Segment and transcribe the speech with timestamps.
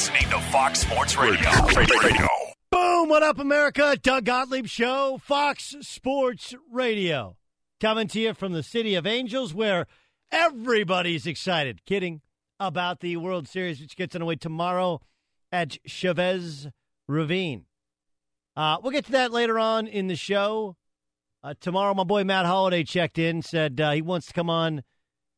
[0.00, 1.50] Listening to Fox Sports Radio.
[1.76, 2.26] Radio.
[2.70, 3.10] Boom!
[3.10, 3.98] What up, America?
[4.00, 7.36] Doug Gottlieb Show, Fox Sports Radio.
[7.82, 9.86] Coming to you from the City of Angels, where
[10.32, 11.84] everybody's excited.
[11.84, 12.22] Kidding
[12.58, 15.02] about the World Series, which gets underway tomorrow
[15.52, 16.68] at Chavez
[17.06, 17.66] Ravine.
[18.56, 20.78] Uh, we'll get to that later on in the show.
[21.44, 24.82] Uh, tomorrow, my boy Matt Holliday checked in, said uh, he wants to come on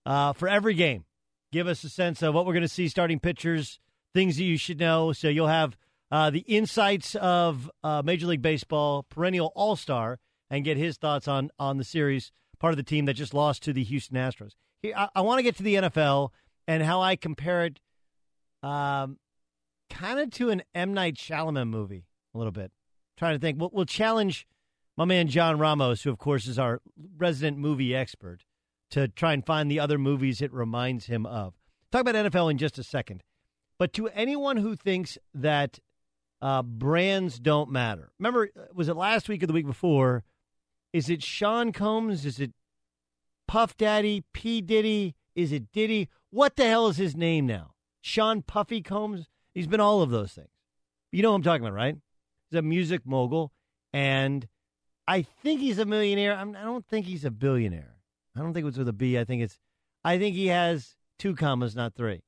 [0.06, 1.04] uh, for every game.
[1.50, 3.80] Give us a sense of what we're going to see starting pitchers,
[4.14, 5.12] things that you should know.
[5.12, 5.76] So you'll have
[6.10, 10.18] uh, the insights of uh, Major League Baseball, perennial All Star,
[10.50, 12.32] and get his thoughts on on the series.
[12.58, 14.52] Part of the team that just lost to the Houston Astros.
[14.84, 16.30] I, I want to get to the NFL
[16.68, 17.80] and how I compare it,
[18.62, 19.18] um,
[19.90, 22.70] kind of to an M Night Shyamalan movie a little bit.
[23.16, 23.58] trying to think.
[23.58, 24.46] We'll, we'll challenge
[24.96, 26.80] my man John Ramos, who of course is our
[27.16, 28.44] resident movie expert,
[28.90, 31.54] to try and find the other movies it reminds him of.
[31.90, 33.22] Talk about NFL in just a second.
[33.82, 35.80] But to anyone who thinks that
[36.40, 40.22] uh, brands don't matter, remember, was it last week or the week before?
[40.92, 42.24] Is it Sean Combs?
[42.24, 42.52] Is it
[43.48, 44.22] Puff Daddy?
[44.32, 44.60] P.
[44.60, 45.16] Diddy?
[45.34, 46.08] Is it Diddy?
[46.30, 47.72] What the hell is his name now?
[48.00, 49.26] Sean Puffy Combs?
[49.52, 50.46] He's been all of those things.
[51.10, 51.96] You know what I'm talking about, right?
[52.50, 53.50] He's a music mogul,
[53.92, 54.46] and
[55.08, 56.36] I think he's a millionaire.
[56.36, 57.96] I'm, I don't think he's a billionaire.
[58.36, 59.18] I don't think it was with a B.
[59.18, 59.58] I think it's,
[60.04, 62.22] I think he has two commas, not three.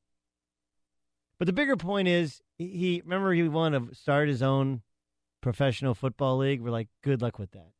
[1.38, 4.82] But the bigger point is, he, remember he wanted to start his own
[5.40, 6.60] professional football league.
[6.60, 7.72] We're like, good luck with that,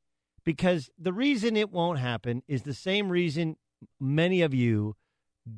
[0.45, 3.57] because the reason it won't happen is the same reason
[4.01, 4.97] many of you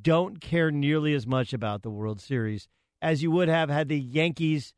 [0.03, 2.69] don't care nearly as much about the World Series
[3.01, 4.75] as you would have had the Yankees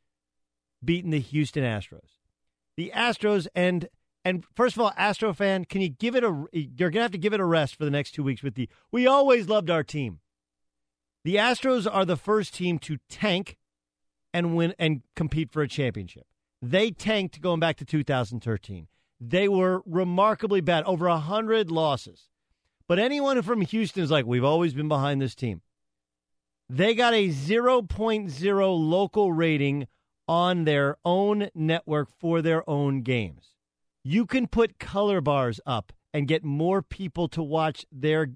[0.83, 2.19] beaten the Houston Astros.
[2.77, 3.89] The Astros and
[4.25, 6.45] and first of all, Astro fan, can you give it a?
[6.51, 8.69] You're gonna have to give it a rest for the next two weeks with the.
[8.91, 10.19] We always loved our team.
[11.23, 13.57] The Astros are the first team to tank
[14.33, 16.25] and win and compete for a championship.
[16.61, 18.87] They tanked going back to 2013.
[19.19, 22.29] They were remarkably bad, over a hundred losses.
[22.87, 25.61] But anyone from Houston is like, we've always been behind this team.
[26.69, 29.87] They got a 0.0 local rating
[30.27, 33.55] on their own network for their own games.
[34.03, 38.27] You can put color bars up and get more people to watch their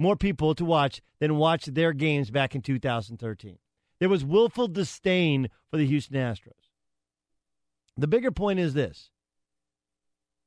[0.00, 3.58] more people to watch than watch their games back in 2013.
[3.98, 6.70] There was willful disdain for the Houston Astros.
[7.96, 9.10] The bigger point is this.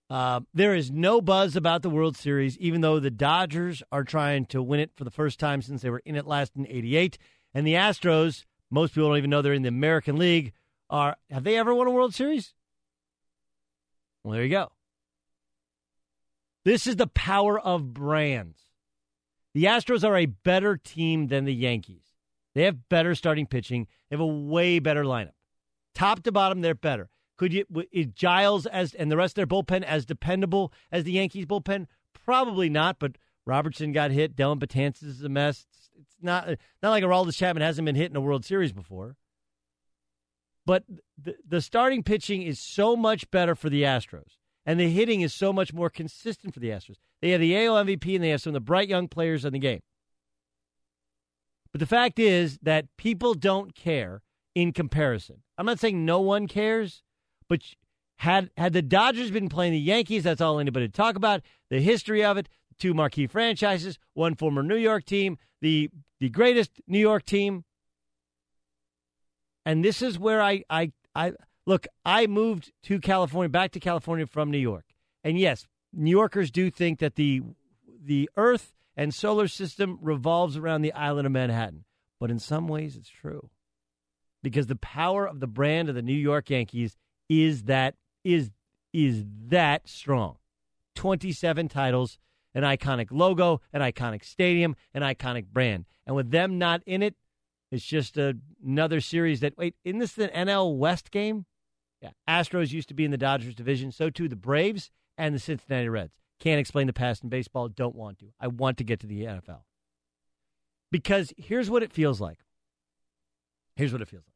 [0.09, 4.45] Uh, there is no buzz about the World Series, even though the Dodgers are trying
[4.47, 7.17] to win it for the first time since they were in it last in '88,
[7.53, 8.45] and the Astros.
[8.69, 10.51] Most people don't even know they're in the American League
[10.93, 12.53] are have they ever won a World Series?
[14.23, 14.71] Well, there you go.
[16.65, 18.62] This is the power of brands.
[19.53, 22.03] The Astros are a better team than the Yankees.
[22.55, 23.87] They have better starting pitching.
[24.09, 25.33] They have a way better lineup.
[25.93, 27.09] Top to bottom, they're better.
[27.37, 31.13] Could you is Giles as and the rest of their bullpen as dependable as the
[31.13, 31.87] Yankees bullpen?
[32.25, 34.35] Probably not, but Robertson got hit.
[34.35, 35.65] Dellin Betances is a mess.
[35.69, 36.47] It's, it's not
[36.81, 39.17] not like Aroldis Chapman hasn't been hit in a World Series before.
[40.65, 40.83] But
[41.21, 45.33] the, the starting pitching is so much better for the Astros, and the hitting is
[45.33, 46.97] so much more consistent for the Astros.
[47.21, 49.53] They have the AL MVP, and they have some of the bright young players in
[49.53, 49.81] the game.
[51.71, 54.21] But the fact is that people don't care
[54.55, 55.41] in comparison.
[55.57, 57.01] I'm not saying no one cares,
[57.49, 57.61] but
[58.17, 61.41] had had the Dodgers been playing the Yankees, that's all anybody would talk about.
[61.69, 65.89] The history of it, two marquee franchises, one former New York team, the
[66.19, 67.65] the greatest New York team
[69.65, 71.33] and this is where I, I, I
[71.65, 74.85] look, I moved to California, back to California from New York.
[75.23, 77.41] And yes, New Yorkers do think that the,
[78.03, 81.85] the earth and solar system revolves around the island of Manhattan.
[82.19, 83.49] But in some ways, it's true.
[84.41, 86.97] Because the power of the brand of the New York Yankees
[87.29, 88.51] is that is
[88.91, 90.37] is that strong.
[90.95, 92.19] 27 titles,
[92.53, 95.85] an iconic logo, an iconic stadium, an iconic brand.
[96.05, 97.15] And with them not in it,
[97.71, 101.45] it's just a, another series that, wait, isn't this the NL West game?
[102.03, 102.11] Yeah.
[102.27, 103.91] Astros used to be in the Dodgers division.
[103.91, 106.13] So too the Braves and the Cincinnati Reds.
[106.39, 107.69] Can't explain the past in baseball.
[107.69, 108.25] Don't want to.
[108.41, 109.61] I want to get to the NFL.
[110.91, 112.39] Because here's what it feels like.
[113.77, 114.33] Here's what it feels like.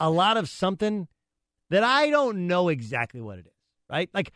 [0.00, 1.08] A lot of something
[1.70, 3.52] that I don't know exactly what it is,
[3.90, 4.08] right?
[4.14, 4.32] Like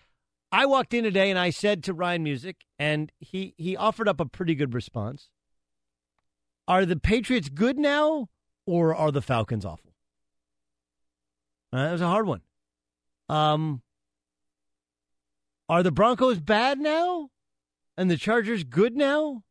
[0.51, 4.19] I walked in today and I said to Ryan Music, and he he offered up
[4.19, 5.31] a pretty good response.
[6.67, 8.29] Are the Patriots good now,
[8.67, 9.92] or are the Falcons awful?
[11.73, 12.43] Uh, that was a hard one.
[13.29, 13.83] Um,
[15.69, 17.31] are the Broncos bad now,
[17.97, 19.43] and the Chargers good now?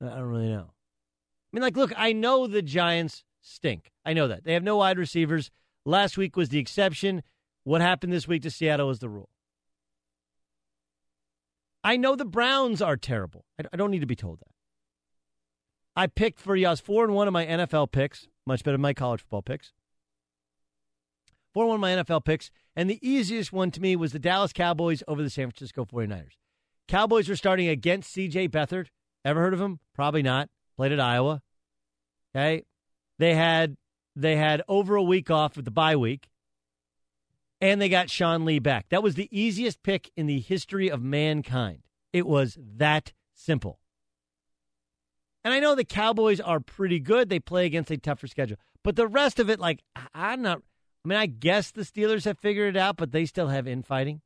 [0.00, 0.70] I don't really know.
[0.70, 3.90] I mean, like, look, I know the Giants stink.
[4.04, 5.50] I know that they have no wide receivers.
[5.84, 7.22] Last week was the exception.
[7.64, 9.30] What happened this week to Seattle is the rule.
[11.82, 13.44] I know the Browns are terrible.
[13.72, 14.50] I don't need to be told that.
[15.94, 18.92] I picked for was four and one of my NFL picks, much better than my
[18.92, 19.72] college football picks.
[21.56, 24.52] Four one of my NFL picks, and the easiest one to me was the Dallas
[24.52, 26.36] Cowboys over the San Francisco 49ers.
[26.86, 28.88] Cowboys were starting against CJ Beathard.
[29.24, 29.80] Ever heard of him?
[29.94, 30.50] Probably not.
[30.76, 31.40] Played at Iowa.
[32.36, 32.64] Okay.
[33.18, 33.78] They had
[34.14, 36.28] they had over a week off with the bye week.
[37.62, 38.90] And they got Sean Lee back.
[38.90, 41.84] That was the easiest pick in the history of mankind.
[42.12, 43.80] It was that simple.
[45.42, 47.30] And I know the Cowboys are pretty good.
[47.30, 48.58] They play against a tougher schedule.
[48.84, 49.82] But the rest of it, like,
[50.14, 50.60] I'm not.
[51.06, 54.22] I mean, I guess the Steelers have figured it out, but they still have infighting.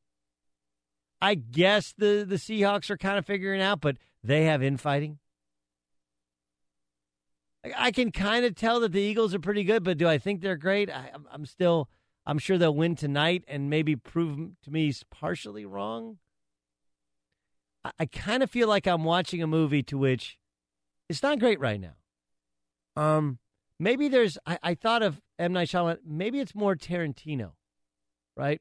[1.20, 5.18] I guess the, the Seahawks are kind of figuring out, but they have infighting.
[7.76, 10.40] I can kind of tell that the Eagles are pretty good, but do I think
[10.40, 10.88] they're great?
[10.88, 11.90] I, am still,
[12.25, 16.16] I'm sure they'll win tonight and maybe prove to me partially wrong.
[17.84, 20.38] I, I kind of feel like I'm watching a movie to which
[21.10, 21.96] it's not great right now.
[22.96, 23.38] Um,
[23.78, 24.38] maybe there's.
[24.46, 25.99] I, I thought of M Night Shyamalan.
[26.06, 27.52] Maybe it's more Tarantino,
[28.37, 28.61] right?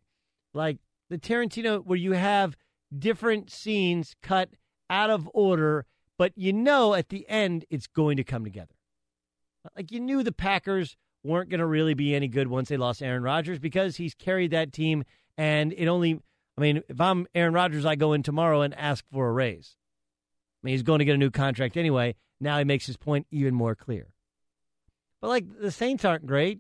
[0.54, 0.78] Like
[1.10, 2.56] the Tarantino where you have
[2.98, 4.50] different scenes cut
[4.90, 5.86] out of order,
[6.18, 8.76] but you know at the end it's going to come together.
[9.76, 13.04] Like you knew the Packers weren't going to really be any good once they lost
[13.04, 15.04] Aaron Rodgers because he's carried that team,
[15.38, 16.22] and it only.
[16.58, 19.78] I mean, if I'm Aaron Rodgers, I go in tomorrow and ask for a raise.
[20.62, 22.16] I mean, he's going to get a new contract anyway.
[22.42, 24.08] Now he makes his point even more clear.
[25.22, 26.60] But like the Saints aren't great.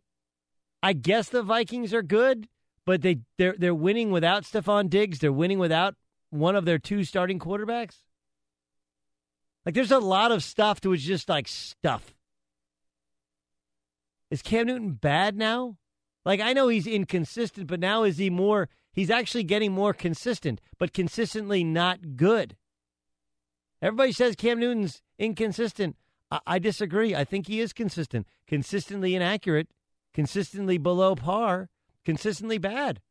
[0.81, 2.47] I guess the Vikings are good,
[2.85, 5.19] but they they're they're winning without Stefon Diggs.
[5.19, 5.95] They're winning without
[6.29, 7.97] one of their two starting quarterbacks.
[9.65, 12.15] Like there's a lot of stuff to it's just like stuff.
[14.31, 15.77] Is Cam Newton bad now?
[16.25, 20.61] Like I know he's inconsistent, but now is he more he's actually getting more consistent,
[20.77, 22.55] but consistently not good.
[23.81, 25.95] Everybody says Cam Newton's inconsistent.
[26.31, 27.15] I, I disagree.
[27.15, 29.69] I think he is consistent, consistently inaccurate,
[30.13, 31.69] consistently below par,
[32.05, 33.01] consistently bad.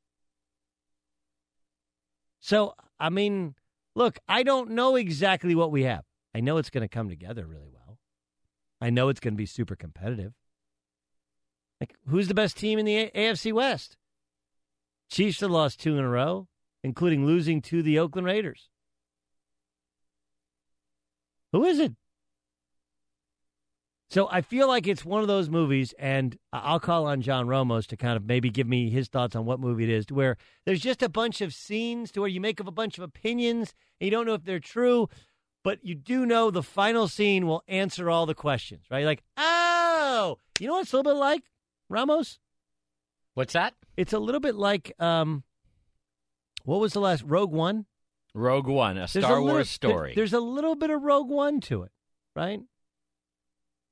[2.40, 3.54] So, I mean,
[3.94, 6.04] look, I don't know exactly what we have.
[6.34, 7.98] I know it's going to come together really well.
[8.80, 10.32] I know it's going to be super competitive.
[11.80, 13.96] Like, who's the best team in the AFC West?
[15.10, 16.48] Chiefs have lost two in a row,
[16.82, 18.68] including losing to the Oakland Raiders.
[21.52, 21.92] Who is it?
[24.10, 27.86] So I feel like it's one of those movies, and I'll call on John Ramos
[27.88, 30.36] to kind of maybe give me his thoughts on what movie it is, to where
[30.64, 33.74] there's just a bunch of scenes to where you make up a bunch of opinions,
[34.00, 35.08] and you don't know if they're true,
[35.62, 39.04] but you do know the final scene will answer all the questions, right?
[39.04, 41.42] Like, oh, you know what it's a little bit like,
[41.90, 42.38] Ramos?
[43.34, 43.74] What's that?
[43.98, 45.44] It's a little bit like, um,
[46.64, 47.84] what was the last Rogue One?
[48.34, 50.08] Rogue One, a Star a little- Wars story.
[50.10, 51.92] there- there's a little bit of Rogue One to it,
[52.34, 52.60] right?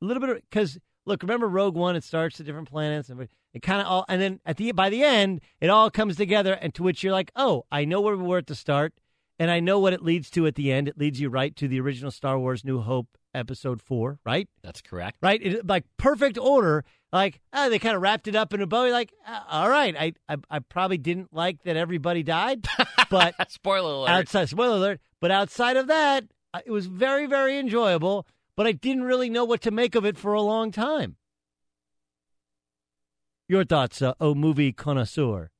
[0.02, 1.96] A little bit because look, remember Rogue One?
[1.96, 4.90] It starts at different planets, and it kind of all, and then at the by
[4.90, 8.16] the end, it all comes together, and to which you're like, oh, I know where
[8.16, 8.92] we were at the start,
[9.38, 10.88] and I know what it leads to at the end.
[10.88, 14.48] It leads you right to the original Star Wars: New Hope, Episode Four, right?
[14.62, 15.18] That's correct.
[15.22, 16.84] Right, it, like perfect order.
[17.12, 18.84] Like ah, they kind of wrapped it up in a bow.
[18.84, 22.66] You're like, ah, all right, I, I I probably didn't like that everybody died,
[23.10, 24.10] but Spoiler alert.
[24.10, 28.26] outside spoiler alert but outside of that uh, it was very very enjoyable
[28.56, 31.16] but i didn't really know what to make of it for a long time
[33.48, 35.50] your thoughts uh, oh movie connoisseur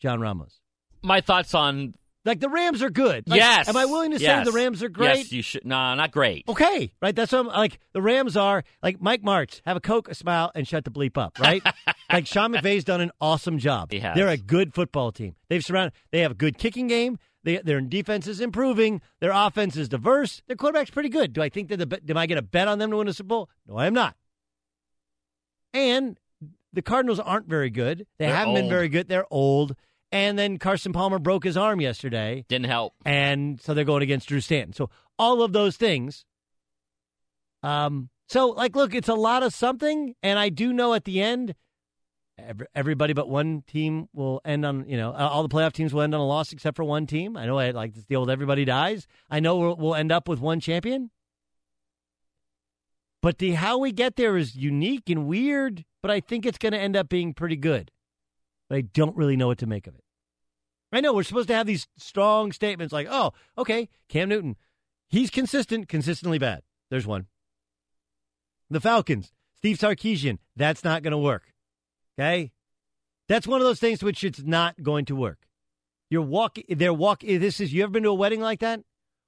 [0.00, 0.60] john ramos
[1.02, 3.68] My thoughts on like the rams are good Like, yes.
[3.68, 4.44] am i willing to Yes.
[4.46, 5.64] say the rams are great Yes, you should.
[5.64, 6.44] No, not great.
[6.48, 7.16] Okay, right.
[7.16, 7.78] That's what I'm like.
[7.94, 9.62] The Rams are like Mike Martz.
[9.64, 11.38] Have a coke, a smile, and shut the bleep up.
[11.40, 11.62] Right?
[12.12, 13.90] like Sean McVay's done an awesome job.
[13.90, 14.14] He has.
[14.14, 15.34] They're a good football team.
[15.48, 15.94] They've surrounded.
[16.12, 17.18] They have a good kicking game.
[17.42, 19.00] They, their defense is improving.
[19.20, 20.42] Their offense is diverse.
[20.46, 21.32] Their quarterback's pretty good.
[21.32, 23.12] Do I think that the do I get a bet on them to win a
[23.12, 23.50] Super Bowl?
[23.66, 24.16] No, I am not.
[25.72, 26.18] And
[26.72, 28.06] the Cardinals aren't very good.
[28.18, 29.08] They They're haven't been very good.
[29.08, 29.74] They're old.
[30.12, 32.44] And then Carson Palmer broke his arm yesterday.
[32.48, 32.94] Didn't help.
[33.04, 34.72] And so they're going against Drew Stanton.
[34.72, 36.24] So all of those things.
[37.62, 38.10] Um.
[38.28, 41.54] So like, look, it's a lot of something, and I do know at the end,
[42.74, 44.88] everybody but one team will end on.
[44.88, 47.36] You know, all the playoff teams will end on a loss except for one team.
[47.36, 49.06] I know, I like the old everybody dies.
[49.30, 51.10] I know we'll, we'll end up with one champion.
[53.22, 56.72] But the how we get there is unique and weird, but I think it's going
[56.72, 57.90] to end up being pretty good.
[58.68, 60.04] But I don't really know what to make of it.
[60.92, 64.56] I know we're supposed to have these strong statements like, oh, okay, Cam Newton,
[65.08, 66.62] he's consistent, consistently bad.
[66.90, 67.26] There's one.
[68.70, 71.52] The Falcons, Steve Sarkisian, that's not going to work.
[72.20, 72.52] Okay?
[73.28, 75.46] That's one of those things which it's not going to work.
[76.10, 78.80] You're walking, they're walking, This is, you ever been to a wedding like that?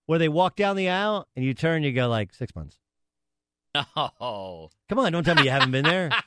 [0.07, 2.79] Where they walk down the aisle and you turn, you go like six months.
[3.97, 6.11] Oh, Come on, don't tell me you haven't been there.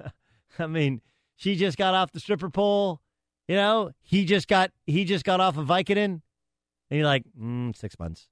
[0.58, 1.00] I mean,
[1.36, 3.00] she just got off the stripper pole.
[3.48, 6.22] You know, he just got he just got off of Vicodin, and
[6.90, 8.28] you're like, mm, six months,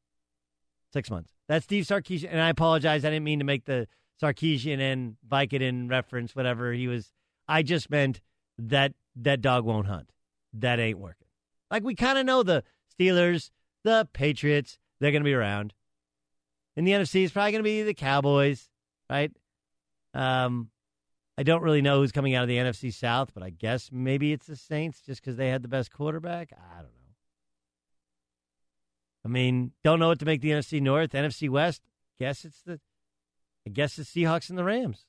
[0.93, 1.33] six months.
[1.49, 3.05] That's Steve Sarkisian, and I apologize.
[3.05, 3.89] I didn't mean to make the
[4.23, 6.37] Sarkisian and Vicodin reference.
[6.37, 7.11] Whatever he was,
[7.49, 8.21] I just meant
[8.59, 10.11] that that dog won't hunt.
[10.53, 11.29] That ain't working.
[11.71, 12.65] Like we kind of know the
[12.99, 13.51] Steelers,
[13.85, 15.75] the Patriots, they're going to be around.
[16.77, 18.69] In the NFC, it's probably going to be the Cowboys,
[19.11, 19.33] right?
[20.15, 20.71] Um,
[21.37, 24.33] I don't really know who's coming out of the NFC South, but I guess maybe
[24.33, 26.53] it's the Saints just because they had the best quarterback.
[26.53, 26.91] I don't know.
[29.25, 31.83] I mean, don't know what to make the NFC North, NFC West.
[32.19, 32.81] Guess it's the,
[33.67, 35.07] I guess the Seahawks and the Rams.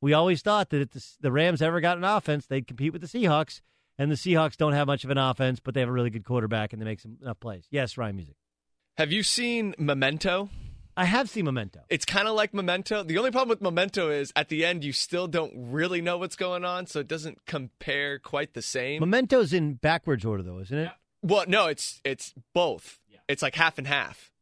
[0.00, 3.02] We always thought that if the, the Rams ever got an offense, they'd compete with
[3.02, 3.60] the Seahawks,
[3.98, 6.24] and the Seahawks don't have much of an offense, but they have a really good
[6.24, 7.66] quarterback and they make some enough plays.
[7.70, 8.36] Yes, Ryan Music.
[8.96, 10.50] Have you seen Memento?
[10.96, 11.80] I have seen Memento.
[11.88, 13.04] It's kind of like Memento.
[13.04, 16.34] The only problem with Memento is at the end you still don't really know what's
[16.34, 19.00] going on, so it doesn't compare quite the same.
[19.00, 20.90] Memento's in backwards order, though, isn't it?
[21.22, 22.98] well, no, it's it's both.
[23.28, 24.32] It's like half and half.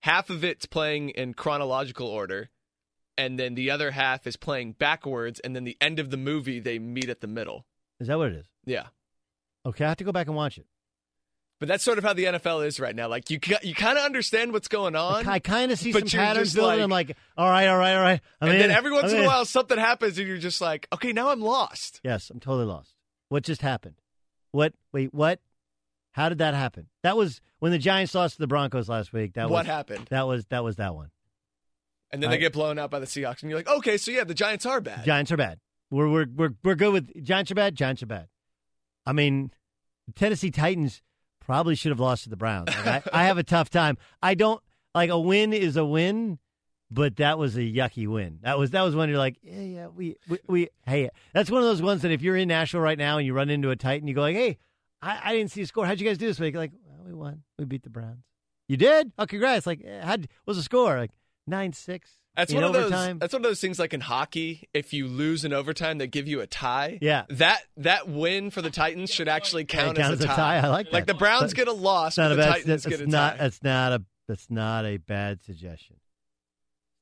[0.00, 2.48] Half of it's playing in chronological order,
[3.18, 6.60] and then the other half is playing backwards, and then the end of the movie
[6.60, 7.66] they meet at the middle.
[8.00, 8.46] Is that what it is?
[8.64, 8.86] Yeah.
[9.64, 10.66] Okay, I have to go back and watch it.
[11.58, 13.08] But that's sort of how the NFL is right now.
[13.08, 15.26] Like you, you kind of understand what's going on.
[15.26, 16.76] I kind of see some patterns building.
[16.80, 18.20] like- I'm like, all right, all right, all right.
[18.42, 18.68] I'm and in.
[18.68, 21.30] then every once I'm in a while something happens, and you're just like, okay, now
[21.30, 22.00] I'm lost.
[22.04, 22.94] Yes, I'm totally lost.
[23.30, 23.94] What just happened?
[24.52, 24.74] What?
[24.92, 25.40] Wait, what?
[26.12, 26.88] How did that happen?
[27.02, 29.34] That was when the Giants lost to the Broncos last week.
[29.34, 30.06] That What was, happened?
[30.10, 31.10] That was that was that one.
[32.12, 34.10] And then I- they get blown out by the Seahawks, and you're like, okay, so
[34.10, 35.04] yeah, the Giants are bad.
[35.04, 35.58] Giants are bad.
[35.90, 37.74] We're we're we're we're good with Giants are bad.
[37.76, 38.28] Giants are bad.
[39.04, 39.50] I mean,
[40.06, 41.02] the Tennessee Titans
[41.40, 42.68] probably should have lost to the Browns.
[42.84, 43.96] Like, I, I have a tough time.
[44.20, 44.60] I don't
[44.94, 46.40] like a win is a win,
[46.90, 48.40] but that was a yucky win.
[48.42, 51.60] That was that was when you're like, yeah, yeah, we, we, we hey, that's one
[51.62, 53.76] of those ones that if you're in Nashville right now and you run into a
[53.76, 54.58] Titan, you go like, hey,
[55.02, 55.86] I, I didn't see a score.
[55.86, 56.56] How'd you guys do this week?
[56.56, 57.42] Like, well, we won.
[57.60, 58.24] We beat the Browns.
[58.66, 59.12] You did?
[59.16, 59.66] Oh, congrats!
[59.68, 60.98] Like, eh, how what was the score?
[60.98, 61.12] Like
[61.46, 62.12] nine six.
[62.36, 63.14] That's one of overtime.
[63.14, 63.20] those.
[63.20, 64.68] That's one of those things like in hockey.
[64.74, 66.98] If you lose in overtime, they give you a tie.
[67.00, 67.24] Yeah.
[67.30, 70.58] That that win for the Titans should actually count, count as, as a tie.
[70.58, 70.92] I like that.
[70.92, 72.48] Like the Browns But get a loss, not but a the bad.
[72.48, 73.32] Titans That's, get a not.
[73.32, 73.42] tie.
[73.42, 74.02] That's not a.
[74.28, 75.96] That's not a bad suggestion.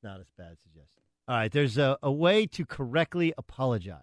[0.02, 1.02] Not a bad suggestion.
[1.26, 1.50] All right.
[1.50, 4.02] There's a, a way to correctly apologize.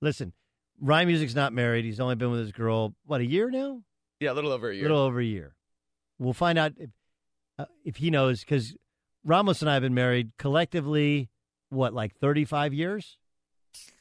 [0.00, 0.32] Listen,
[0.80, 1.84] Ryan Music's not married.
[1.84, 3.82] He's only been with his girl what a year now.
[4.18, 4.86] yeah, a little over a year.
[4.86, 5.54] A little over a year.
[6.18, 6.90] We'll find out if
[7.58, 8.74] uh, if he knows because
[9.24, 11.28] Ramos and I have been married collectively.
[11.70, 13.16] What like 35 years?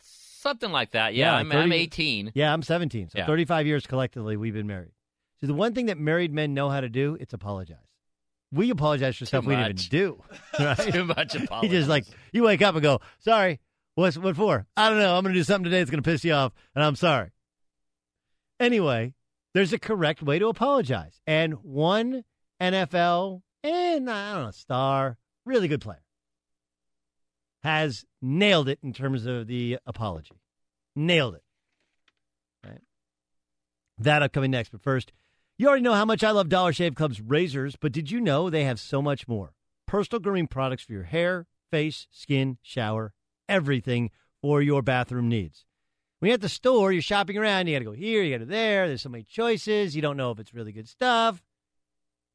[0.01, 1.13] Something like that.
[1.13, 2.31] Yeah, Yeah, I'm, 30 I'm 18.
[2.33, 3.09] Yeah, I'm 17.
[3.09, 3.25] So Yeah.
[3.27, 4.91] 35 years collectively we've been married.
[5.39, 7.77] So the one thing that married men know how to do, it's apologize.
[8.51, 10.23] We apologize for stuff we didn't even do.
[10.59, 10.77] Right?
[10.77, 11.69] Too much You apology.
[11.69, 13.59] just like you wake up and go, "Sorry,
[13.95, 15.15] what's what for?" I don't know.
[15.15, 17.29] I'm going to do something today that's going to piss you off, and I'm sorry.
[18.59, 19.13] Anyway,
[19.53, 22.23] there's a correct way to apologize, and one
[22.59, 26.03] NFL and I don't know star, really good player,
[27.63, 30.41] has nailed it in terms of the apology.
[30.96, 31.44] Nailed it.
[32.63, 32.82] Right.
[33.98, 35.12] That upcoming next, but first.
[35.58, 38.50] You already know how much I love Dollar Shave Club's razors, but did you know
[38.50, 39.53] they have so much more?
[39.86, 43.13] Personal grooming products for your hair, face, skin, shower,
[43.48, 44.10] everything
[44.41, 45.65] for your bathroom needs.
[46.18, 48.39] When you're at the store, you're shopping around, you got to go here, you got
[48.39, 48.88] to there.
[48.88, 49.96] There's so many choices.
[49.96, 51.44] You don't know if it's really good stuff.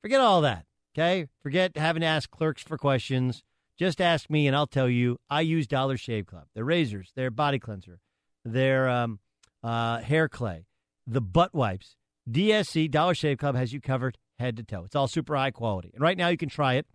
[0.03, 1.27] Forget all that, okay?
[1.43, 3.43] Forget having to ask clerks for questions.
[3.79, 5.19] Just ask me, and I'll tell you.
[5.29, 6.45] I use Dollar Shave Club.
[6.55, 8.01] Their razors, their body cleanser,
[8.45, 9.19] their um,
[9.63, 10.67] uh, hair clay,
[11.07, 11.97] the butt wipes.
[12.29, 14.85] DSC Dollar Shave Club has you covered head to toe.
[14.85, 15.91] It's all super high quality.
[15.93, 16.87] And right now you can try it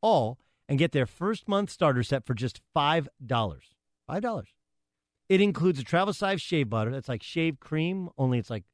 [0.00, 0.38] all
[0.68, 3.08] and get their first month starter set for just $5.
[3.28, 4.44] $5.
[5.28, 8.64] It includes a travel size shave butter that's like shave cream, only it's like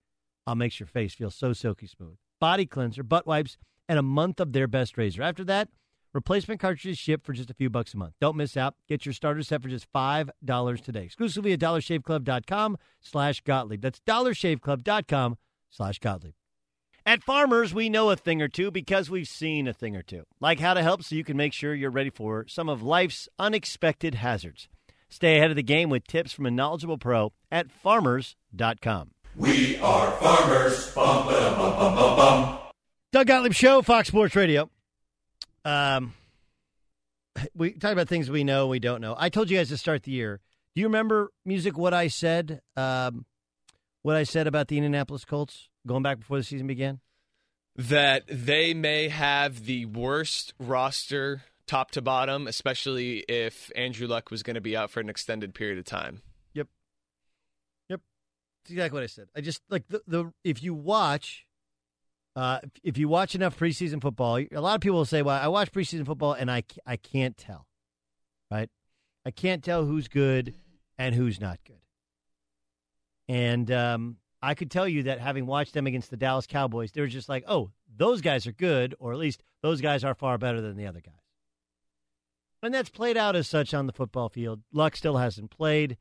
[0.46, 2.16] uh, makes your face feel so silky smooth.
[2.40, 3.56] Body cleanser, butt wipes,
[3.88, 5.22] and a month of their best razor.
[5.22, 5.68] After that,
[6.12, 8.14] replacement cartridges ship for just a few bucks a month.
[8.20, 8.74] Don't miss out.
[8.88, 11.04] Get your starter set for just $5 today.
[11.04, 13.82] Exclusively at dollarshaveclub.com slash Gottlieb.
[13.82, 15.36] That's dollarshaveclub.com
[15.70, 16.34] slash Gottlieb.
[17.06, 20.22] At Farmers, we know a thing or two because we've seen a thing or two,
[20.40, 23.28] like how to help so you can make sure you're ready for some of life's
[23.38, 24.68] unexpected hazards.
[25.10, 29.10] Stay ahead of the game with tips from a knowledgeable pro at farmers.com.
[29.36, 30.94] We are farmers.
[30.94, 32.58] Bum, ba, bum, bum.
[33.14, 34.68] Doug Gottlieb Show, Fox Sports Radio.
[35.64, 36.14] Um,
[37.54, 39.14] we talk about things we know, we don't know.
[39.16, 40.40] I told you guys to start the year.
[40.74, 41.78] Do you remember music?
[41.78, 43.24] What I said, um,
[44.02, 46.98] what I said about the Indianapolis Colts going back before the season began.
[47.76, 54.42] that they may have the worst roster top to bottom, especially if Andrew Luck was
[54.42, 56.22] going to be out for an extended period of time.
[56.54, 56.66] Yep.
[57.90, 58.00] Yep.
[58.64, 59.28] That's exactly what I said.
[59.36, 61.43] I just like the, the if you watch
[62.36, 65.40] uh if, if you watch enough preseason football, a lot of people will say, "Well,
[65.40, 67.66] I watch preseason football and I I can't tell."
[68.50, 68.70] Right?
[69.24, 70.54] I can't tell who's good
[70.98, 71.80] and who's not good.
[73.28, 77.00] And um I could tell you that having watched them against the Dallas Cowboys, they
[77.00, 80.36] were just like, "Oh, those guys are good," or at least those guys are far
[80.36, 81.14] better than the other guys.
[82.62, 84.62] And that's played out as such on the football field.
[84.72, 85.96] Luck still hasn't played,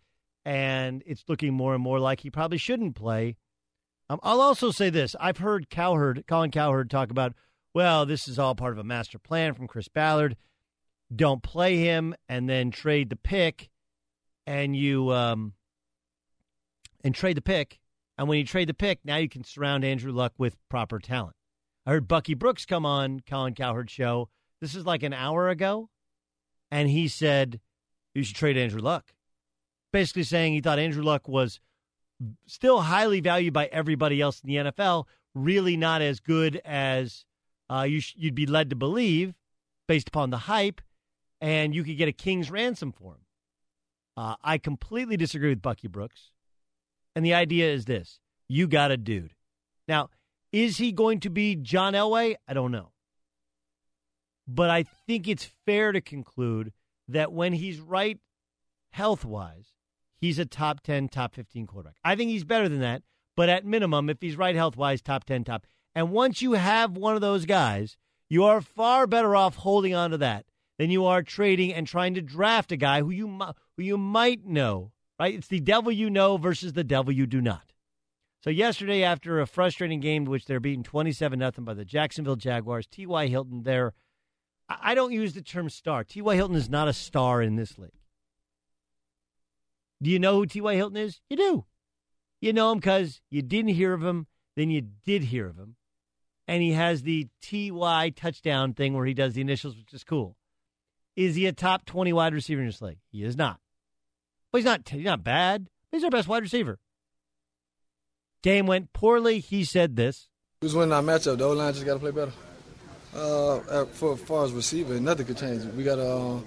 [0.46, 3.38] and it's looking more and more like he probably shouldn't play.
[4.14, 7.34] Um, I'll also say this: I've heard Cowherd, Colin Cowherd, talk about,
[7.74, 10.38] well, this is all part of a master plan from Chris Ballard.
[11.14, 13.72] Don't play him, and then trade the pick,
[14.46, 15.54] and you um,
[17.04, 17.80] and trade the pick,
[18.18, 21.36] and when you trade the pick, now you can surround Andrew Luck with proper talent.
[21.86, 24.30] I heard Bucky Brooks come on Colin Cowherd's show.
[24.62, 25.90] This is like an hour ago,
[26.72, 27.60] and he said
[28.14, 29.16] you should trade Andrew Luck.
[29.92, 31.60] Basically saying he thought Andrew Luck was
[32.46, 35.06] still highly valued by everybody else in the NFL,
[35.36, 37.26] really not as good as
[37.70, 39.34] uh, you sh- you'd be led to believe
[39.88, 40.82] based upon the hype,
[41.42, 43.22] and you could get a king's ransom for him.
[44.16, 46.32] Uh, I completely disagree with Bucky Brooks.
[47.16, 49.34] And the idea is this you got a dude.
[49.88, 50.10] Now,
[50.52, 52.36] is he going to be John Elway?
[52.48, 52.92] I don't know.
[54.48, 56.74] But I think it's fair to conclude
[57.08, 58.20] that when he's right
[58.92, 59.73] health wise,
[60.24, 61.98] he's a top 10, top 15 quarterback.
[62.04, 63.04] I think he's better than that.
[63.36, 65.68] But at minimum, if he's right health wise, top 10, top.
[65.94, 67.98] And once you have one of those guys,
[68.30, 70.46] you are far better off holding on to that
[70.80, 73.28] than you are trading and trying to draft a guy who you
[73.76, 74.92] who you might know.
[75.20, 75.36] Right?
[75.36, 77.74] It's the devil you know versus the devil you do not.
[78.44, 82.88] So yesterday, after a frustrating game, which they're beaten twenty-seven nothing by the Jacksonville Jaguars,
[82.88, 83.28] T.Y.
[83.28, 83.94] Hilton, their
[84.68, 86.04] I I don't use the term star.
[86.04, 86.36] T.Y.
[86.36, 88.03] Hilton is not a star in this league.
[90.02, 90.76] Do you know who T.Y.
[90.76, 91.22] Hilton is?
[91.30, 91.66] You do.
[92.42, 95.76] You know him because you didn't hear of him, then you did hear of him.
[96.48, 98.10] And he has the T.Y.
[98.16, 100.36] touchdown thing where he does the initials, which is cool.
[101.16, 103.00] Is he a top 20 wide receiver in this league?
[103.12, 103.60] He is not.
[104.52, 105.68] But he's not, he's not bad.
[105.92, 106.80] He's our best wide receiver.
[108.42, 109.40] Game went poorly.
[109.40, 110.28] He said this.
[110.60, 111.38] Who's winning our matchup?
[111.38, 112.32] The O line just got to play better.
[113.16, 115.64] Uh, for as far as receiver, nothing could change.
[115.76, 116.40] We got to uh,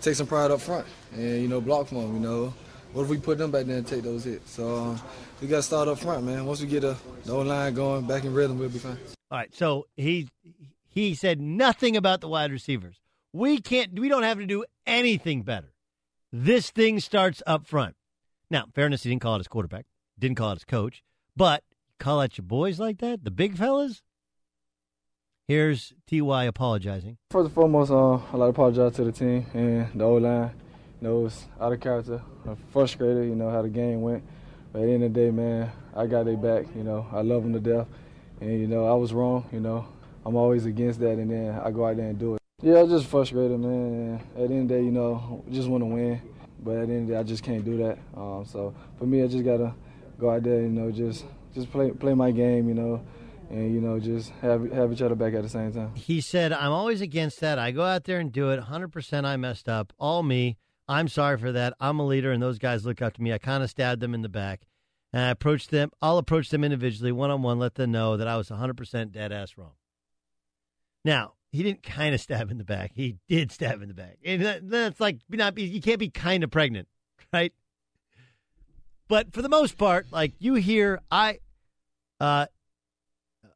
[0.00, 2.14] take some pride up front and you know block for them.
[2.14, 2.54] You know,
[2.94, 4.52] what if we put them back there and take those hits?
[4.52, 4.98] So uh,
[5.42, 6.46] we got to start up front, man.
[6.46, 6.96] Once we get the
[7.28, 8.96] O line going back in rhythm, we'll be fine.
[9.30, 9.54] All right.
[9.54, 10.28] So he
[10.86, 13.00] he said nothing about the wide receivers.
[13.32, 13.98] We can't.
[13.98, 15.72] We don't have to do anything better.
[16.32, 17.96] This thing starts up front.
[18.48, 19.86] Now, fairness, he didn't call it his quarterback,
[20.18, 21.02] didn't call it his coach,
[21.36, 21.64] but
[21.98, 24.02] call out your boys like that, the big fellas.
[25.48, 27.18] Here's Ty apologizing.
[27.30, 30.50] First and foremost, uh, I'd like to apologize to the team and the O line.
[31.04, 32.22] Know, it was out of character.
[32.46, 34.24] I'm frustrated, you know, how the game went.
[34.72, 36.64] But at the end of the day, man, I got their back.
[36.74, 37.86] You know, I love them to death.
[38.40, 39.86] And, you know, I was wrong, you know.
[40.24, 42.40] I'm always against that, and then I go out there and do it.
[42.62, 44.18] Yeah, I was just frustrated, man.
[44.34, 46.22] At the end of the day, you know, just want to win.
[46.58, 47.98] But at the end of the day, I just can't do that.
[48.16, 49.74] Um, so for me, I just got to
[50.18, 53.04] go out there, you know, just just play play my game, you know,
[53.50, 55.94] and, you know, just have, have each other back at the same time.
[55.96, 57.58] He said, I'm always against that.
[57.58, 58.58] I go out there and do it.
[58.58, 59.92] 100% I messed up.
[59.98, 60.56] All me.
[60.88, 61.74] I'm sorry for that.
[61.80, 63.32] I'm a leader, and those guys look up to me.
[63.32, 64.66] I kind of stabbed them in the back.
[65.12, 65.90] And I approached them.
[66.02, 69.32] I'll approach them individually, one on one, let them know that I was 100% dead
[69.32, 69.74] ass wrong.
[71.04, 72.90] Now, he didn't kind of stab in the back.
[72.94, 74.18] He did stab in the back.
[74.24, 76.88] And that, that's like, not, you can't be kind of pregnant,
[77.32, 77.52] right?
[79.06, 81.38] But for the most part, like you hear, I,
[82.18, 82.46] uh,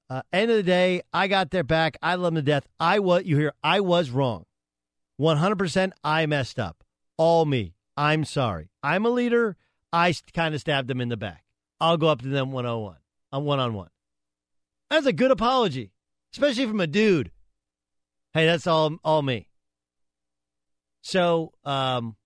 [0.08, 1.96] uh, end of the day, I got their back.
[2.00, 2.68] I love them to death.
[2.78, 4.44] I was, you hear, I was wrong.
[5.20, 6.84] 100% I messed up.
[7.18, 7.74] All me.
[7.96, 8.70] I'm sorry.
[8.83, 9.57] I'm a leader.
[9.92, 11.44] I kind of stabbed them in the back.
[11.81, 12.96] I'll go up to them 101
[13.33, 13.90] on one on one.
[14.90, 15.92] That's a good apology,
[16.33, 17.31] especially from a dude.
[18.33, 19.48] Hey, that's all all me.
[21.02, 22.16] So, um,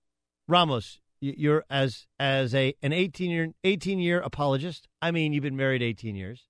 [0.48, 4.88] Ramos, you're as as a an 18 year 18 year apologist.
[5.00, 6.46] I mean, you've been married 18 years.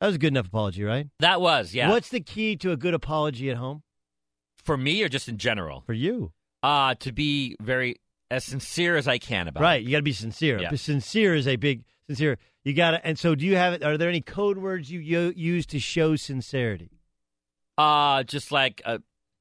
[0.00, 1.08] That was a good enough apology, right?
[1.18, 1.90] That was, yeah.
[1.90, 3.82] What's the key to a good apology at home?
[4.62, 5.82] For me or just in general?
[5.86, 6.32] For you.
[6.62, 7.96] Uh, to be very
[8.30, 9.80] as sincere as I can about right.
[9.80, 9.84] it.
[9.84, 10.60] You got to be sincere.
[10.60, 10.70] Yeah.
[10.70, 12.38] But sincere is a big sincere.
[12.64, 13.06] You got to.
[13.06, 13.82] And so, do you have it?
[13.82, 16.90] Are there any code words you, use to show sincerity?
[17.76, 18.98] Uh, just like uh,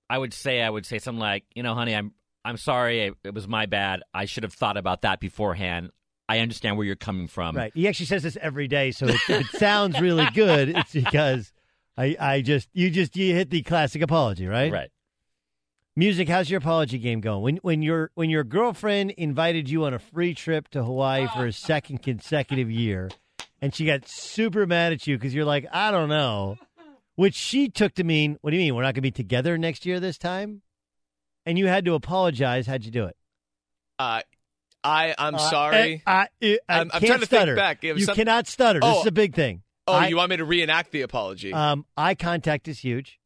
[0.10, 2.14] I would say, I would say something like, you know, honey, I'm
[2.46, 4.04] I'm sorry, it, it was my bad.
[4.14, 5.92] I should have thought about that beforehand.
[6.30, 7.56] I understand where you're coming from.
[7.56, 7.72] Right.
[7.74, 11.52] He actually says this every day, so if it sounds really good, it's because
[11.98, 14.72] I I just you just you hit the classic apology, right?
[14.72, 14.90] Right.
[16.00, 17.42] Music, how's your apology game going?
[17.42, 21.48] When when your when your girlfriend invited you on a free trip to Hawaii for
[21.48, 23.10] a second consecutive year,
[23.64, 26.58] and she got super mad at you because you're like, I don't know,
[27.16, 28.76] which she took to mean, what do you mean?
[28.76, 30.62] We're not going to be together next year this time?
[31.48, 32.68] And you had to apologize.
[32.68, 33.18] How'd you do it?
[33.98, 34.22] Uh,
[34.84, 35.78] I I'm Uh, sorry.
[35.78, 37.56] eh, I, I, I I'm, I'm trying to stutter.
[37.56, 37.84] think back.
[37.84, 38.82] You some- cannot stutter.
[38.82, 39.00] This Oh.
[39.02, 39.64] is a big thing.
[39.88, 41.52] Oh, I- you want me to reenact the apology?
[41.54, 43.20] Um, eye contact is huge.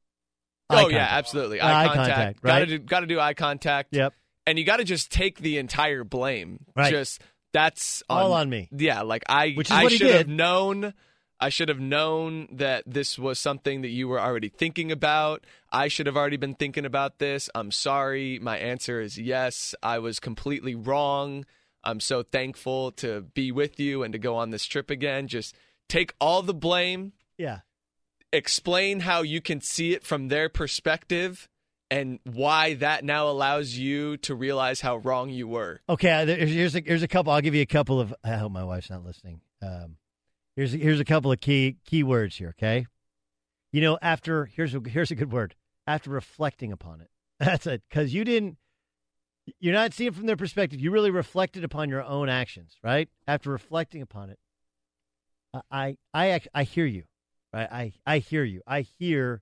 [0.72, 1.60] Oh yeah, absolutely.
[1.60, 2.08] Eye, eye contact.
[2.08, 2.68] contact, Got to right?
[2.68, 3.90] do got to do eye contact.
[3.96, 4.14] Yep.
[4.48, 6.66] And you got to just take the entire blame.
[6.76, 6.92] Right.
[6.92, 7.22] Just
[7.54, 8.70] that's on, All on me.
[8.72, 10.94] Yeah, like I Which is I what he should have known
[11.42, 15.44] I should have known that this was something that you were already thinking about.
[15.72, 17.50] I should have already been thinking about this.
[17.56, 18.38] I'm sorry.
[18.40, 19.74] My answer is yes.
[19.82, 21.46] I was completely wrong.
[21.84, 25.28] I'm so thankful to be with you and to go on this trip again.
[25.28, 25.56] Just
[25.90, 27.62] take all the blame Yeah.
[28.34, 31.48] Explain how you can see it from their perspective
[31.90, 35.82] and why that now allows you to realize how wrong you were.
[35.90, 36.10] Okay.
[36.10, 37.34] uh, Here's a, here's a couple.
[37.34, 38.14] I'll give you a couple of.
[38.24, 39.42] I hope my wife's not listening.
[39.62, 39.98] Um,
[40.56, 42.50] here's a, here's a couple of key key words here.
[42.58, 42.88] Okay.
[43.74, 45.56] You know, after here's a, here's a good word.
[45.88, 47.82] After reflecting upon it, that's it.
[47.90, 48.58] Because you didn't.
[49.60, 50.80] You're not seeing from their perspective.
[50.80, 53.10] You really reflected upon your own actions, right?
[53.28, 54.40] After reflecting upon it,
[55.54, 57.04] I I I, I hear you,
[57.54, 57.68] right?
[57.72, 58.62] I I hear you.
[58.68, 59.42] I hear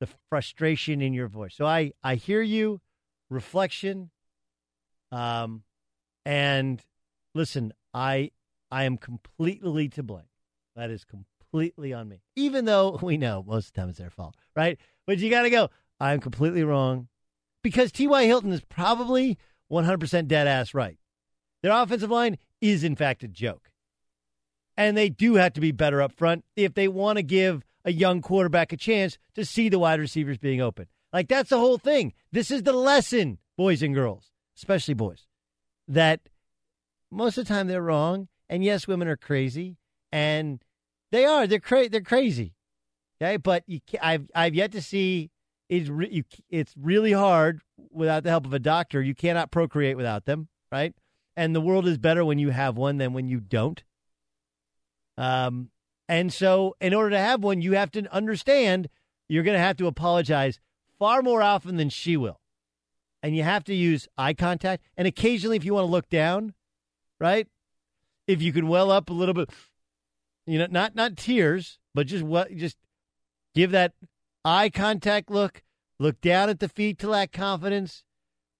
[0.00, 1.54] the frustration in your voice.
[1.56, 2.80] So I I hear you.
[3.30, 4.10] Reflection.
[5.12, 5.62] Um,
[6.24, 6.82] and
[7.34, 8.30] listen, I
[8.70, 10.24] I am completely to blame.
[10.76, 12.22] That is completely on me.
[12.36, 14.78] Even though we know most of the time it's their fault, right?
[15.06, 15.70] But you got to go.
[16.00, 17.08] I'm completely wrong
[17.62, 18.24] because T.Y.
[18.26, 19.36] Hilton is probably
[19.70, 20.98] 100% dead ass right.
[21.62, 23.70] Their offensive line is in fact a joke,
[24.78, 27.92] and they do have to be better up front if they want to give a
[27.92, 30.86] young quarterback a chance to see the wide receivers being open.
[31.12, 32.14] Like that's the whole thing.
[32.32, 35.26] This is the lesson, boys and girls, especially boys,
[35.88, 36.20] that
[37.10, 38.28] most of the time they're wrong.
[38.48, 39.76] And yes, women are crazy,
[40.10, 40.64] and
[41.12, 41.46] they are.
[41.46, 42.54] They're cra- They're crazy.
[43.20, 45.30] Okay, but you, I've I've yet to see
[45.68, 47.60] it's re- you, it's really hard
[47.90, 49.02] without the help of a doctor.
[49.02, 50.94] You cannot procreate without them, right?
[51.36, 53.82] And the world is better when you have one than when you don't.
[55.18, 55.70] Um,
[56.08, 58.88] and so, in order to have one, you have to understand
[59.28, 60.58] you're going to have to apologize
[60.98, 62.40] far more often than she will.
[63.22, 64.84] And you have to use eye contact.
[64.96, 66.54] And occasionally, if you want to look down,
[67.20, 67.48] right?
[68.26, 69.50] If you can well up a little bit,
[70.46, 72.76] you know, not not tears, but just what, just
[73.54, 73.92] give that
[74.44, 75.62] eye contact look.
[75.98, 78.04] Look down at the feet to lack confidence.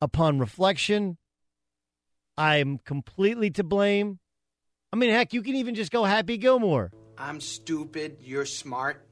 [0.01, 1.18] Upon reflection,
[2.37, 4.18] I'm completely to blame.
[4.92, 6.90] I mean, heck, you can even just go Happy Gilmore.
[7.16, 8.18] I'm stupid.
[8.20, 9.05] You're smart.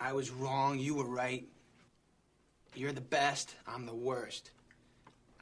[0.00, 0.78] I was wrong.
[0.78, 1.46] You were right.
[2.74, 3.54] You're the best.
[3.66, 4.50] I'm the worst.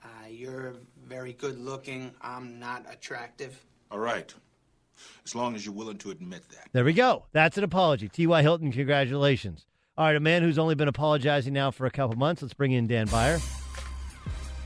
[0.02, 0.74] Uh, you're
[1.06, 2.12] very good looking.
[2.20, 3.64] I'm not attractive.
[3.90, 4.32] All right.
[5.24, 6.68] As long as you're willing to admit that.
[6.72, 7.26] There we go.
[7.32, 8.08] That's an apology.
[8.08, 8.42] T.Y.
[8.42, 9.66] Hilton, congratulations.
[9.96, 12.42] All right, a man who's only been apologizing now for a couple months.
[12.42, 13.38] Let's bring in Dan Beyer.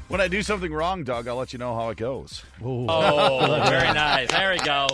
[0.08, 2.44] When I do something wrong, Doug, I'll let you know how it goes.
[2.62, 2.86] Ooh.
[2.88, 4.30] Oh, very nice.
[4.30, 4.86] There we go.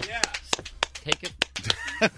[0.95, 2.11] Take it.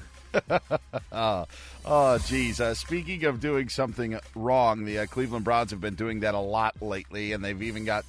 [1.10, 1.44] uh,
[1.84, 2.60] oh, geez.
[2.60, 6.38] Uh, speaking of doing something wrong, the uh, Cleveland Browns have been doing that a
[6.38, 8.04] lot lately, and they've even got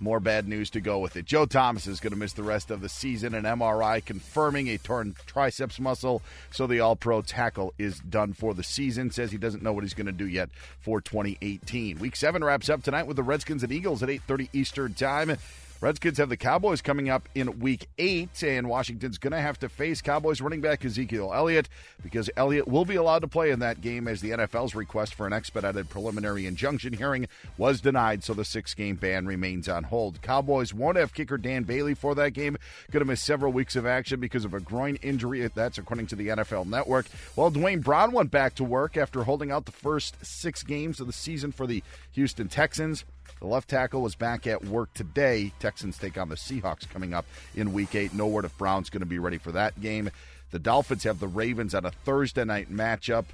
[0.00, 1.24] more bad news to go with it.
[1.24, 3.34] Joe Thomas is going to miss the rest of the season.
[3.34, 8.62] An MRI confirming a torn triceps muscle, so the All-Pro tackle is done for the
[8.62, 9.10] season.
[9.10, 11.98] Says he doesn't know what he's going to do yet for 2018.
[11.98, 15.36] Week seven wraps up tonight with the Redskins and Eagles at 8:30 Eastern Time.
[15.80, 19.68] Redskins have the Cowboys coming up in week eight, and Washington's going to have to
[19.68, 21.68] face Cowboys running back Ezekiel Elliott
[22.02, 25.26] because Elliott will be allowed to play in that game as the NFL's request for
[25.26, 30.22] an expedited preliminary injunction hearing was denied, so the six game ban remains on hold.
[30.22, 32.56] Cowboys won't have kicker Dan Bailey for that game,
[32.90, 35.46] going to miss several weeks of action because of a groin injury.
[35.54, 37.06] That's according to the NFL Network.
[37.36, 41.06] Well, Duane Brown went back to work after holding out the first six games of
[41.06, 43.04] the season for the Houston Texans.
[43.40, 45.52] The left tackle was back at work today.
[45.60, 48.14] Texans take on the Seahawks coming up in week eight.
[48.14, 50.10] No word if Brown's going to be ready for that game.
[50.52, 53.26] The Dolphins have the Ravens on a Thursday night matchup.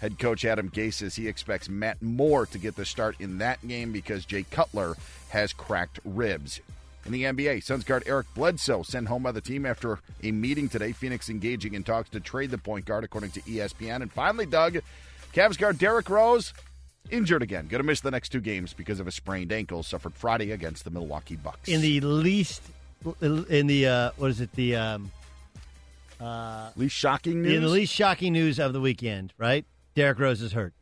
[0.00, 3.66] Head coach Adam Gase says he expects Matt Moore to get the start in that
[3.66, 4.96] game because Jay Cutler
[5.30, 6.60] has cracked ribs.
[7.06, 10.68] In the NBA, Suns guard Eric Bledsoe sent home by the team after a meeting
[10.68, 10.92] today.
[10.92, 14.02] Phoenix engaging in talks to trade the point guard, according to ESPN.
[14.02, 14.78] And finally, Doug,
[15.32, 16.52] Cavs guard Derrick Rose
[17.10, 17.66] injured again.
[17.68, 20.84] Going to miss the next two games because of a sprained ankle suffered Friday against
[20.84, 21.68] the Milwaukee Bucks.
[21.68, 22.62] In the least,
[23.20, 24.52] in the uh, what is it?
[24.52, 25.10] The um,
[26.20, 27.54] uh, least shocking news.
[27.54, 29.64] In the least shocking news of the weekend, right?
[29.94, 30.74] Derrick Rose is hurt.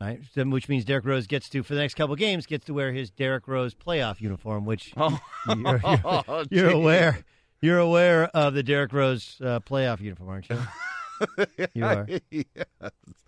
[0.00, 2.92] Right, which means Derrick Rose gets to for the next couple games gets to wear
[2.92, 5.18] his Derrick Rose playoff uniform, which oh.
[5.48, 7.24] you're, you're, you're aware
[7.60, 10.58] you're aware of the Derrick Rose uh, playoff uniform, aren't you?
[11.74, 12.06] you are.
[12.30, 12.46] yes.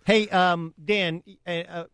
[0.05, 1.85] Hey, um, Dan, uh,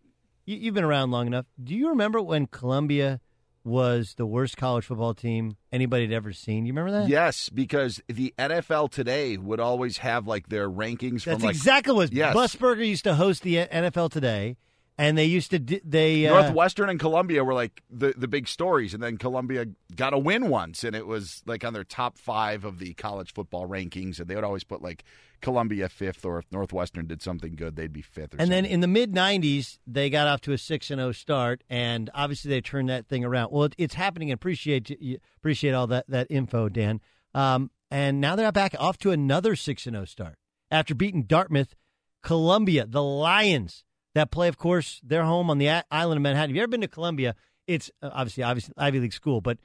[0.46, 1.46] you, you've been around long enough.
[1.62, 3.20] Do you remember when Columbia
[3.64, 6.66] was the worst college football team anybody had ever seen?
[6.66, 7.10] You remember that?
[7.10, 11.94] Yes, because the NFL today would always have like their rankings That's from like exactly
[11.94, 12.36] what Yes.
[12.36, 14.56] Musburger used to host the NFL Today,
[14.98, 18.48] and they used to d- they uh, Northwestern and Columbia were like the the big
[18.48, 22.18] stories, and then Columbia got a win once, and it was like on their top
[22.18, 25.04] five of the college football rankings, and they would always put like
[25.42, 28.34] Columbia fifth, or if Northwestern did something good, they'd be fifth.
[28.34, 31.12] Or And then in the mid '90s, they got off to a six and zero
[31.12, 33.52] start, and obviously they turned that thing around.
[33.52, 34.92] Well, it, it's happening, appreciate
[35.38, 37.02] appreciate all that that info, Dan.
[37.36, 40.38] Um, and now they're back off to another six and zero start
[40.72, 41.76] after beating Dartmouth,
[42.24, 43.84] Columbia, the Lions
[44.18, 46.50] that play, of course, their home on the island of Manhattan.
[46.50, 47.36] Have you ever been to Columbia?
[47.68, 49.58] It's uh, obviously obviously Ivy League school, but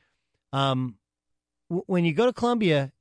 [0.52, 0.96] um,
[1.68, 2.92] w- when you go to Columbia,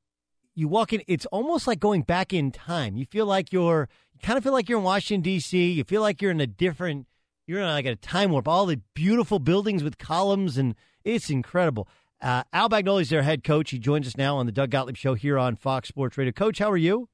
[0.56, 2.98] you walk in, it's almost like going back in time.
[2.98, 5.72] You feel like you're, you kind of feel like you're in Washington, D.C.
[5.72, 7.08] You feel like you're in a different,
[7.48, 8.48] you're in like a time warp.
[8.48, 11.88] All the beautiful buildings with columns, and it's incredible.
[12.22, 13.72] Uh, Al Bagnoli's their head coach.
[13.72, 16.32] He joins us now on the Doug Gottlieb Show here on Fox Sports Radio.
[16.32, 17.10] Coach, how are you?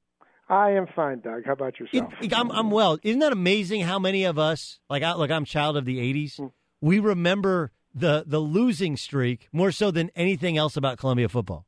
[0.48, 1.44] I am fine, Doug.
[1.44, 2.12] How about yourself?
[2.32, 2.98] I'm, I'm well.
[3.02, 6.36] Isn't that amazing how many of us, like, I, like I'm child of the 80s,
[6.36, 6.46] hmm.
[6.80, 11.66] we remember the, the losing streak more so than anything else about Columbia football?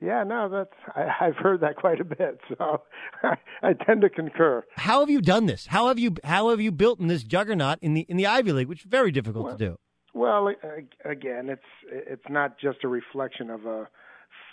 [0.00, 2.82] Yeah, no, that's I, I've heard that quite a bit, so
[3.22, 4.62] I, I tend to concur.
[4.76, 5.66] How have you done this?
[5.66, 8.52] How have you how have you built in this juggernaut in the in the Ivy
[8.52, 9.78] League, which is very difficult to do?
[10.12, 10.48] Well,
[11.04, 13.88] again, it's it's not just a reflection of a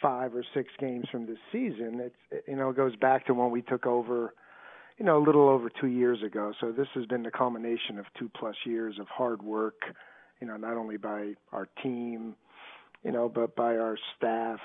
[0.04, 2.00] five or six games from this season.
[2.00, 4.34] It's you know it goes back to when we took over
[4.98, 6.54] you know, a little over two years ago.
[6.60, 9.82] So this has been the culmination of two plus years of hard work,
[10.40, 12.36] you know, not only by our team,
[13.04, 14.60] you know, but by our staff,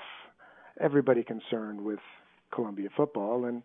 [0.79, 1.99] everybody concerned with
[2.53, 3.63] Columbia football, and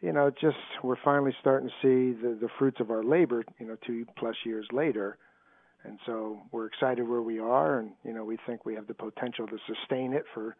[0.00, 3.66] you know, just we're finally starting to see the the fruits of our labor, you
[3.66, 5.16] know, two plus years later.
[5.84, 8.94] And so we're excited where we are, and you know we think we have the
[8.94, 10.56] potential to sustain it for,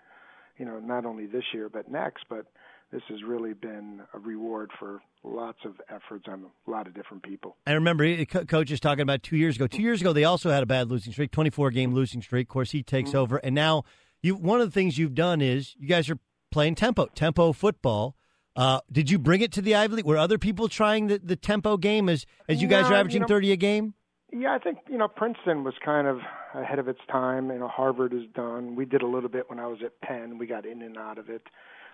[0.58, 2.24] you know, not only this year but next.
[2.28, 2.46] But
[2.92, 7.22] this has really been a reward for lots of efforts on a lot of different
[7.22, 7.56] people.
[7.66, 9.66] I remember coach is talking about two years ago.
[9.66, 12.48] Two years ago, they also had a bad losing streak, twenty-four game losing streak.
[12.48, 13.18] Of course, he takes mm-hmm.
[13.18, 13.84] over, and now
[14.22, 14.36] you.
[14.36, 16.18] One of the things you've done is you guys are
[16.50, 18.16] playing tempo, tempo football.
[18.56, 20.04] Uh, did you bring it to the Ivy League?
[20.04, 23.26] Were other people trying the, the tempo game as as you guys are averaging you
[23.26, 23.94] know, thirty a game?
[24.36, 26.18] Yeah, I think you know Princeton was kind of
[26.54, 27.50] ahead of its time.
[27.50, 28.74] You know, Harvard is done.
[28.74, 30.38] We did a little bit when I was at Penn.
[30.38, 31.42] We got in and out of it,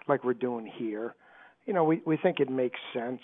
[0.08, 1.14] like we're doing here.
[1.66, 3.20] You know, we we think it makes sense.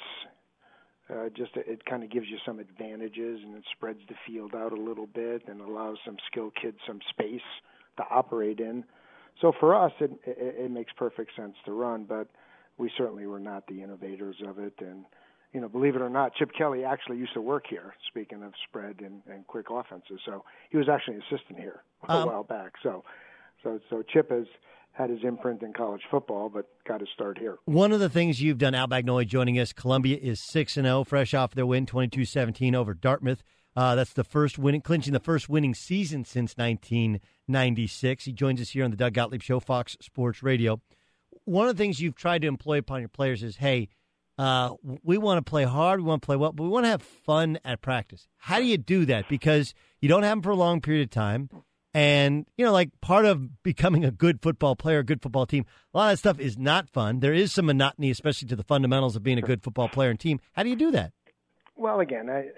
[1.09, 4.73] Uh, just it, kind of gives you some advantages and it spreads the field out
[4.73, 7.41] a little bit and allows some skilled kids some space
[7.97, 8.85] to operate in.
[9.41, 12.29] So for us, it, it it makes perfect sense to run, but
[12.77, 15.07] we certainly were not the innovators of it and
[15.57, 17.95] you know, believe it or not, Chip Kelly actually used to work here.
[18.09, 22.13] Speaking of spread and, and quick offenses, so he was actually an assistant here a
[22.13, 22.73] um, while back.
[22.83, 23.05] So,
[23.63, 24.45] so so Chip has
[24.93, 27.57] had his imprint in college football, but got his start here.
[27.65, 30.99] One of the things you've done, Al Bagnoli joining us, Columbia is six and zero,
[30.99, 33.43] oh, fresh off their win 22-17 over Dartmouth.
[33.75, 38.27] Uh, that's the first winning, clinching the first winning season since 1996.
[38.27, 40.83] He joins us here on the Doug Gottlieb Show, Fox Sports Radio.
[41.47, 43.89] One of the things you've tried to employ upon your players is, hey
[44.39, 46.91] uh, we want to play hard, we want to play well, but we want to
[46.91, 48.29] have fun at practice.
[48.39, 49.29] How do you do that?
[49.29, 51.49] Because you don't have them for a long period of time.
[51.95, 55.65] And, you know, like part of becoming a good football player, a good football team,
[55.95, 57.21] a lot of that stuff is not fun.
[57.21, 60.21] There is some monotony, especially to the fundamentals of being a good football player and
[60.21, 60.39] team.
[60.53, 61.13] How do you do that?
[61.75, 62.49] Well, again, I,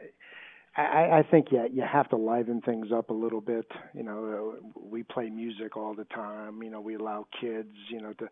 [0.77, 3.67] I, I think yeah, you have to liven things up a little bit.
[3.95, 6.61] You know, we play music all the time.
[6.63, 8.29] You know, we allow kids, you know, to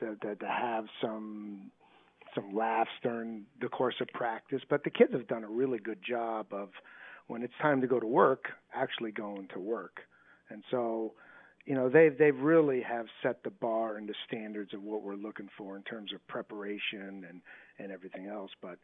[0.00, 1.70] to, to, to have some
[2.34, 5.98] some laughs during the course of practice, but the kids have done a really good
[6.06, 6.70] job of
[7.26, 10.00] when it's time to go to work, actually going to work.
[10.50, 11.12] And so,
[11.64, 15.14] you know, they they really have set the bar and the standards of what we're
[15.14, 17.40] looking for in terms of preparation and
[17.78, 18.50] and everything else.
[18.60, 18.78] But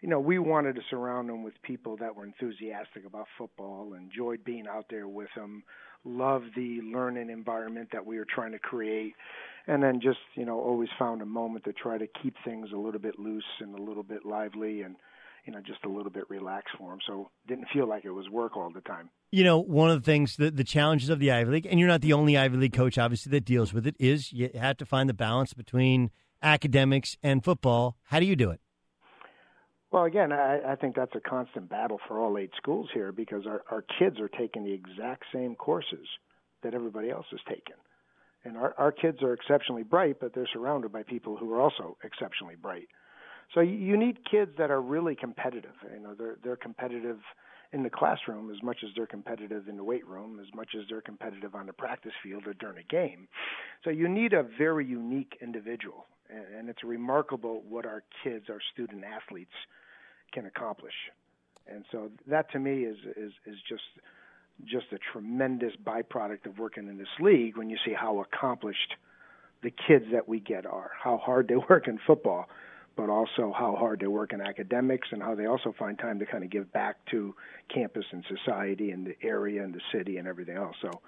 [0.00, 4.44] you know, we wanted to surround them with people that were enthusiastic about football, enjoyed
[4.44, 5.62] being out there with them,
[6.04, 9.14] loved the learning environment that we were trying to create,
[9.66, 12.78] and then just you know always found a moment to try to keep things a
[12.78, 14.96] little bit loose and a little bit lively and
[15.44, 18.28] you know just a little bit relaxed for them so didn't feel like it was
[18.30, 19.10] work all the time.
[19.30, 21.88] You know one of the things the, the challenges of the ivy league and you're
[21.88, 24.86] not the only ivy league coach obviously that deals with it is you have to
[24.86, 26.10] find the balance between
[26.42, 27.98] academics and football.
[28.04, 28.60] How do you do it
[29.92, 33.46] well, again, I, I think that's a constant battle for all eight schools here because
[33.46, 36.06] our, our kids are taking the exact same courses
[36.62, 37.74] that everybody else is taking
[38.44, 41.96] and our our kids are exceptionally bright, but they're surrounded by people who are also
[42.04, 42.88] exceptionally bright.
[43.54, 45.74] So you need kids that are really competitive.
[45.92, 47.18] You know, they're they're competitive
[47.72, 50.84] in the classroom as much as they're competitive in the weight room, as much as
[50.88, 53.28] they're competitive on the practice field or during a game.
[53.84, 56.06] So you need a very unique individual,
[56.58, 59.52] and it's remarkable what our kids, our student athletes,
[60.32, 60.94] can accomplish.
[61.66, 63.82] And so that to me is is is just
[64.64, 68.94] just a tremendous byproduct of working in this league when you see how accomplished
[69.62, 72.46] the kids that we get are, how hard they work in football,
[72.96, 76.26] but also how hard they work in academics and how they also find time to
[76.26, 77.34] kind of give back to
[77.72, 80.76] campus and society and the area and the city and everything else.
[80.82, 81.00] So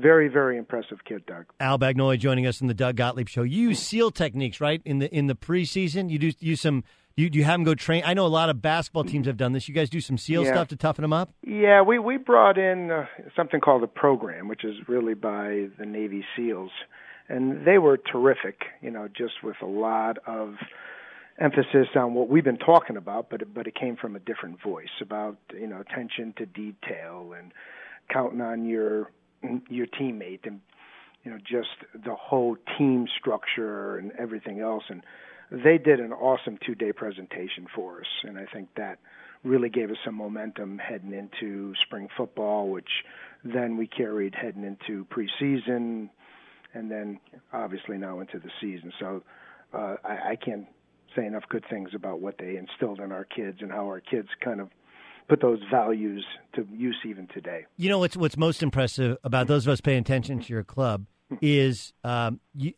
[0.00, 1.46] very, very impressive kid, Doug.
[1.60, 3.42] Al Bagnoli joining us in the Doug Gottlieb Show.
[3.42, 4.80] You use SEAL techniques, right?
[4.84, 6.84] In the in the preseason, you do use some
[7.18, 8.02] you you have them go train?
[8.06, 9.68] I know a lot of basketball teams have done this.
[9.68, 10.52] You guys do some SEAL yeah.
[10.52, 11.30] stuff to toughen them up.
[11.42, 15.84] Yeah, we we brought in uh, something called a program, which is really by the
[15.84, 16.70] Navy SEALs,
[17.28, 18.62] and they were terrific.
[18.80, 20.54] You know, just with a lot of
[21.40, 24.86] emphasis on what we've been talking about, but but it came from a different voice
[25.00, 27.52] about you know attention to detail and
[28.12, 29.10] counting on your
[29.68, 30.60] your teammate and
[31.24, 31.68] you know just
[32.04, 35.02] the whole team structure and everything else and
[35.50, 38.98] they did an awesome two day presentation for us, and I think that
[39.44, 42.88] really gave us some momentum heading into spring football, which
[43.44, 46.10] then we carried heading into preseason,
[46.74, 47.18] and then
[47.52, 48.92] obviously now into the season.
[48.98, 49.22] So
[49.72, 50.66] uh, I, I can't
[51.16, 54.28] say enough good things about what they instilled in our kids and how our kids
[54.44, 54.68] kind of
[55.28, 56.24] put those values
[56.54, 57.66] to use even today.
[57.76, 61.06] You know what's what's most impressive about those of us paying attention to your club
[61.42, 62.72] is um, you,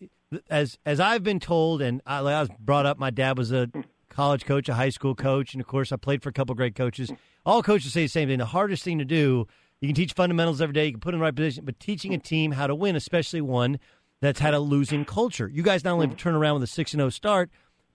[0.49, 3.71] as as I've been told, and I, I was brought up, my dad was a
[4.09, 6.75] college coach, a high school coach, and of course, I played for a couple great
[6.75, 7.11] coaches.
[7.47, 8.39] All coaches say the same thing.
[8.39, 9.47] The hardest thing to do,
[9.81, 12.13] you can teach fundamentals every day, you can put in the right position, but teaching
[12.13, 13.79] a team how to win, especially one
[14.21, 15.49] that's had a losing culture.
[15.49, 17.51] You guys not only have turned around with a 6 and 0 start,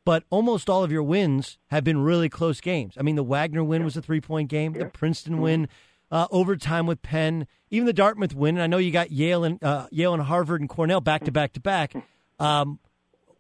[0.06, 2.94] but almost all of your wins have been really close games.
[2.98, 5.68] I mean, the Wagner win was a three point game, the Princeton win,
[6.12, 8.56] uh, overtime with Penn, even the Dartmouth win.
[8.56, 11.32] And I know you got Yale and uh, Yale and Harvard and Cornell back to
[11.32, 11.94] back to back.
[12.40, 12.80] Um,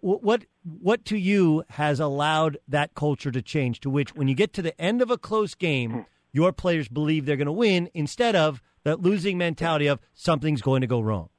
[0.01, 3.79] what what to you has allowed that culture to change?
[3.81, 7.25] To which, when you get to the end of a close game, your players believe
[7.25, 11.29] they're going to win instead of that losing mentality of something's going to go wrong.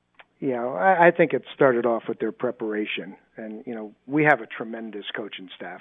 [0.40, 4.40] Yeah, I, I think it started off with their preparation, and you know we have
[4.40, 5.80] a tremendous coaching staff,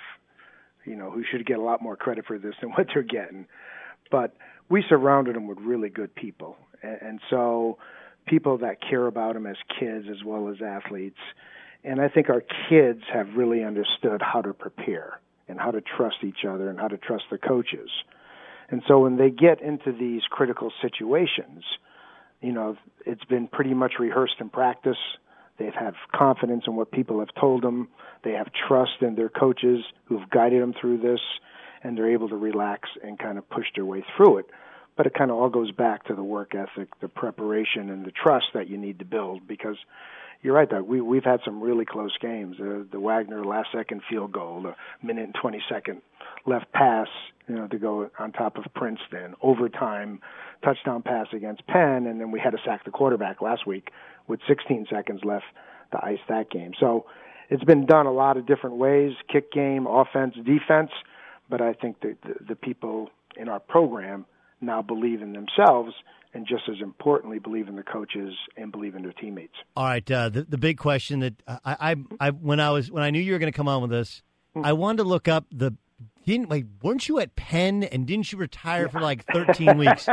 [0.85, 3.47] you know, who should get a lot more credit for this than what they're getting,
[4.11, 4.35] but
[4.69, 7.77] we surrounded them with really good people, and, so
[8.25, 11.19] people that care about them as kids as well as athletes,
[11.83, 16.17] and I think our kids have really understood how to prepare and how to trust
[16.23, 17.89] each other and how to trust the coaches,
[18.69, 21.63] and so when they get into these critical situations
[22.41, 24.97] you know, it's been pretty much rehearsed in practice.
[25.57, 27.87] They've had confidence in what people have told them.
[28.23, 31.21] They have trust in their coaches who've guided them through this,
[31.83, 34.45] and they're able to relax and kind of push their way through it.
[34.97, 38.11] But it kind of all goes back to the work ethic, the preparation, and the
[38.11, 39.47] trust that you need to build.
[39.47, 39.77] Because
[40.41, 40.87] you're right, Doug.
[40.87, 42.57] We we've had some really close games.
[42.59, 44.75] Uh, the Wagner last second field goal, the
[45.05, 46.01] minute and twenty second
[46.45, 47.07] left pass,
[47.47, 50.19] you know, to go on top of Princeton, overtime
[50.63, 53.89] touchdown pass against Penn, and then we had to sack the quarterback last week
[54.27, 55.45] with 16 seconds left
[55.91, 56.71] to ice that game.
[56.79, 57.05] So
[57.49, 60.91] it's been done a lot of different ways: kick game, offense, defense.
[61.49, 64.25] But I think that the, the people in our program
[64.61, 65.93] now believe in themselves
[66.35, 69.55] and just as importantly, believe in the coaches and believe in their teammates.
[69.75, 73.03] All right, uh, the the big question that I, I, I when I was when
[73.03, 74.21] I knew you were going to come on with this,
[74.61, 75.75] I wanted to look up the.
[76.25, 80.09] Didn't like weren't you at Penn and didn't you retire for like 13 weeks?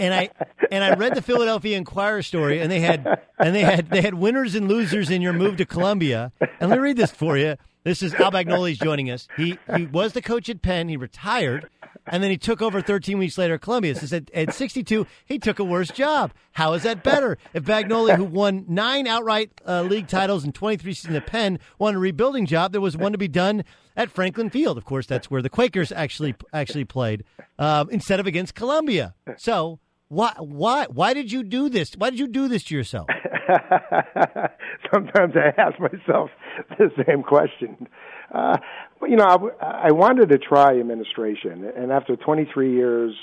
[0.00, 0.30] And I
[0.72, 3.06] and I read the Philadelphia Inquirer story and they had
[3.38, 6.32] and they had they had winners and losers in your move to Columbia.
[6.40, 7.56] And let me read this for you.
[7.82, 9.26] This is Al Bagnoli's joining us.
[9.38, 10.90] He he was the coach at Penn.
[10.90, 11.70] He retired,
[12.06, 13.94] and then he took over 13 weeks later at Columbia.
[13.94, 16.32] So at, at 62, he took a worse job.
[16.52, 17.38] How is that better?
[17.54, 21.94] If Bagnoli, who won nine outright uh, league titles and 23 seasons at Penn, won
[21.94, 23.64] a rebuilding job, there was one to be done
[23.96, 24.76] at Franklin Field.
[24.76, 27.24] Of course, that's where the Quakers actually actually played
[27.58, 29.14] um, instead of against Columbia.
[29.38, 29.78] So
[30.10, 31.92] why why why did you do this?
[31.96, 33.06] Why did you do this to yourself?
[34.92, 36.30] Sometimes I ask myself
[36.78, 37.86] the same question.
[38.34, 38.56] Uh,
[39.02, 43.14] you know, I, I wanted to try administration, and after 23 years,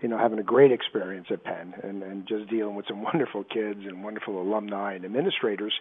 [0.00, 3.42] you know, having a great experience at Penn and, and just dealing with some wonderful
[3.42, 5.72] kids and wonderful alumni and administrators,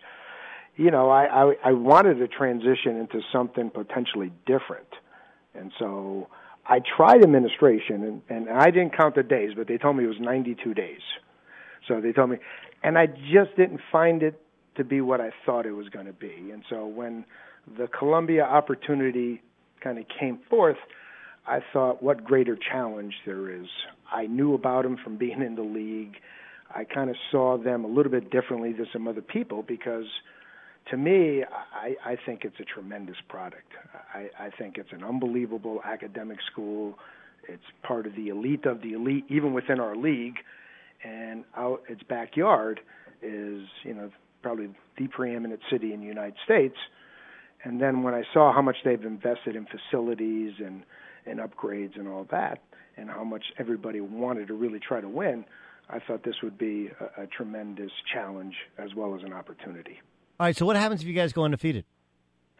[0.76, 4.90] you know, I, I, I wanted to transition into something potentially different.
[5.54, 6.28] And so
[6.70, 10.08] I tried administration, and, and I didn't count the days, but they told me it
[10.08, 11.00] was 92 days.
[11.88, 12.38] So they told me,
[12.84, 14.42] and I just didn't find it
[14.76, 16.52] to be what I thought it was going to be.
[16.52, 17.26] And so when
[17.78, 19.42] the Columbia opportunity
[19.82, 20.78] kind of came forth,
[21.48, 23.68] I thought, what greater challenge there is.
[24.12, 26.18] I knew about them from being in the league.
[26.76, 30.06] I kind of saw them a little bit differently than some other people because
[30.92, 33.72] to me, I, I think it's a tremendous product.
[34.14, 36.98] I, I think it's an unbelievable academic school.
[37.48, 40.38] It's part of the elite of the elite, even within our league.
[41.04, 42.80] And out its backyard
[43.22, 44.12] is, you know,
[44.42, 46.76] probably the preeminent city in the United States.
[47.64, 50.84] And then when I saw how much they've invested in facilities and
[51.26, 52.60] and upgrades and all that,
[52.96, 55.44] and how much everybody wanted to really try to win,
[55.90, 60.00] I thought this would be a, a tremendous challenge as well as an opportunity.
[60.40, 61.86] All right, so what happens if you guys go undefeated?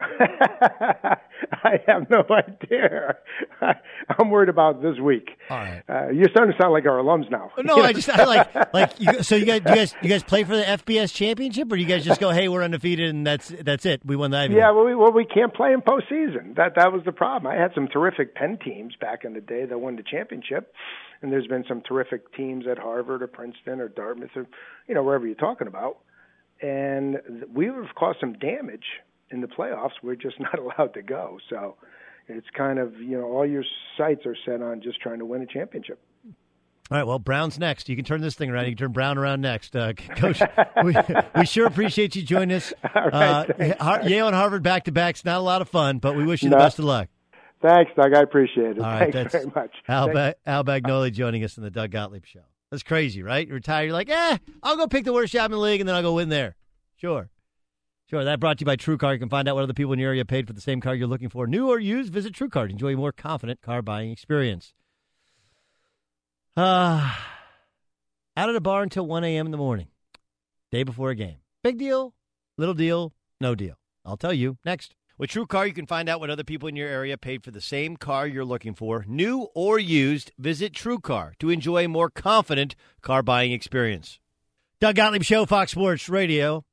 [0.00, 3.16] I have no idea.
[4.18, 5.30] I'm worried about this week.
[5.50, 5.82] All right.
[5.88, 7.50] Uh, you're starting to sound like our alums now.
[7.62, 10.44] No, I just I like like you, so you guys you guys you guys play
[10.44, 13.52] for the FBS championship, or do you guys just go, hey, we're undefeated and that's
[13.62, 14.02] that's it.
[14.04, 14.54] We won the Ivy.
[14.54, 16.56] Yeah, well we, well, we can't play in postseason.
[16.56, 17.52] That that was the problem.
[17.52, 20.72] I had some terrific Penn teams back in the day that won the championship,
[21.22, 24.46] and there's been some terrific teams at Harvard or Princeton or Dartmouth or
[24.86, 25.98] you know wherever you're talking about,
[26.60, 27.18] and
[27.52, 28.84] we have caused some damage
[29.30, 31.38] in the playoffs, we're just not allowed to go.
[31.50, 31.76] So
[32.28, 33.64] it's kind of you know all your
[33.96, 35.98] sights are set on just trying to win a championship.
[36.90, 37.90] All right, well, Brown's next.
[37.90, 38.64] You can turn this thing around.
[38.64, 39.76] You can turn Brown around next.
[39.76, 40.40] Uh, Coach,
[40.84, 40.96] we,
[41.36, 42.72] we sure appreciate you joining us.
[42.94, 45.16] All right, uh, Yale and Harvard back to back.
[45.16, 47.08] It's not a lot of fun, but we wish you the best of luck.
[47.60, 48.14] Thanks, Doug.
[48.14, 48.78] I appreciate it.
[48.78, 49.72] All right, Thanks very much.
[49.88, 52.40] Al, ba- Al Bagnoli joining us in the Doug Gottlieb Show.
[52.70, 53.46] That's crazy, right?
[53.46, 55.88] You retire, you're like, eh, I'll go pick the worst job in the league, and
[55.88, 56.56] then I'll go win there.
[56.96, 57.30] Sure.
[58.10, 59.12] Sure, that brought to you by TrueCar.
[59.12, 60.94] You can find out what other people in your area paid for the same car
[60.94, 61.46] you're looking for.
[61.46, 62.70] New or used, visit TrueCar.
[62.70, 64.72] Enjoy a more confident car buying experience.
[66.56, 67.14] Uh,
[68.36, 69.46] out of the bar until 1 a.m.
[69.46, 69.88] in the morning,
[70.72, 71.36] day before a game.
[71.62, 72.14] Big deal,
[72.56, 73.76] little deal, no deal.
[74.04, 74.94] I'll tell you next.
[75.18, 77.60] With TrueCar, you can find out what other people in your area paid for the
[77.60, 80.30] same car you're looking for, new or used.
[80.38, 84.20] Visit TrueCar to enjoy a more confident car buying experience.
[84.80, 86.64] Doug Gottlieb Show, Fox Sports Radio.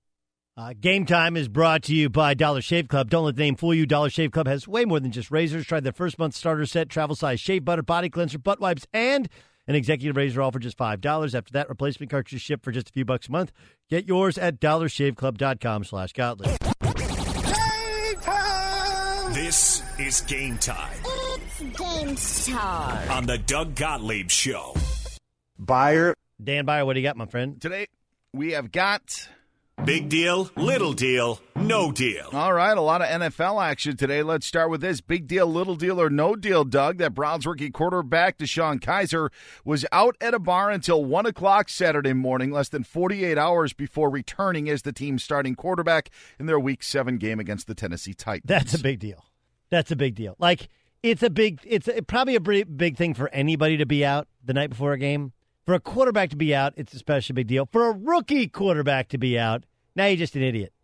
[0.56, 3.10] Uh, game time is brought to you by Dollar Shave Club.
[3.10, 3.88] Don't let the name fool you.
[3.88, 5.66] Dollar Shave Club has way more than just razors.
[5.66, 9.28] Try their first month starter set, travel size shave butter, body cleanser, butt wipes, and
[9.68, 11.34] an executive razor all for just $5.
[11.34, 13.52] After that, replacement cartridges ship for just a few bucks a month.
[13.89, 16.74] Get yours at dollarshaveclub.com slash Gottlieb.
[19.36, 22.15] This is game time It's game
[22.55, 23.11] time.
[23.11, 24.73] on the Doug Gottlieb Show.
[25.59, 26.15] Buyer.
[26.41, 27.59] Dan Byer, what do you got, my friend?
[27.61, 27.88] Today,
[28.31, 29.27] we have got.
[29.83, 32.30] Big deal, little deal, no deal.
[32.32, 34.22] All right, a lot of NFL action today.
[34.22, 36.97] Let's start with this big deal, little deal, or no deal, Doug.
[36.99, 39.30] That Browns rookie quarterback, DeShone Kizer,
[39.63, 44.09] was out at a bar until 1 o'clock Saturday morning, less than 48 hours before
[44.09, 46.09] returning as the team's starting quarterback
[46.39, 48.47] in their Week 7 game against the Tennessee Titans.
[48.47, 49.26] That's a big deal.
[49.72, 50.36] That's a big deal.
[50.38, 50.70] Like,
[51.01, 54.28] it's a big, it's a, probably a pretty big thing for anybody to be out
[54.43, 55.34] the night before a game.
[55.66, 57.68] For a quarterback to be out, it's especially a big deal.
[57.72, 59.63] For a rookie quarterback to be out,
[59.95, 60.74] now you're just an idiot.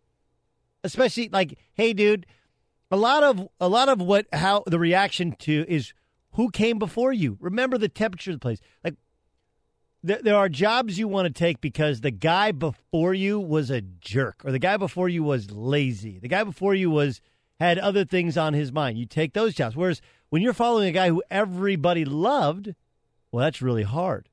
[0.84, 2.26] Especially like, hey, dude,
[2.90, 5.92] a lot of a lot of what how the reaction to is
[6.32, 7.38] who came before you.
[7.40, 8.60] Remember the temperature of the place.
[8.82, 8.96] Like,
[10.02, 13.80] there, there are jobs you want to take because the guy before you was a
[13.80, 16.18] jerk, or the guy before you was lazy.
[16.18, 17.20] The guy before you was
[17.60, 18.98] had other things on his mind.
[18.98, 19.76] You take those jobs.
[19.76, 22.74] Whereas when you're following a guy who everybody loved,
[23.30, 24.28] well, that's really hard.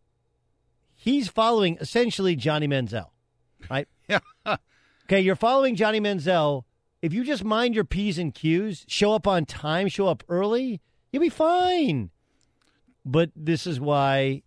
[0.95, 3.09] He's following essentially Johnny Manziel,
[3.69, 3.87] right?
[4.09, 4.57] Yeah.
[5.09, 6.65] Okay, you're following Johnny Manziel.
[7.01, 10.81] If you just mind your P's and Q's, show up on time, show up early,
[11.11, 12.11] you'll be fine.
[13.03, 14.43] But this is why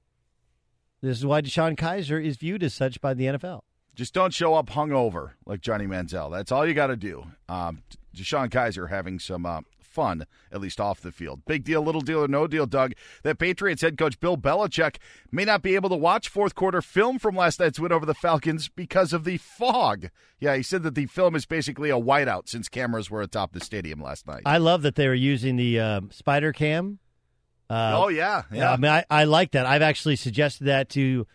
[1.01, 3.63] this is why DeShone Kizer is viewed as such by the NFL.
[3.97, 6.31] Just don't show up hungover like Johnny Manziel.
[6.31, 7.25] That's all you got to do.
[7.49, 7.83] Um,
[8.15, 9.63] DeShone Kizer having some uh,
[9.93, 11.45] fun, at least off the field.
[11.47, 12.95] Big deal, little deal, or no deal, Doug.
[13.23, 14.97] That Patriots head coach Bill Belichick
[15.31, 18.15] may not be able to watch fourth quarter film from last night's win over the
[18.15, 20.09] Falcons because of the fog.
[20.41, 23.61] Yeah, he said that the film is basically a whiteout since cameras were atop the
[23.61, 24.43] stadium last night.
[24.47, 26.99] I love that they were using the um, spider cam.
[27.71, 28.73] Uh, oh yeah, yeah.
[28.73, 29.67] I mean, I, I like that.
[29.67, 31.27] I've actually suggested that to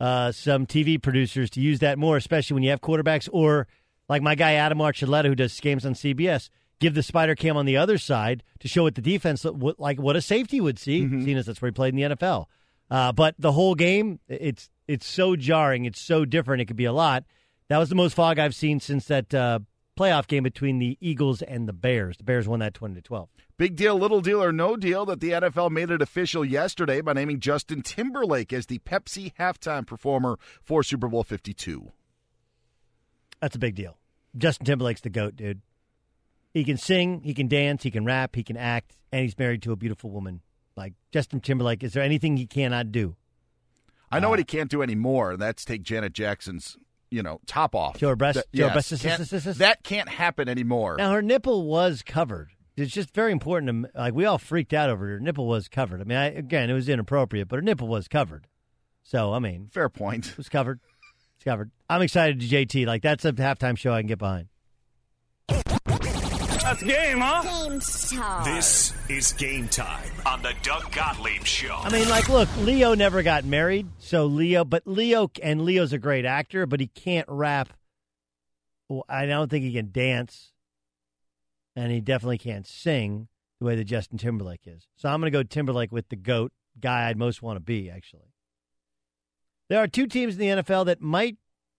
[0.00, 3.68] uh, some TV producers to use that more, especially when you have quarterbacks or
[4.08, 6.48] like my guy Adam Archuleta, who does games on CBS.
[6.84, 9.46] Give the spider cam on the other side to show what the defense
[9.78, 11.24] like what a safety would see, Mm-hmm.
[11.24, 12.44] seeing as that's where he played in the NFL.
[12.90, 16.60] Uh, but the whole game, it's it's so jarring, it's so different.
[16.60, 17.24] It could be a lot.
[17.68, 19.60] That was the most fog I've seen since that uh,
[19.98, 22.18] playoff game between the Eagles and the Bears.
[22.18, 23.30] The Bears won that twenty to twelve.
[23.56, 27.14] Big deal, little deal, or no deal that the NFL made it official yesterday by
[27.14, 31.92] naming Justin Timberlake as the Pepsi halftime performer for Super Bowl 52.
[33.40, 33.96] That's a big deal.
[34.36, 35.62] Justin Timberlake's the goat, dude.
[36.54, 39.60] He can sing, he can dance, he can rap, he can act, and he's married
[39.62, 40.40] to a beautiful woman.
[40.76, 43.16] Like Justin Timberlake, is there anything he cannot do?
[44.10, 46.76] I know what uh, he can't do anymore, and that's take Janet Jackson's,
[47.10, 47.98] you know, top off.
[47.98, 50.94] Show her breast- That, yes, breast- can't- that can't happen anymore.
[50.96, 52.50] Now her nipple was covered.
[52.76, 53.86] It's just very important.
[53.92, 56.00] To, like we all freaked out over her nipple was covered.
[56.00, 58.46] I mean, I, again, it was inappropriate, but her nipple was covered.
[59.02, 60.28] So I mean, fair point.
[60.28, 60.80] It was covered.
[61.36, 61.70] It's covered.
[61.90, 62.86] I'm excited to JT.
[62.86, 64.48] Like that's a halftime show I can get behind.
[66.74, 67.68] That's game, huh?
[67.68, 68.44] Game time.
[68.44, 71.72] This is game time on the Doug Gottlieb Show.
[71.72, 75.98] I mean, like, look, Leo never got married, so Leo, but Leo, and Leo's a
[75.98, 77.72] great actor, but he can't rap.
[78.88, 80.50] Well, I don't think he can dance,
[81.76, 83.28] and he definitely can't sing
[83.60, 84.88] the way that Justin Timberlake is.
[84.96, 86.50] So I'm going to go Timberlake with the GOAT
[86.80, 88.32] guy I'd most want to be, actually.
[89.68, 91.36] There are two teams in the NFL that might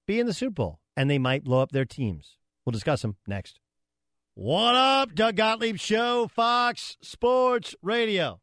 [0.08, 2.38] be in the Super Bowl, and they might blow up their teams.
[2.64, 3.60] We'll discuss them next.
[4.38, 8.42] What up, Doug Gottlieb Show, Fox Sports Radio.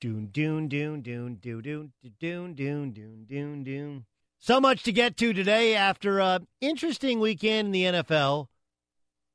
[0.00, 4.06] Doon, doon, doon, doon, doon, doon, doon, doon, doon, doon.
[4.38, 8.46] So much to get to today after a interesting weekend in the NFL.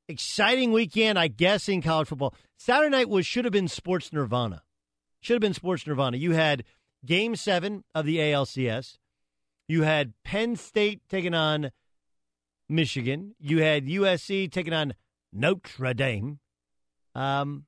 [0.08, 2.34] Exciting weekend, I guess, in college football.
[2.56, 4.64] Saturday night was should have been sports nirvana.
[5.20, 6.16] Should have been sports nirvana.
[6.16, 6.64] You had
[7.06, 8.98] game seven of the ALCS.
[9.68, 11.70] You had Penn State taking on
[12.68, 13.36] Michigan.
[13.38, 14.94] You had USC taking on
[15.32, 16.38] Notre Dame.
[17.14, 17.64] Um,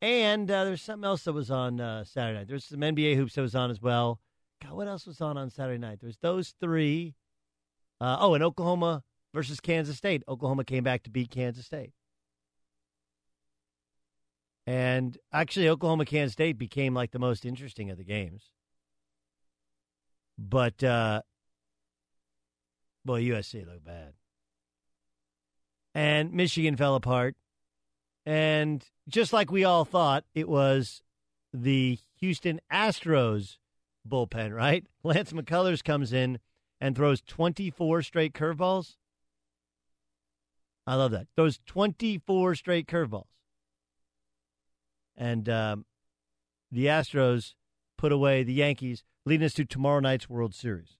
[0.00, 2.48] and uh, there's something else that was on uh, Saturday night.
[2.48, 4.20] There's some NBA hoops that was on as well.
[4.62, 5.98] God, what else was on on Saturday night?
[6.00, 7.14] There's those three.
[8.00, 10.22] Uh, oh, and Oklahoma versus Kansas State.
[10.28, 11.92] Oklahoma came back to beat Kansas State.
[14.66, 18.50] And actually, Oklahoma Kansas State became like the most interesting of the games.
[20.38, 21.22] But, uh,
[23.04, 24.14] well, USC looked bad.
[25.94, 27.36] And Michigan fell apart.
[28.26, 31.02] And just like we all thought, it was
[31.52, 33.58] the Houston Astros
[34.08, 34.86] bullpen, right?
[35.04, 36.38] Lance McCullers comes in
[36.80, 38.96] and throws 24 straight curveballs.
[40.86, 41.28] I love that.
[41.36, 43.28] Those 24 straight curveballs.
[45.16, 45.86] And um,
[46.70, 47.54] the Astros
[47.96, 50.98] put away the Yankees, leading us to tomorrow night's World Series.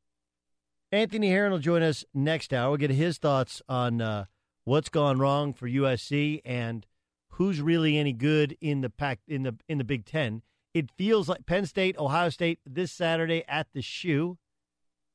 [0.92, 2.70] Anthony Herron will join us next hour.
[2.70, 4.26] We'll get his thoughts on uh,
[4.64, 6.86] what's gone wrong for USC and
[7.30, 10.42] who's really any good in the pack in the in the Big Ten.
[10.72, 14.38] It feels like Penn State, Ohio State this Saturday at the shoe.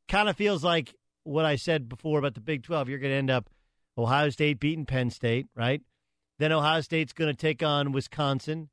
[0.08, 2.90] Kind of feels like what I said before about the Big Twelve.
[2.90, 3.50] You're going to end up
[3.98, 5.82] Ohio State beating Penn State, right?
[6.38, 8.70] Then Ohio State's going to take on Wisconsin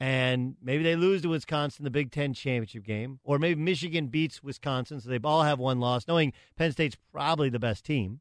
[0.00, 4.42] and maybe they lose to Wisconsin the Big Ten championship game, or maybe Michigan beats
[4.42, 8.20] Wisconsin, so they all have one loss, knowing Penn State's probably the best team.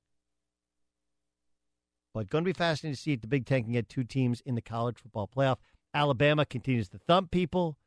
[2.19, 4.41] But going to be fascinating to see if the Big Ten can get two teams
[4.41, 5.55] in the college football playoff.
[5.93, 7.77] Alabama continues to thump people.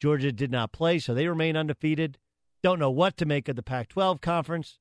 [0.00, 2.16] Georgia did not play, so they remain undefeated.
[2.62, 4.78] Don't know what to make of the Pac 12 conference.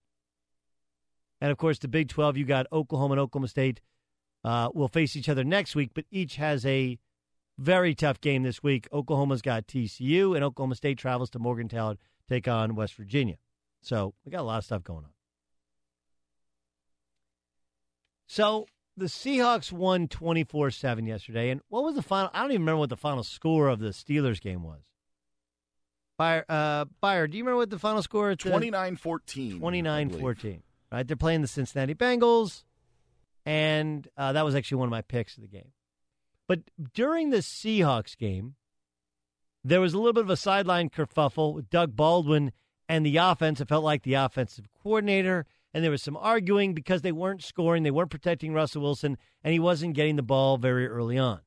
[1.41, 3.81] And of course, the Big 12, you got Oklahoma and Oklahoma State
[4.43, 6.99] uh, will face each other next week, but each has a
[7.57, 8.87] very tough game this week.
[8.93, 13.37] Oklahoma's got TCU, and Oklahoma State travels to Morgantown to take on West Virginia.
[13.81, 15.13] So we got a lot of stuff going on.
[18.27, 21.49] So the Seahawks won 24 7 yesterday.
[21.49, 22.29] And what was the final?
[22.33, 24.81] I don't even remember what the final score of the Steelers game was.
[26.17, 28.35] Buyer, uh, Buyer do you remember what the final score?
[28.35, 29.59] 29 14.
[29.59, 30.63] 29 14.
[30.91, 31.07] Right?
[31.07, 32.63] They're playing the Cincinnati Bengals.
[33.45, 35.71] And uh, that was actually one of my picks of the game.
[36.47, 36.61] But
[36.93, 38.55] during the Seahawks game,
[39.63, 42.51] there was a little bit of a sideline kerfuffle with Doug Baldwin
[42.87, 43.59] and the offense.
[43.59, 47.83] It felt like the offensive coordinator, and there was some arguing because they weren't scoring,
[47.83, 51.41] they weren't protecting Russell Wilson, and he wasn't getting the ball very early on.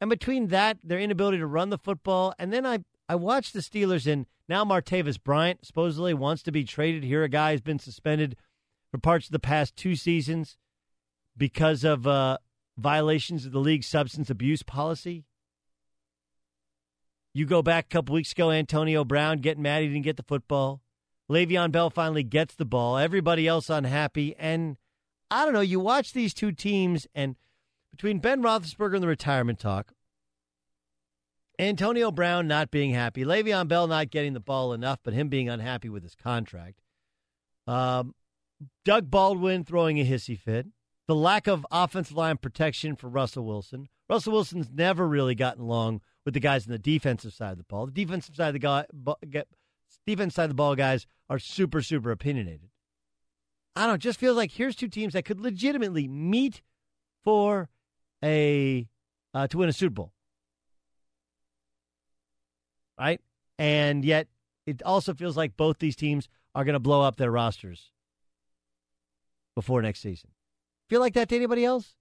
[0.00, 3.60] And between that, their inability to run the football, and then I, I watched the
[3.60, 7.04] Steelers, and now Martavis Bryant supposedly wants to be traded.
[7.04, 8.36] Here, a guy has been suspended
[8.90, 10.56] for parts of the past two seasons
[11.36, 12.38] because of uh,
[12.76, 15.24] violations of the league's substance abuse policy.
[17.32, 20.22] You go back a couple weeks ago, Antonio Brown getting mad he didn't get the
[20.22, 20.83] football.
[21.30, 22.98] Le'Veon Bell finally gets the ball.
[22.98, 24.34] Everybody else unhappy.
[24.36, 24.76] And
[25.30, 27.36] I don't know, you watch these two teams, and
[27.90, 29.92] between Ben Roethlisberger and the retirement talk,
[31.58, 35.48] Antonio Brown not being happy, Le'Veon Bell not getting the ball enough, but him being
[35.48, 36.80] unhappy with his contract,
[37.66, 38.14] um,
[38.84, 40.66] Doug Baldwin throwing a hissy fit,
[41.06, 43.88] the lack of offensive line protection for Russell Wilson.
[44.08, 47.64] Russell Wilson's never really gotten along with the guys on the defensive side of the
[47.64, 47.86] ball.
[47.86, 48.84] The defensive side of the guy,
[50.06, 52.70] defense side of the ball guys are super, super opinionated.
[53.76, 53.96] I don't know.
[53.96, 56.62] Just feels like here's two teams that could legitimately meet
[57.24, 57.68] for
[58.22, 58.86] a
[59.32, 60.12] uh, to win a Super Bowl,
[62.98, 63.20] right?
[63.58, 64.28] And yet,
[64.66, 67.90] it also feels like both these teams are going to blow up their rosters
[69.54, 70.30] before next season.
[70.88, 71.94] Feel like that to anybody else?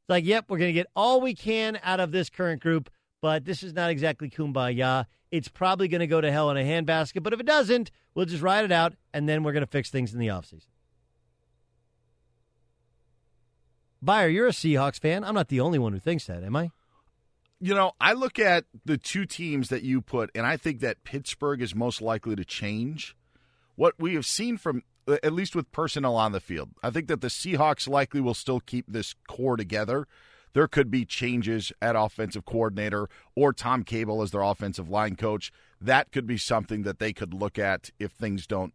[0.00, 2.90] It's like, yep, we're going to get all we can out of this current group,
[3.22, 5.06] but this is not exactly kumbaya.
[5.30, 8.26] It's probably going to go to hell in a handbasket, but if it doesn't, we'll
[8.26, 10.66] just ride it out, and then we're going to fix things in the offseason.
[14.00, 15.24] Buyer, you're a Seahawks fan.
[15.24, 16.70] I'm not the only one who thinks that, am I?
[17.60, 21.02] You know, I look at the two teams that you put, and I think that
[21.02, 23.16] Pittsburgh is most likely to change.
[23.74, 26.70] What we have seen from at least with personnel on the field.
[26.82, 30.06] I think that the Seahawks likely will still keep this core together.
[30.52, 35.52] There could be changes at offensive coordinator or Tom Cable as their offensive line coach.
[35.80, 38.74] That could be something that they could look at if things don't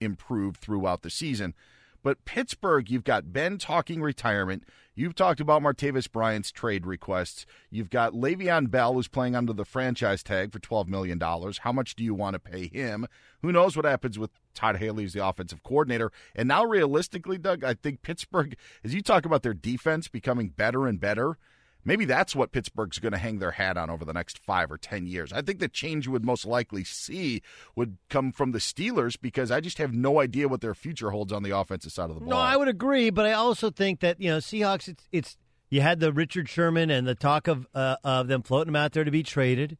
[0.00, 1.54] improve throughout the season.
[2.02, 4.64] But Pittsburgh, you've got Ben talking retirement.
[5.00, 7.46] You've talked about Martavis Bryant's trade requests.
[7.70, 11.18] You've got Le'Veon Bell, who's playing under the franchise tag for $12 million.
[11.18, 13.06] How much do you want to pay him?
[13.40, 16.12] Who knows what happens with Todd Haley as the offensive coordinator?
[16.36, 20.86] And now, realistically, Doug, I think Pittsburgh, as you talk about their defense becoming better
[20.86, 21.38] and better,
[21.84, 24.78] maybe that's what Pittsburgh's going to hang their hat on over the next five or
[24.78, 25.32] ten years.
[25.32, 27.42] I think the change you would most likely see
[27.76, 31.32] would come from the Steelers because I just have no idea what their future holds
[31.32, 32.30] on the offensive side of the ball.
[32.30, 34.88] No, I would agree, but I also think that you know Seahawks.
[34.88, 35.36] It's it's
[35.68, 38.92] you had the Richard Sherman and the talk of uh, of them floating them out
[38.92, 39.78] there to be traded.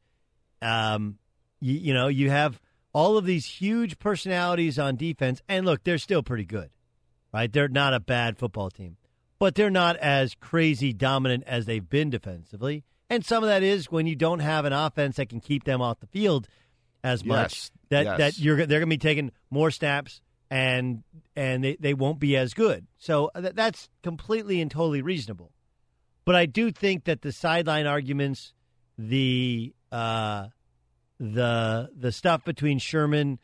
[0.62, 1.18] Um,
[1.60, 2.60] you, you know you have
[2.92, 6.70] all of these huge personalities on defense, and look, they're still pretty good,
[7.32, 7.52] right?
[7.52, 8.96] They're not a bad football team,
[9.40, 12.84] but they're not as crazy dominant as they've been defensively.
[13.08, 15.82] And some of that is when you don't have an offense that can keep them
[15.82, 16.46] off the field
[17.02, 17.52] as much.
[17.52, 18.18] Yes, That yes.
[18.18, 20.20] that you're they're going to be taking more snaps
[20.50, 21.02] and
[21.34, 22.86] and they, they won't be as good.
[22.98, 25.50] So uh, that, that's completely and totally reasonable.
[26.24, 28.52] But I do think that the sideline arguments,
[28.98, 30.48] the uh,
[31.18, 33.38] the the stuff between Sherman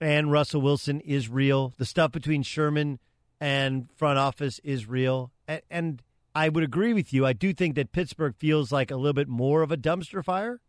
[0.00, 1.72] and Russell Wilson is real.
[1.78, 2.98] The stuff between Sherman
[3.40, 5.32] and front office is real.
[5.46, 6.02] And, and
[6.34, 7.24] I would agree with you.
[7.24, 10.60] I do think that Pittsburgh feels like a little bit more of a dumpster fire.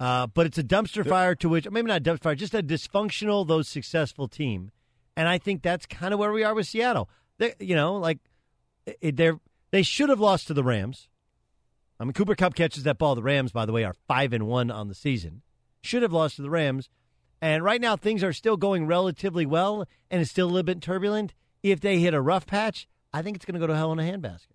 [0.00, 2.62] Uh, but it's a dumpster fire to which maybe not a dumpster fire, just a
[2.62, 4.72] dysfunctional, though successful team.
[5.16, 7.08] And I think that's kind of where we are with Seattle.
[7.38, 8.18] They, you know, like
[9.00, 9.38] they're
[9.70, 11.08] they should have lost to the Rams.
[12.00, 13.14] I mean, Cooper Kupp catches that ball.
[13.14, 15.42] The Rams, by the way, are five and one on the season.
[15.82, 16.88] Should have lost to the Rams,
[17.40, 20.80] and right now things are still going relatively well, and it's still a little bit
[20.80, 21.34] turbulent.
[21.62, 23.98] If they hit a rough patch, I think it's going to go to hell in
[23.98, 24.46] a handbasket.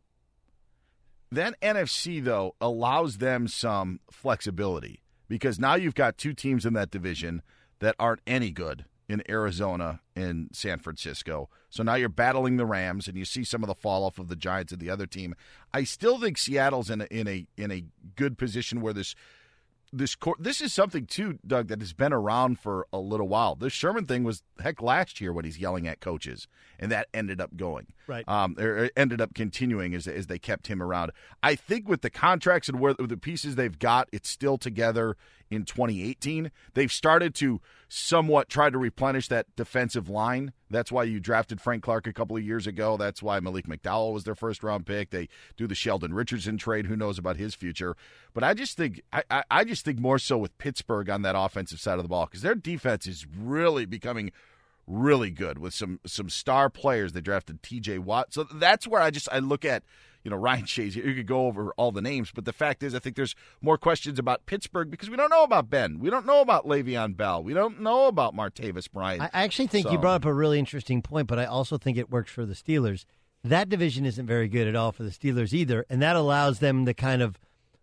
[1.31, 6.91] That NFC, though, allows them some flexibility because now you've got two teams in that
[6.91, 7.41] division
[7.79, 11.49] that aren't any good in Arizona and San Francisco.
[11.69, 14.27] So now you're battling the Rams, and you see some of the fall off of
[14.27, 15.35] the Giants and the other team.
[15.73, 17.85] I still think Seattle's in a, in a in a
[18.15, 19.15] good position where this
[19.97, 23.55] this cor- this is something too, Doug, that has been around for a little while.
[23.55, 26.47] This Sherman thing was heck last year when he's yelling at coaches,
[26.79, 28.27] and that ended up going Right.
[28.27, 31.11] um, or or ended up continuing as as they kept him around.
[31.43, 35.17] I think with the contracts and where the pieces they've got, it's still together
[35.49, 36.51] in 2018.
[36.73, 40.51] They've started to somewhat try to replenish that defensive line.
[40.69, 42.97] That's why you drafted Frank Clark a couple of years ago.
[42.97, 45.09] That's why Malik McDowell was their first round pick.
[45.09, 46.87] They do the Sheldon Richardson trade.
[46.87, 47.95] Who knows about his future?
[48.33, 51.79] But I just think I, I, just think more so with Pittsburgh on that offensive
[51.79, 54.31] side of the ball because their defense is really becoming
[54.87, 57.13] really good with some some star players.
[57.13, 57.99] They drafted T.J.
[57.99, 59.83] Watt, so that's where I just I look at
[60.23, 61.03] you know Ryan Shazier.
[61.05, 63.77] You could go over all the names, but the fact is, I think there's more
[63.77, 67.43] questions about Pittsburgh because we don't know about Ben, we don't know about Le'Veon Bell,
[67.43, 69.21] we don't know about Martavis Bryant.
[69.21, 72.09] I actually think you brought up a really interesting point, but I also think it
[72.09, 73.05] works for the Steelers.
[73.43, 76.85] That division isn't very good at all for the Steelers either, and that allows them
[76.85, 77.37] the kind of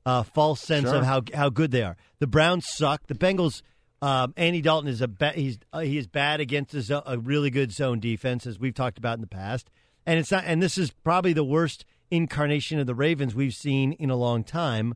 [0.06, 0.96] uh, false sense Sure.
[0.98, 1.96] of how how good they are.
[2.18, 3.06] The Browns suck.
[3.06, 3.62] The Bengals.
[4.04, 7.18] Um, Andy Dalton is a ba- he's uh, he is bad against a, zo- a
[7.18, 9.70] really good zone defense, as we've talked about in the past.
[10.04, 10.44] And it's not.
[10.46, 14.44] And this is probably the worst incarnation of the Ravens we've seen in a long
[14.44, 14.94] time.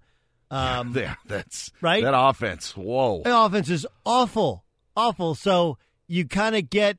[0.51, 2.05] Um, yeah, that's right.
[2.05, 3.23] That offense, whoa.
[3.23, 5.35] the offense is awful, awful.
[5.35, 6.99] So you kind of get,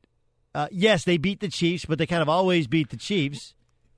[0.55, 3.53] uh, yes, they beat the Chiefs, but they kind of always beat the Chiefs.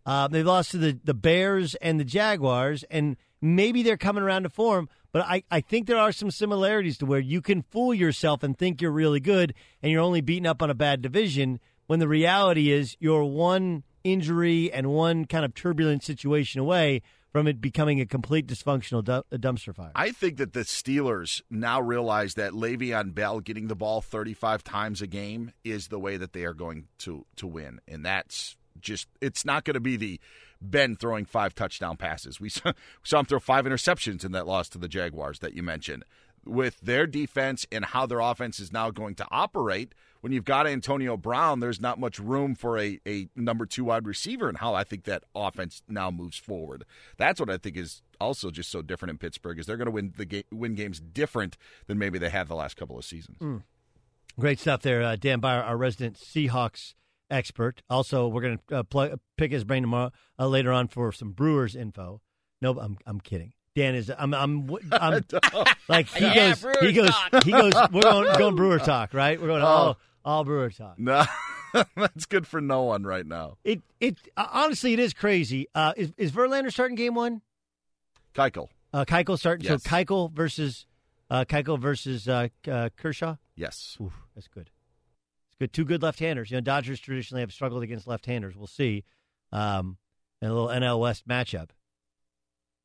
[0.06, 4.44] Uh, they lost to the, the Bears and the Jaguars, and maybe they're coming around
[4.44, 4.90] to form.
[5.12, 8.58] But I, I think there are some similarities to where you can fool yourself and
[8.58, 12.08] think you're really good, and you're only beating up on a bad division when the
[12.08, 17.02] reality is you're one injury and one kind of turbulent situation away
[17.32, 19.92] from it becoming a complete dysfunctional du- dumpster fire.
[19.96, 25.02] I think that the Steelers now realize that Le'Veon Bell getting the ball 35 times
[25.02, 29.08] a game is the way that they are going to to win, and that's just
[29.22, 30.20] it's not going to be the
[30.62, 32.40] Ben throwing five touchdown passes.
[32.40, 35.54] We saw, we saw him throw five interceptions in that loss to the Jaguars that
[35.54, 36.06] you mentioned.
[36.44, 40.66] With their defense and how their offense is now going to operate, when you've got
[40.66, 44.74] Antonio Brown, there's not much room for a, a number two wide receiver and how
[44.74, 46.84] I think that offense now moves forward.
[47.18, 49.92] That's what I think is also just so different in Pittsburgh is they're going to
[49.92, 51.58] win the ga- win games different
[51.88, 53.38] than maybe they have the last couple of seasons.
[53.40, 53.64] Mm.
[54.40, 56.94] Great stuff there, uh, Dan Byer, our resident Seahawks
[57.32, 57.82] expert.
[57.90, 61.32] Also, we're going to uh, plug, pick his brain tomorrow uh, later on for some
[61.32, 62.22] Brewers info.
[62.62, 63.54] No, I'm I'm kidding.
[63.76, 65.24] Dan is I'm I'm, I'm
[65.88, 67.44] like he Yeah, goes he goes talk.
[67.44, 69.66] he goes we're going going Brewer talk right we're going Oh.
[69.66, 71.00] all all Brewer talk.
[71.00, 71.24] No,
[71.96, 73.58] that's good for no one right now.
[73.64, 75.68] It it uh, honestly it is crazy.
[75.74, 77.42] Uh, is is Verlander starting game one?
[78.36, 79.66] Keuchel, Uh, Keuchel starting.
[79.66, 79.84] Yes.
[79.84, 80.86] So Keuchel versus
[81.30, 83.38] uh, Keuchel versus uh, uh, Kershaw.
[83.56, 83.98] yes.
[84.02, 84.70] Oof, that's good.
[85.62, 85.74] Good.
[85.74, 86.50] Two good left-handers.
[86.50, 88.58] You know, Dodgers traditionally have struggled against left-handers.
[88.58, 89.04] We'll see.
[89.52, 89.98] Um,
[90.42, 91.70] in a little NL West matchup.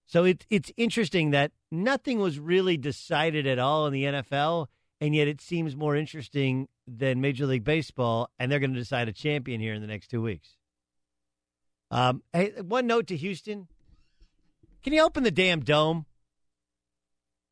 [0.05, 4.66] So it's it's interesting that nothing was really decided at all in the NFL,
[5.01, 9.09] and yet it seems more interesting than Major League Baseball, and they're going to decide
[9.09, 10.59] a champion here in the next two weeks.
[11.91, 13.68] Um, hey, one note to Houston:
[14.83, 16.05] Can you open the damn dome?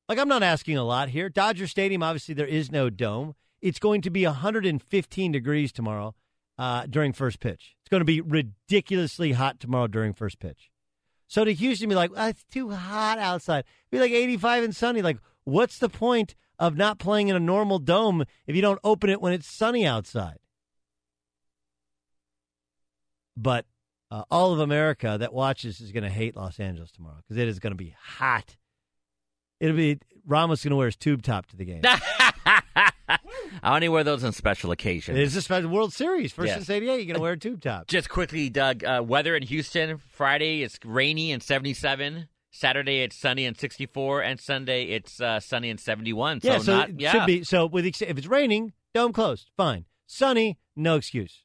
[0.07, 1.31] Like I'm not asking a lot here.
[1.31, 3.35] Dodger Stadium, obviously, there is no dome.
[3.65, 6.15] It's going to be 115 degrees tomorrow
[6.59, 7.75] uh, during first pitch.
[7.81, 10.71] It's going to be ridiculously hot tomorrow during first pitch.
[11.27, 13.65] So to Houston, be like, "Ah, it's too hot outside.
[13.91, 15.01] Be like 85 and sunny.
[15.01, 19.11] Like, what's the point of not playing in a normal dome if you don't open
[19.11, 20.39] it when it's sunny outside.
[23.37, 23.67] But
[24.11, 27.49] uh, all of America that watches is going to hate Los Angeles tomorrow because it
[27.49, 28.57] is going to be hot.
[29.59, 31.83] It'll be Ramos going to wear his tube top to the game.
[33.63, 35.19] I only wear those on special occasions.
[35.19, 36.43] It's a special World Series Yeah.
[36.45, 36.97] versus 88.
[36.97, 37.87] You're going to wear a tube top.
[37.87, 42.29] Just quickly, Doug, uh, weather in Houston Friday it's rainy and 77.
[42.51, 46.41] Saturday it's sunny and 64, and Sunday it's uh, sunny and 71.
[46.41, 47.11] So yeah, so not it yeah.
[47.13, 47.43] should be.
[47.43, 49.87] So with ex- if it's raining, dome closed, fine.
[50.07, 51.43] Sunny, no excuse.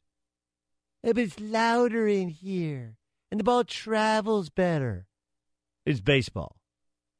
[1.03, 2.97] Yeah, but it's louder in here,
[3.31, 5.07] and the ball travels better.
[5.85, 6.57] It's baseball.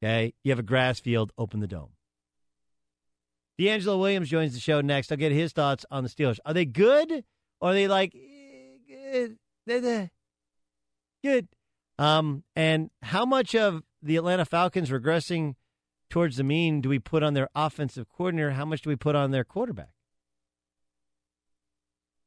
[0.03, 1.31] Okay, you have a grass field.
[1.37, 1.89] Open the dome.
[3.59, 5.11] DeAngelo Williams joins the show next.
[5.11, 6.39] I'll get his thoughts on the Steelers.
[6.45, 7.25] Are they good,
[7.59, 9.27] or are they like eh,
[11.21, 11.47] good?
[11.97, 15.55] Um, and how much of the Atlanta Falcons regressing
[16.09, 18.51] towards the mean do we put on their offensive coordinator?
[18.51, 19.91] How much do we put on their quarterback?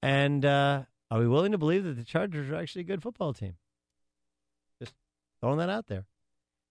[0.03, 3.33] And uh, are we willing to believe that the Chargers are actually a good football
[3.33, 3.55] team?
[4.78, 4.93] Just
[5.41, 6.05] throwing that out there.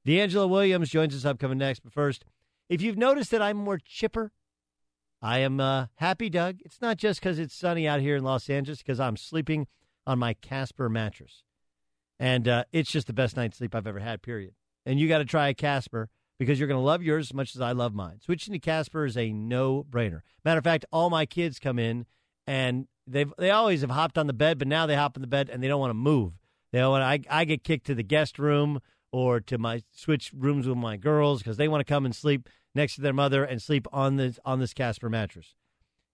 [0.06, 1.80] DeAngelo Williams joins us upcoming next.
[1.80, 2.26] But first,
[2.70, 4.32] if you've noticed that I'm more chipper,
[5.22, 6.58] I am uh, happy, Doug.
[6.66, 9.68] It's not just because it's sunny out here in Los Angeles, because I'm sleeping
[10.08, 11.44] on my Casper mattress.
[12.20, 14.54] And uh, it's just the best night's sleep I've ever had, period.
[14.86, 16.10] And you got to try a Casper
[16.40, 18.20] because you're going to love yours as much as I love mine.
[18.20, 20.22] Switching to Casper is a no brainer.
[20.44, 22.08] Matter of fact, all my kids come in
[22.48, 25.28] and they've they always have hopped on the bed, but now they hop in the
[25.28, 26.34] bed and they don't want to move.
[26.72, 28.80] They don't want I I get kicked to the guest room
[29.12, 32.50] or to my switch rooms with my girls because they want to come and sleep
[32.76, 35.56] next to their mother and sleep on this on this Casper mattress.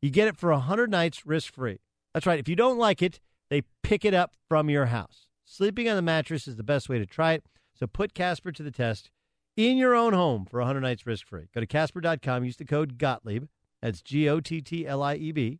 [0.01, 1.79] You get it for hundred nights risk free.
[2.13, 2.39] That's right.
[2.39, 5.27] If you don't like it, they pick it up from your house.
[5.45, 7.45] Sleeping on the mattress is the best way to try it.
[7.73, 9.09] So put Casper to the test
[9.55, 11.47] in your own home for 100 nights risk free.
[11.53, 13.45] Go to Casper.com, use the code Gottlieb.
[13.81, 15.59] That's G O T T L I E B.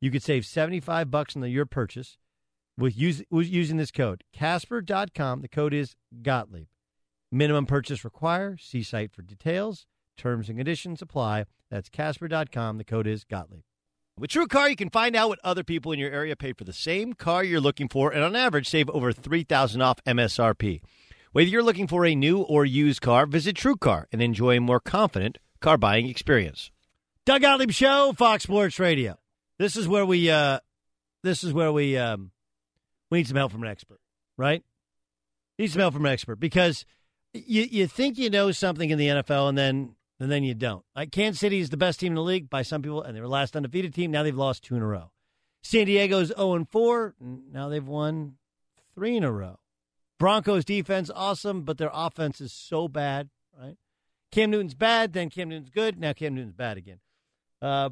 [0.00, 2.18] You could save 75 bucks on the, your purchase
[2.76, 4.22] with, use, with using this code.
[4.32, 6.68] Casper.com, the code is Gottlieb.
[7.32, 8.60] Minimum purchase required.
[8.60, 9.86] See site for details.
[10.18, 11.46] Terms and conditions apply.
[11.70, 13.62] That's Casper.com, the code is Gottlieb.
[14.18, 16.64] With True Car, you can find out what other people in your area paid for
[16.64, 20.80] the same car you're looking for, and on average, save over 3000 off MSRP.
[21.30, 24.60] Whether you're looking for a new or used car, visit True Car and enjoy a
[24.60, 26.72] more confident car buying experience.
[27.24, 29.18] Doug Gottlieb Show, Fox Sports Radio.
[29.58, 30.58] This is where we, uh,
[31.22, 32.32] this is where we, um,
[33.10, 34.00] we need some help from an expert,
[34.36, 34.64] right?
[35.60, 36.84] Need some help from an expert because
[37.34, 40.84] you you think you know something in the NFL and then and then you don't.
[40.96, 43.20] Like Kansas City is the best team in the league by some people, and they
[43.20, 44.10] were last undefeated team.
[44.10, 45.10] Now they've lost two in a row.
[45.62, 47.14] San Diego's 0 and 4.
[47.52, 48.34] Now they've won
[48.94, 49.58] three in a row.
[50.18, 53.76] Broncos defense awesome, but their offense is so bad, right?
[54.32, 56.98] Cam Newton's bad, then Cam Newton's good, now Cam Newton's bad again.
[57.62, 57.90] Uh,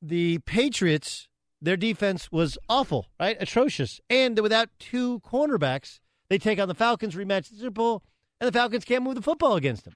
[0.00, 1.28] the Patriots,
[1.60, 3.36] their defense was awful, right?
[3.38, 4.00] Atrocious.
[4.08, 8.02] And without two cornerbacks, they take on the Falcons, rematch the Super Bowl,
[8.40, 9.94] and the Falcons can't move the football against them.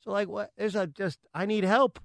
[0.00, 0.50] So, like, what?
[0.56, 1.98] There's a just, I need help.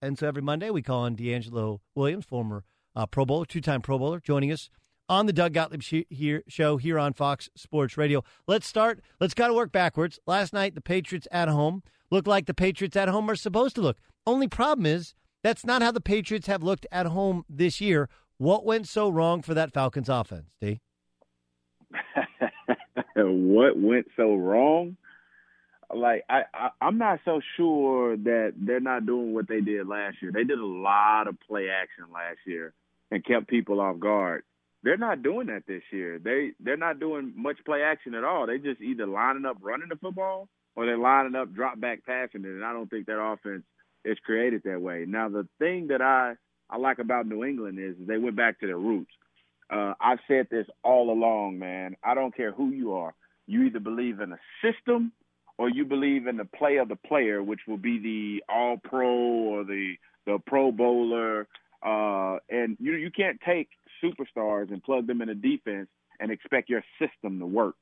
[0.00, 3.80] And so every Monday we call on DeAngelo Williams, former uh, Pro Bowler, two time
[3.80, 4.70] Pro Bowler, joining us
[5.08, 8.22] on the Doug Gottlieb sh- here, show here on Fox Sports Radio.
[8.46, 9.00] Let's start.
[9.20, 10.20] Let's got to work backwards.
[10.26, 13.80] Last night, the Patriots at home looked like the Patriots at home are supposed to
[13.80, 13.98] look.
[14.26, 18.08] Only problem is that's not how the Patriots have looked at home this year.
[18.36, 20.80] What went so wrong for that Falcons offense, D?
[23.16, 24.96] what went so wrong?
[25.94, 30.16] Like I, I, I'm not so sure that they're not doing what they did last
[30.20, 30.30] year.
[30.32, 32.74] They did a lot of play action last year
[33.10, 34.44] and kept people off guard.
[34.82, 36.18] They're not doing that this year.
[36.18, 38.46] They they're not doing much play action at all.
[38.46, 42.44] They just either lining up running the football or they're lining up drop back passing
[42.44, 42.48] it.
[42.48, 43.64] And I don't think that offense
[44.04, 45.04] is created that way.
[45.08, 46.34] Now the thing that I
[46.70, 49.10] I like about New England is they went back to their roots.
[49.70, 51.96] Uh, I've said this all along, man.
[52.02, 53.14] I don't care who you are.
[53.46, 55.12] You either believe in a system
[55.58, 59.08] or you believe in the play of the player, which will be the All Pro
[59.08, 59.94] or the
[60.24, 61.46] the Pro Bowler.
[61.84, 63.68] Uh, and you you can't take
[64.02, 65.88] superstars and plug them in a defense
[66.20, 67.74] and expect your system to work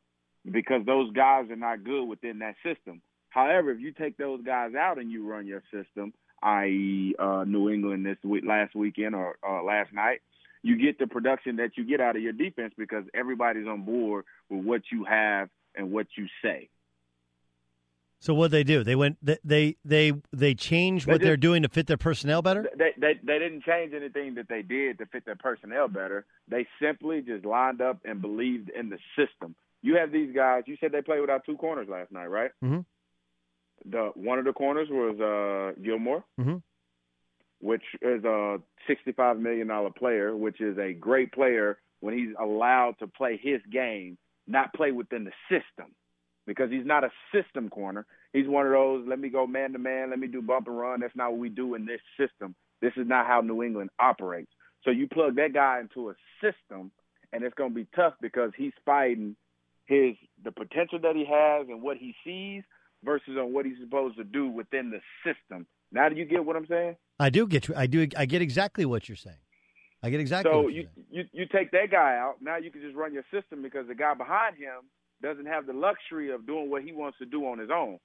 [0.50, 3.02] because those guys are not good within that system.
[3.30, 6.12] However, if you take those guys out and you run your system,
[6.42, 10.20] i.e., uh, New England this week, last weekend or uh, last night,
[10.62, 14.24] you get the production that you get out of your defense because everybody's on board
[14.48, 16.68] with what you have and what you say.
[18.18, 18.82] So what did they do?
[18.82, 19.18] They went.
[19.22, 22.66] They they they, they changed They what they're doing to fit their personnel better.
[22.76, 26.24] They, they they didn't change anything that they did to fit their personnel better.
[26.48, 29.54] They simply just lined up and believed in the system.
[29.82, 30.64] You have these guys.
[30.66, 32.50] You said they played without two corners last night, right?
[32.64, 32.80] Mm-hmm.
[33.90, 36.62] the one of the corners was uh, Gilmore, Mhm.
[37.60, 38.58] which is a
[38.88, 43.60] sixty-five million dollar player, which is a great player when he's allowed to play his
[43.70, 45.94] game, not play within the system,
[46.46, 48.06] because he's not a system corner.
[48.32, 49.04] He's one of those.
[49.08, 50.10] Let me go man to man.
[50.10, 51.00] Let me do bump and run.
[51.00, 52.54] That's not what we do in this system.
[52.80, 54.50] This is not how New England operates.
[54.84, 56.92] So you plug that guy into a system,
[57.32, 59.36] and it's going to be tough because he's fighting
[59.86, 62.62] his the potential that he has and what he sees
[63.04, 65.66] versus on what he's supposed to do within the system.
[65.92, 66.96] Now, do you get what I'm saying?
[67.18, 67.74] I do get.
[67.76, 68.06] I do.
[68.16, 69.36] I get exactly what you're saying.
[70.02, 70.52] I get exactly.
[70.52, 72.36] so what you're you, you you take that guy out.
[72.40, 74.84] Now you can just run your system because the guy behind him
[75.22, 77.98] doesn't have the luxury of doing what he wants to do on his own.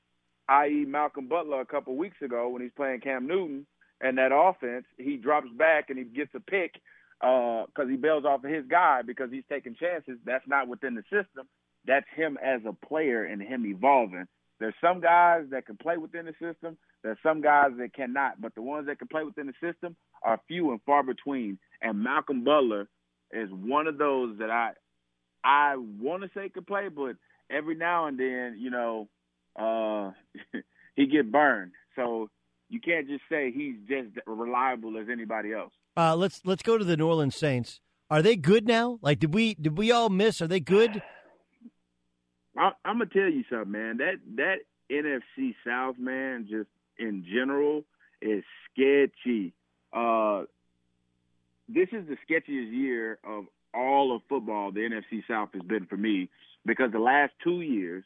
[0.47, 3.66] I.e., Malcolm Butler a couple weeks ago when he's playing Cam Newton
[4.01, 6.74] and that offense, he drops back and he gets a pick
[7.22, 10.18] uh, because he bails off of his guy because he's taking chances.
[10.26, 11.47] That's not within the system.
[11.86, 14.26] That's him as a player and him evolving.
[14.59, 16.78] There's some guys that can play within the system.
[17.03, 20.39] There's some guys that cannot, but the ones that can play within the system are
[20.47, 21.57] few and far between.
[21.82, 22.88] And Malcolm Butler
[23.32, 24.74] is one of those that I
[25.44, 27.16] I want to say could play, but
[27.50, 29.08] every now and then, you know,
[29.56, 30.12] uh,
[30.96, 31.72] he get burned.
[31.96, 32.30] So
[32.70, 35.74] you can't just say he's just reliable as anybody else.
[35.98, 37.82] Uh, let's let's go to the New Orleans Saints.
[38.10, 39.00] Are they good now?
[39.02, 40.42] Like, did we did we all miss?
[40.42, 41.02] Are they good?
[42.58, 43.98] I, I'm gonna tell you something, man.
[43.98, 44.60] That that
[44.92, 47.84] NFC South, man, just in general,
[48.22, 49.54] is sketchy.
[49.94, 50.44] Uh,
[51.68, 54.72] this is the sketchiest year of all of football.
[54.72, 56.30] The NFC South has been for me
[56.66, 58.04] because the last two years,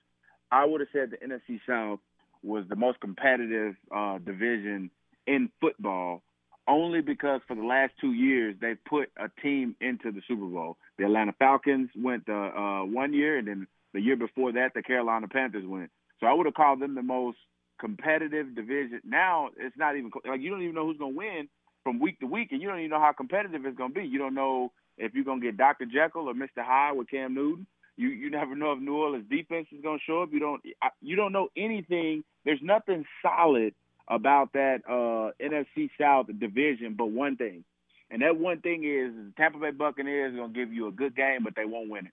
[0.51, 1.99] I would have said the NFC South
[2.43, 4.91] was the most competitive uh, division
[5.27, 6.21] in football.
[6.67, 10.77] Only because for the last two years they put a team into the Super Bowl.
[10.97, 14.81] The Atlanta Falcons went uh, uh, one year, and then the year before that, the
[14.81, 15.91] Carolina Panthers went.
[16.19, 17.37] So I would have called them the most
[17.79, 19.01] competitive division.
[19.05, 21.49] Now it's not even like you don't even know who's going to win
[21.83, 24.07] from week to week, and you don't even know how competitive it's going to be.
[24.07, 25.85] You don't know if you're going to get Dr.
[25.85, 26.57] Jekyll or Mr.
[26.63, 27.67] Hyde with Cam Newton.
[27.97, 30.29] You you never know if New Orleans defense is going to show up.
[30.33, 30.61] You don't
[31.01, 32.23] you don't know anything.
[32.43, 33.73] There's nothing solid
[34.07, 37.63] about that uh, NFC South division, but one thing,
[38.11, 40.91] and that one thing is the Tampa Bay Buccaneers are going to give you a
[40.91, 42.11] good game, but they won't win it.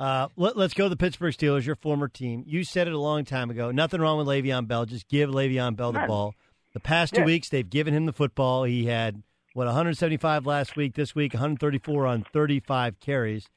[0.00, 2.42] Uh, let, us go to the Pittsburgh Steelers, your former team.
[2.46, 3.70] You said it a long time ago.
[3.70, 4.84] Nothing wrong with Le'Veon Bell.
[4.84, 6.08] Just give Le'Veon Bell the Right.
[6.08, 6.34] ball.
[6.72, 7.26] The past two Yeah.
[7.26, 8.64] weeks, they've given him the football.
[8.64, 9.22] He had
[9.54, 10.94] what 175 last week.
[10.94, 13.48] This week, 134 on 35 carries.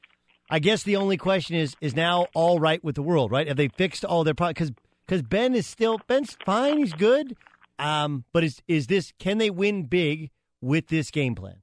[0.50, 3.30] I guess the only question is: is now all right with the world?
[3.30, 3.48] Right?
[3.48, 4.72] Have they fixed all their problems?
[5.06, 6.78] Because Ben is still Ben's fine.
[6.78, 7.36] He's good.
[7.78, 9.12] Um, but is is this?
[9.18, 10.30] Can they win big
[10.60, 11.62] with this game plan?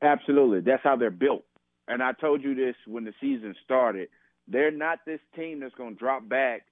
[0.00, 0.60] Absolutely.
[0.60, 1.44] That's how they're built.
[1.88, 4.08] And I told you this when the season started.
[4.46, 6.62] They're not this team that's going to drop back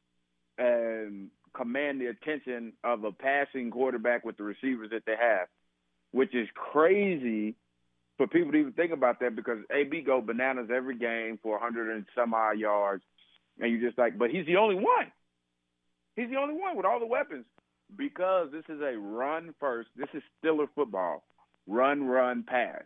[0.57, 5.49] and command the attention of a passing quarterback with the receivers that they have,
[6.16, 7.54] which is crazy
[8.16, 11.94] for people to even think about that because AB go bananas every game for 100
[11.94, 13.04] and some odd yards.
[13.60, 15.12] And you're just like, but he's the only one.
[16.14, 17.44] He's the only one with all the weapons
[17.94, 19.90] because this is a run first.
[19.94, 21.22] This is Steeler football.
[21.66, 22.82] Run, run, pass.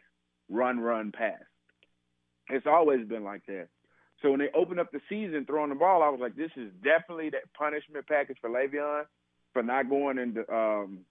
[0.48, 1.38] Run, run, pass.
[2.48, 3.68] It's always been like that.
[4.22, 6.72] So when they opened up the season throwing the ball, I was like, this is
[6.82, 9.04] definitely that punishment package for Le'Veon
[9.52, 11.04] for not going into um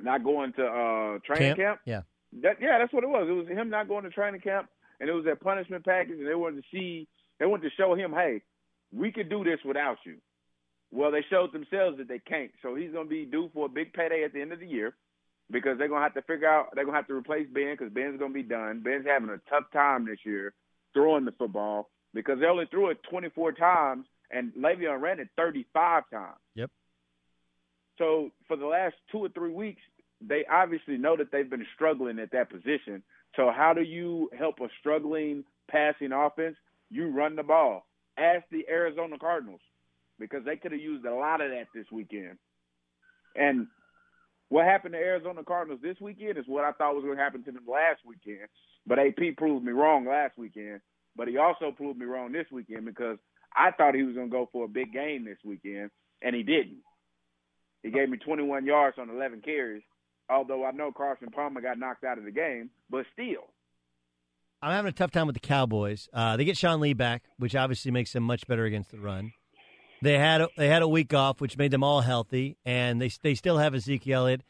[0.00, 1.80] not going to uh training camp.
[1.84, 2.02] Yeah.
[2.42, 3.26] That yeah, that's what it was.
[3.28, 4.68] It was him not going to training camp,
[5.00, 7.94] and it was that punishment package, and they wanted to see, they wanted to show
[7.94, 8.42] him, hey,
[8.92, 10.16] we could do this without you.
[10.90, 12.50] Well, they showed themselves that they can't.
[12.62, 14.66] So he's going to be due for a big payday at the end of the
[14.66, 14.94] year
[15.50, 17.74] because they're going to have to figure out they're going to have to replace Ben
[17.78, 18.80] because Ben's going to be done.
[18.80, 20.54] Ben's having a tough time this year
[20.94, 26.04] throwing the football because they only threw it 24 times, and Le'Veon ran it 35
[26.12, 26.36] times.
[26.54, 26.70] Yep.
[27.98, 29.82] So for the last two or three weeks,
[30.20, 33.02] they obviously know that they've been struggling at that position.
[33.36, 36.56] So how do you help a struggling passing offense?
[36.90, 37.86] You run the ball.
[38.18, 39.60] Ask the Arizona Cardinals
[40.18, 42.38] because they could have used a lot of that this weekend.
[43.34, 43.66] And
[44.48, 47.42] what happened to Arizona Cardinals this weekend is what I thought was going to happen
[47.44, 48.48] to them last weekend.
[48.86, 50.80] But AP proved me wrong last weekend.
[51.16, 53.18] But he also proved me wrong this weekend because
[53.54, 55.90] I thought he was going to go for a big game this weekend,
[56.22, 56.78] and he didn't.
[57.82, 59.82] He gave me 21 yards on 11 carries,
[60.30, 63.48] although I know Carson Palmer got knocked out of the game, but still.
[64.60, 66.08] I'm having a tough time with the Cowboys.
[66.12, 69.32] Uh, they get Sean Lee back, which obviously makes them much better against the run.
[70.02, 73.10] They had a, they had a week off, which made them all healthy, and they
[73.22, 74.42] they still have Ezekiel Elliott,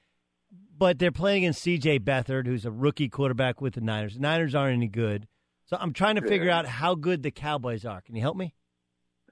[0.76, 2.00] but they're playing against C.J.
[2.00, 4.14] Beathard, who's a rookie quarterback with the Niners.
[4.14, 5.28] The Niners aren't any good,
[5.66, 6.58] so I'm trying to figure Yeah.
[6.60, 8.00] out how good the Cowboys are.
[8.02, 8.54] Can you help me?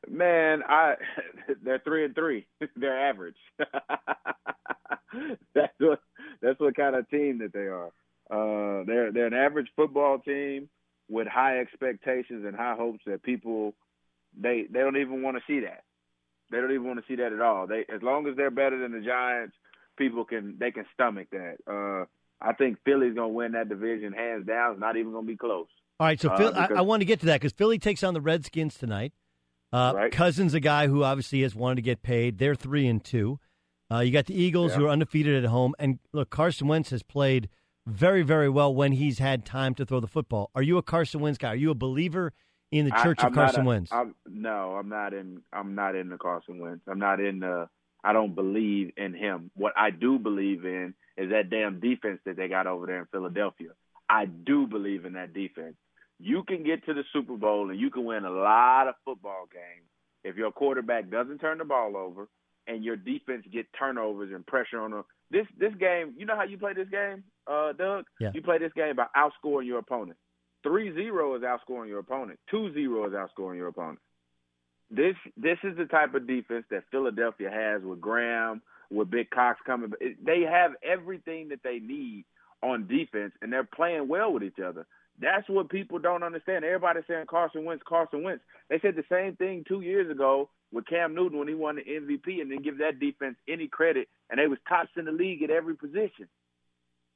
[0.09, 0.94] Man, I
[1.62, 2.46] they're three and three.
[2.76, 3.36] they're average.
[5.55, 6.01] that's what
[6.40, 7.90] that's what kind of team that they are.
[8.30, 10.68] Uh, they're they're an average football team
[11.09, 13.74] with high expectations and high hopes that people
[14.38, 15.84] they they don't even want to see that.
[16.51, 17.66] They don't even want to see that at all.
[17.66, 19.55] They as long as they're better than the Giants,
[19.96, 21.57] people can they can stomach that.
[21.66, 22.07] Uh,
[22.40, 24.72] I think Philly's gonna win that division hands down.
[24.72, 25.66] It's not even gonna be close.
[25.98, 28.03] All right, so Uh, Phil, I, I want to get to that because Philly takes
[28.03, 29.12] on the Redskins tonight.
[29.73, 30.12] Uh, Right.
[30.12, 32.39] Cousins, a guy who obviously has wanted to get paid.
[32.39, 33.39] They're three and two.
[33.93, 34.79] Uh, you got the Eagles, Yeah.
[34.79, 37.49] who are undefeated at home, and look, Carson Wentz has played
[37.87, 40.51] very, very well when he's had time to throw the football.
[40.55, 41.53] Are you a Carson Wentz guy?
[41.53, 42.33] Are you a believer
[42.71, 43.93] in the Church I'm of Carson a- Wentz?
[43.93, 45.43] I'm, no, I'm not in.
[45.53, 46.83] I'm not in the Carson Wentz.
[46.87, 47.68] I'm not in the.
[48.05, 49.51] I don't believe in him.
[49.55, 53.07] What I do believe in is that damn defense that they got over there in
[53.07, 53.71] Philadelphia.
[54.09, 55.77] I do believe in that defense.
[56.21, 59.49] You can get to the Super Bowl and you can win a lot of football
[59.53, 59.89] games
[60.23, 62.29] if your quarterback doesn't turn the ball over
[62.66, 65.05] and your defense get turnovers and pressure on them.
[65.31, 68.05] This this game, you know how you play this game, uh, Doug?
[68.21, 68.31] Yeah.
[68.35, 70.18] You play this game by outscoring your opponent.
[70.66, 72.39] 3-0 is outscoring your opponent.
[72.53, 74.01] 2-0 is outscoring your opponent.
[74.91, 78.61] This this is the type of defense that Philadelphia has with Graham,
[78.91, 79.93] with Big Cox coming.
[80.01, 82.25] They have everything that they need
[82.62, 84.87] on defense, and they're playing well with each other.
[85.21, 86.64] That's what people don't understand.
[86.64, 88.43] Everybody's saying Carson Wentz, Carson Wentz.
[88.68, 91.83] They said the same thing two years ago with Cam Newton when he won the
[91.83, 95.43] MVP, and didn't give that defense any credit, and they was tops in the league
[95.43, 96.29] at every position.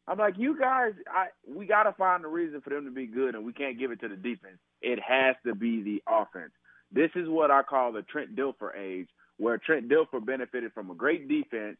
[0.06, 3.06] I'm like, you guys, I we got to find a reason for them to be
[3.06, 4.58] good, and we can't give it to the defense.
[4.82, 6.52] It has to be the offense.
[6.92, 10.94] This is what I call the Trent Dilfer age, where Trent Dilfer benefited from a
[10.94, 11.78] great defense,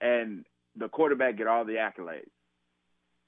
[0.00, 2.30] and the quarterback get all the accolades.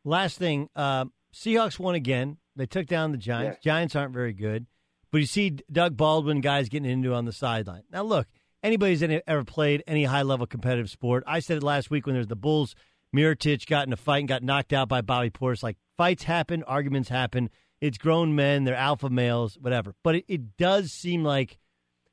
[0.05, 2.39] Last thing, uh, Seahawks won again.
[2.57, 3.59] They took down the Giants.
[3.63, 4.67] Giants aren't very good,
[5.11, 7.83] but you see Doug Baldwin guys getting into on the sideline.
[7.93, 8.27] Now, look,
[8.63, 11.25] anybody's any, ever played any high level competitive sport.
[11.27, 12.75] I said it last week when there's the Bulls.
[13.15, 15.63] Mirotic got in a fight and got knocked out by Bobby Portis.
[15.63, 17.49] Like fights happen, arguments happen.
[17.81, 19.95] It's grown men, they're alpha males, whatever.
[20.03, 21.59] But it, it does seem like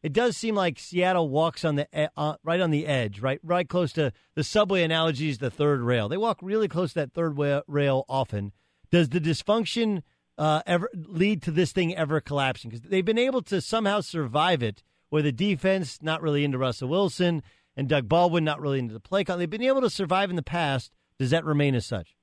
[0.03, 3.68] it does seem like Seattle walks on the uh, right on the edge, right, right
[3.68, 6.07] close to the subway analogy is the third rail.
[6.07, 7.36] They walk really close to that third
[7.68, 8.51] rail often.
[8.96, 10.04] Does the dysfunction
[10.38, 12.70] uh, ever lead to this thing ever collapsing?
[12.70, 16.88] Because they've been able to somehow survive it, where the defense not really into Russell
[16.88, 17.43] Wilson
[17.76, 19.38] and Doug Baldwin not really into the play call.
[19.38, 20.93] They've been able to survive in the past.
[21.20, 22.16] Does that remain as such?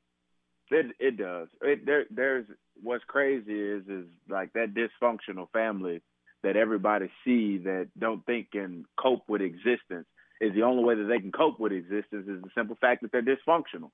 [0.71, 1.49] It it does.
[1.61, 2.47] It there there's
[2.83, 6.01] what's crazy is is like that dysfunctional family
[6.43, 10.07] that everybody see that don't think can cope with existence
[10.41, 13.13] is the only way that they can cope with existence is the simple fact that
[13.13, 13.91] they're dysfunctional.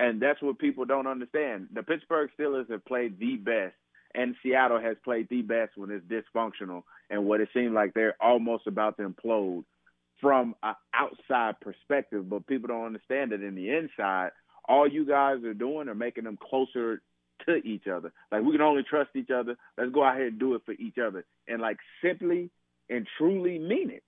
[0.00, 1.68] And that's what people don't understand.
[1.74, 3.74] The Pittsburgh Steelers have played the best
[4.14, 8.16] and Seattle has played the best when it's dysfunctional and what it seemed like they're
[8.20, 9.64] almost about to implode
[10.20, 14.30] from an outside perspective, but people don't understand that in the inside,
[14.66, 17.02] all you guys are doing are making them closer
[17.46, 18.12] to each other.
[18.30, 19.56] Like we can only trust each other.
[19.78, 22.50] Let's go out here and do it for each other, and like simply
[22.88, 24.02] and truly mean it.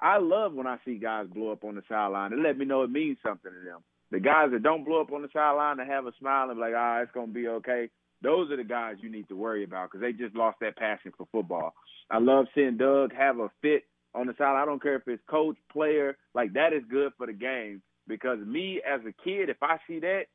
[0.00, 2.32] I love when I see guys blow up on the sideline.
[2.32, 3.80] It let me know it means something to them.
[4.14, 6.60] The guys that don't blow up on the sideline and have a smile and be
[6.60, 7.90] like, ah, it's gonna be okay.
[8.22, 11.12] Those are the guys you need to worry about because they just lost that passion
[11.18, 11.74] for football.
[12.08, 13.82] I love seeing Doug have a fit
[14.14, 14.54] on the side.
[14.54, 18.38] I don't care if it's coach, player, like that is good for the game because
[18.38, 20.26] me as a kid, if I see that,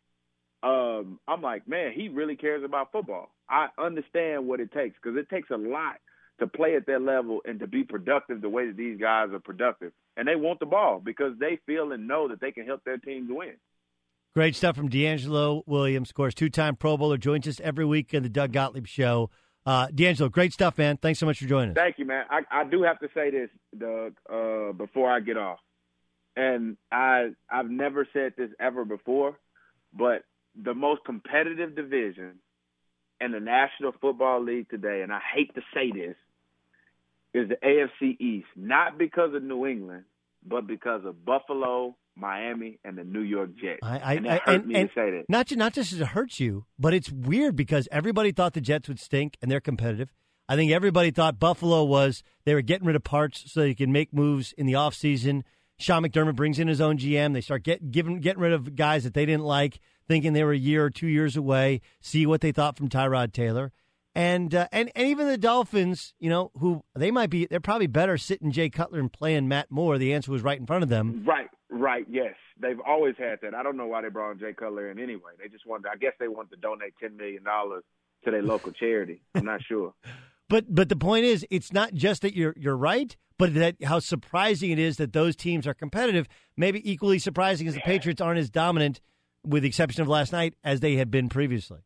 [0.62, 3.30] um, I'm like, man, he really cares about football.
[3.50, 5.96] I understand what it takes because it takes a lot
[6.42, 9.40] to play at that level and to be productive the way that these guys are
[9.40, 9.94] productive.
[10.18, 12.98] And they want the ball because they feel and know that they can help their
[12.98, 13.54] teams win.
[14.40, 18.14] Great stuff from DeAngelo Williams, of course, two time Pro Bowler, joins us every week
[18.14, 19.30] in the Doug Gottlieb Show.
[19.66, 20.96] Uh, DeAngelo, great stuff, man.
[20.96, 21.76] Thanks so much for joining us.
[21.76, 22.24] Thank you, man.
[22.30, 25.60] I, I do have to say this, Doug, uh, before I get off.
[26.38, 29.38] And I I've never said this ever before,
[29.94, 30.24] but
[30.56, 32.36] the most competitive division
[33.20, 36.16] in the National Football League today, and I hate to say this,
[37.34, 38.48] is the AFC East.
[38.56, 40.06] Not because of New England,
[40.46, 43.80] but because of Buffalo, Miami, and the New York Jets.
[43.84, 45.26] I, I, and it I- hurt and- me and to say that.
[45.30, 48.88] Not, not just as it hurts you, but it's weird because everybody thought the Jets
[48.88, 50.12] would stink and they're competitive.
[50.48, 53.90] I think everybody thought Buffalo was they were getting rid of parts so they could
[53.90, 55.44] make moves in the offseason.
[55.78, 57.34] Sean McDermott brings in his own GM.
[57.34, 60.52] They start get, giving, getting rid of guys that they didn't like, thinking they were
[60.52, 63.72] a year or two years away, see what they thought from Tyrod Taylor.
[64.16, 67.88] And, uh, and and even the Dolphins, you know, who they might be, they're probably
[67.88, 69.98] better sitting Jay Cutler and playing Matt Moore.
[69.98, 71.24] The answer was right in front of them.
[71.26, 72.34] Right, right, yes.
[72.60, 73.54] They've always had that.
[73.54, 75.34] I don't know why they brought in Jay Cutler in anyway.
[75.42, 79.22] They just wanted, I guess they wanted to donate $10 million to their local charity.
[79.36, 79.94] I'm not sure.
[80.50, 84.00] But but the point is, it's not just that you're you're right, but that how
[84.00, 86.28] surprising it is that those teams are competitive.
[86.58, 89.00] Maybe equally surprising is the Patriots aren't as dominant,
[89.46, 91.82] with the exception of last night, as they had been previously.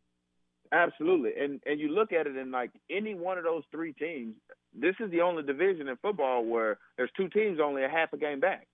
[0.74, 1.32] Absolutely.
[1.40, 4.36] And and you look at it in like any one of those three teams,
[4.74, 8.18] this is the only division in football where there's two teams only a half a
[8.18, 8.68] game back.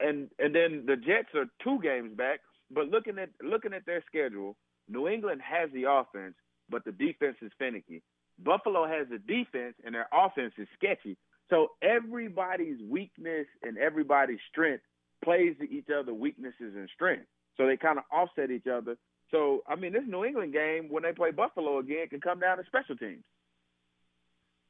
[0.00, 2.40] And and then the Jets are two games back,
[2.72, 4.56] but looking at looking at their schedule,
[4.88, 6.34] New England has the offense,
[6.68, 8.02] but the defense is finicky.
[8.42, 11.16] Buffalo has the defense and their offense is sketchy.
[11.50, 14.82] So everybody's weakness and everybody's strength
[15.24, 17.28] plays to each other weaknesses and strengths.
[17.56, 18.96] So they kind of offset each other.
[19.30, 22.58] So I mean, this New England game when they play Buffalo again can come down
[22.58, 23.22] to special teams.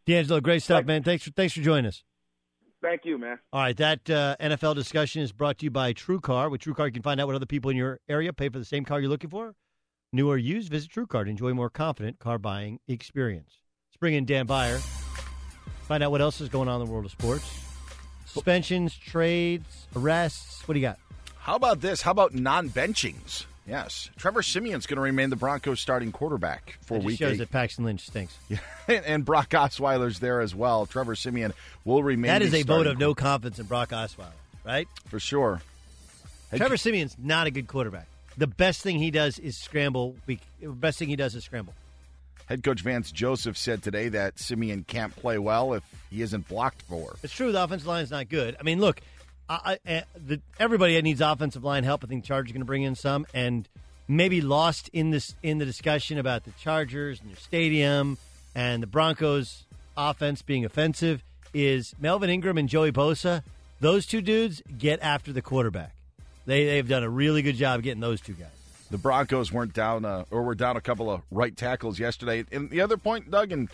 [0.06, 1.02] DeAngelo, great stuff, man.
[1.02, 2.02] Thanks for thanks for joining us.
[2.82, 3.38] Thank you, man.
[3.52, 6.48] All right, that uh, NFL discussion is brought to you by True Car.
[6.48, 8.58] With True Car, you can find out what other people in your area pay for
[8.58, 9.54] the same car you're looking for.
[10.12, 13.60] New or used, visit True Car to enjoy a more confident car buying experience.
[13.90, 14.78] Let's bring in Dan Beyer.
[15.82, 17.44] Find out what else is going on in the world of sports.
[18.24, 20.66] Suspensions, trades, arrests.
[20.66, 20.98] What do you got?
[21.36, 22.00] How about this?
[22.00, 23.44] How about non-benchings?
[23.70, 27.38] Yes, Trevor Siemian's going to remain the Broncos' starting quarterback for That week shows eight.
[27.38, 28.36] that Paxton Lynch stinks.
[28.88, 30.86] and, and Brock Osweiler's there as well.
[30.86, 31.52] Trevor Siemian
[31.84, 32.28] will remain.
[32.30, 34.32] That is a vote of no confidence in Brock Osweiler,
[34.64, 34.88] right?
[35.06, 35.62] for sure.
[36.52, 38.08] Trevor Siemian's not a good quarterback.
[38.36, 40.16] The best thing he does is scramble.
[40.26, 41.74] The best thing he does is scramble.
[42.46, 46.82] Head coach Vance Joseph said today that Siemian can't play well if he isn't blocked
[46.82, 47.14] for.
[47.22, 47.52] It's true.
[47.52, 48.56] The offensive line is not good.
[48.58, 49.00] I mean, look,
[49.50, 52.04] I, I, uh, the, everybody needs offensive line help.
[52.04, 53.68] I think Chargers going to bring in some, and
[54.06, 58.16] maybe lost in this in the discussion about the Chargers and their stadium
[58.54, 59.64] and the Broncos'
[59.96, 61.22] offense being offensive
[61.52, 63.42] is Melvin Ingram and Joey Bosa.
[63.80, 65.94] Those two dudes get after the quarterback.
[66.46, 68.48] They they've done a really good job getting those two guys.
[68.92, 72.44] The Broncos weren't down, uh, or were down a couple of right tackles yesterday.
[72.52, 73.68] And the other point, Doug, and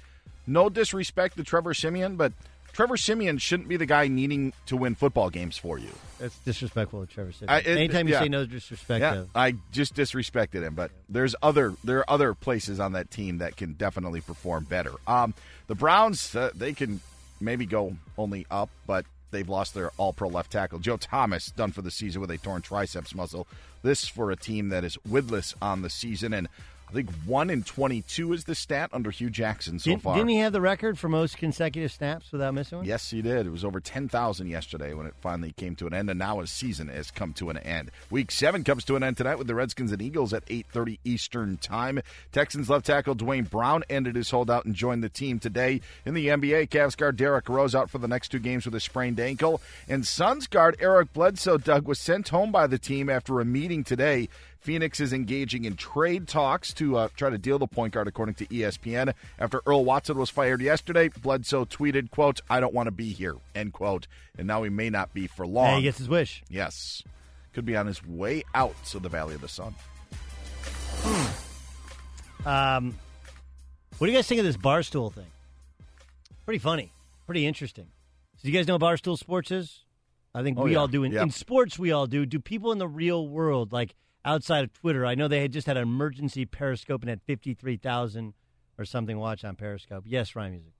[0.46, 2.32] no disrespect to Trevor Siemian, but
[2.76, 5.88] Trevor Siemian shouldn't be the guy needing to win football games for you.
[6.18, 7.48] That's disrespectful to Trevor Siemian.
[7.48, 8.20] I- it- Anytime you yeah.
[8.20, 12.78] say no disrespect, Yeah, I just disrespected him, but there's other there are other places
[12.78, 14.92] on that team that can definitely perform better.
[15.06, 15.32] Um,
[15.68, 17.00] the Browns uh, they can
[17.40, 21.80] maybe go only up, but they've lost their All-Pro left tackle Joe Thomas, done for
[21.80, 23.46] the season with a torn triceps muscle.
[23.84, 26.46] This for a team that is widless on the season, and
[26.88, 30.14] I think one in twenty-two is the stat under Hue Jackson so didn't, far.
[30.14, 32.86] didn't he have the record for most consecutive snaps without missing one?
[32.86, 33.46] Yes, he did.
[33.46, 36.50] It was over 10,000 yesterday when it finally came to an end, and now his
[36.50, 37.90] season has come to an end.
[38.10, 41.56] Week 7 comes to an end tonight with the Redskins and Eagles at 8.30 Eastern
[41.56, 42.00] Time.
[42.32, 45.80] Texans left tackle Duane Brown ended his holdout and joined the team today.
[46.04, 48.80] In the NBA, Cavs guard Derrick Rose out for the next two games with a
[48.80, 53.40] sprained ankle, and Suns guard Eric Bledsoe, Doug, was sent home by the team after
[53.40, 54.28] a meeting today.
[54.66, 58.34] Phoenix is engaging in trade talks to uh, try to deal the point guard, according
[58.34, 59.14] to ESPN.
[59.38, 63.36] After Earl Watson was fired yesterday, Bledsoe tweeted, "quote I don't want to be here."
[63.54, 64.08] End quote.
[64.36, 65.66] And now he may not be for long.
[65.70, 66.42] Yeah, he gets his wish.
[66.50, 67.04] Yes,
[67.52, 69.74] could be on his way out to the Valley of the Sun.
[72.44, 72.98] Um,
[73.98, 75.26] what do you guys think of this barstool thing?
[76.44, 76.90] Pretty funny,
[77.26, 77.86] pretty interesting.
[78.38, 79.84] So, you guys know what barstool sports is?
[80.34, 80.78] I think Oh, we yeah.
[80.78, 81.04] all do.
[81.04, 81.22] In, Yep.
[81.22, 82.26] in sports, we all do.
[82.26, 83.94] Do people in the real world, like
[84.26, 85.06] outside of Twitter?
[85.06, 88.34] I know they had just had an emergency Periscope and had fifty three thousand
[88.76, 90.04] or something watch on Periscope.
[90.06, 90.72] Yes, Ryan Music.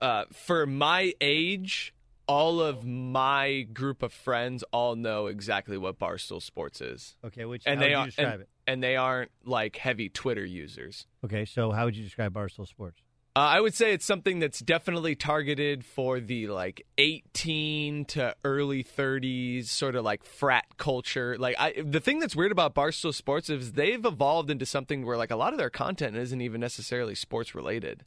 [0.00, 1.92] uh, for my age,
[2.28, 7.16] all of my group of friends all know exactly what Barstool Sports is.
[7.24, 8.48] Okay, which and how they would you are describe and, it?
[8.66, 11.06] and they aren't like heavy Twitter users.
[11.24, 13.02] Okay, so how would you describe barstool sports?
[13.36, 18.84] Uh, I would say it's something that's definitely targeted for the like 18 to early
[18.84, 21.36] 30s, sort of like frat culture.
[21.36, 25.16] Like I, the thing that's weird about Barstool Sports is they've evolved into something where
[25.16, 28.04] like a lot of their content isn't even necessarily sports related.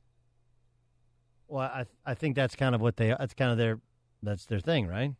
[1.50, 3.10] Well, I I think that's kind of what they.
[3.18, 3.80] That's kind of their.
[4.24, 5.14] That's their thing, right?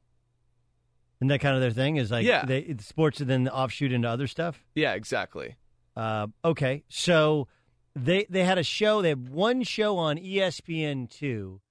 [1.20, 1.98] Isn't that kind of their thing?
[1.98, 2.46] Is like Yeah.
[2.46, 4.64] they sports and then offshoot into other stuff.
[4.74, 5.56] Yeah, exactly.
[5.98, 7.48] Uh, okay, so
[8.04, 9.02] they they had a show.
[9.02, 11.62] They had one show on ESPN two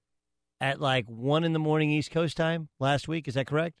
[0.59, 3.27] at like one in the morning East Coast time last week.
[3.27, 3.75] Is that correct?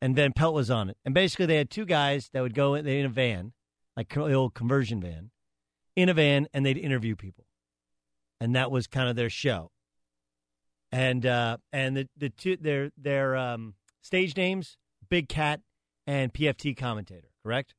[0.00, 2.74] And then Pelt was on it, and basically they had two guys that would go
[2.74, 3.52] in, in a van,
[3.96, 5.30] like the old conversion van,
[5.96, 7.46] in a van, and they'd interview people,
[8.40, 9.70] and that was kind of their show.
[10.92, 14.76] And uh, and the the two their their um, stage names
[15.08, 15.60] Big Cat
[16.06, 17.74] and PFT commentator, correct?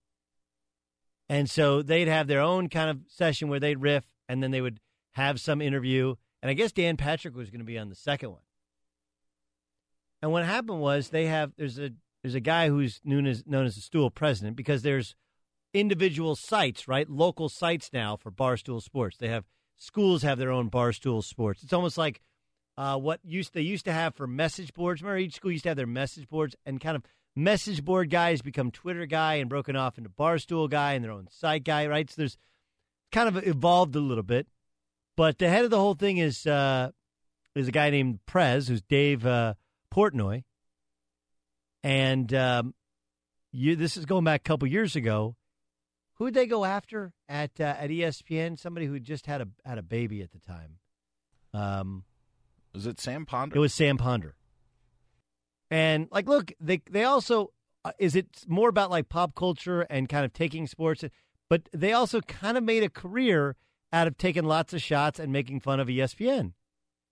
[1.29, 4.61] And so they'd have their own kind of session where they'd riff, and then they
[4.61, 4.79] would
[5.11, 6.15] have some interview.
[6.41, 8.41] And I guess Dan Patrick was going to be on the second one.
[10.21, 11.91] And what happened was they have there's a
[12.23, 15.15] there's a guy who's known as known as the stool president because there's
[15.73, 17.09] individual sites, right?
[17.09, 19.17] Local sites now for Barstool Sports.
[19.17, 19.45] They have
[19.77, 21.63] schools have their own barstool sports.
[21.63, 22.21] It's almost like
[22.77, 25.01] uh, what used they used to have for message boards.
[25.01, 27.03] Remember, each school used to have their message boards, and kind of
[27.39, 31.27] message board guys become Twitter guy and broken off into barstool guy and their own
[31.31, 32.09] site guy, right?
[32.09, 32.37] So there's
[33.11, 34.47] kind of evolved a little bit.
[35.15, 36.91] But the head of the whole thing is uh,
[37.55, 39.55] is a guy named Prez, who's Dave uh,
[39.93, 40.43] Portnoy,
[41.83, 42.73] and um,
[43.51, 43.75] you.
[43.75, 45.35] This is going back a couple years ago.
[46.15, 48.57] Who did they go after at uh, at ESPN?
[48.57, 50.77] Somebody who just had a had a baby at the time.
[51.53, 52.05] Um,
[52.73, 53.57] was it Sam Ponder?
[53.57, 54.35] It was Sam Ponder.
[55.71, 57.51] And like, look, they they also
[57.85, 61.03] uh, is it more about like pop culture and kind of taking sports,
[61.49, 63.55] but they also kind of made a career
[63.91, 66.53] out of taking lots of shots and making fun of ESPN.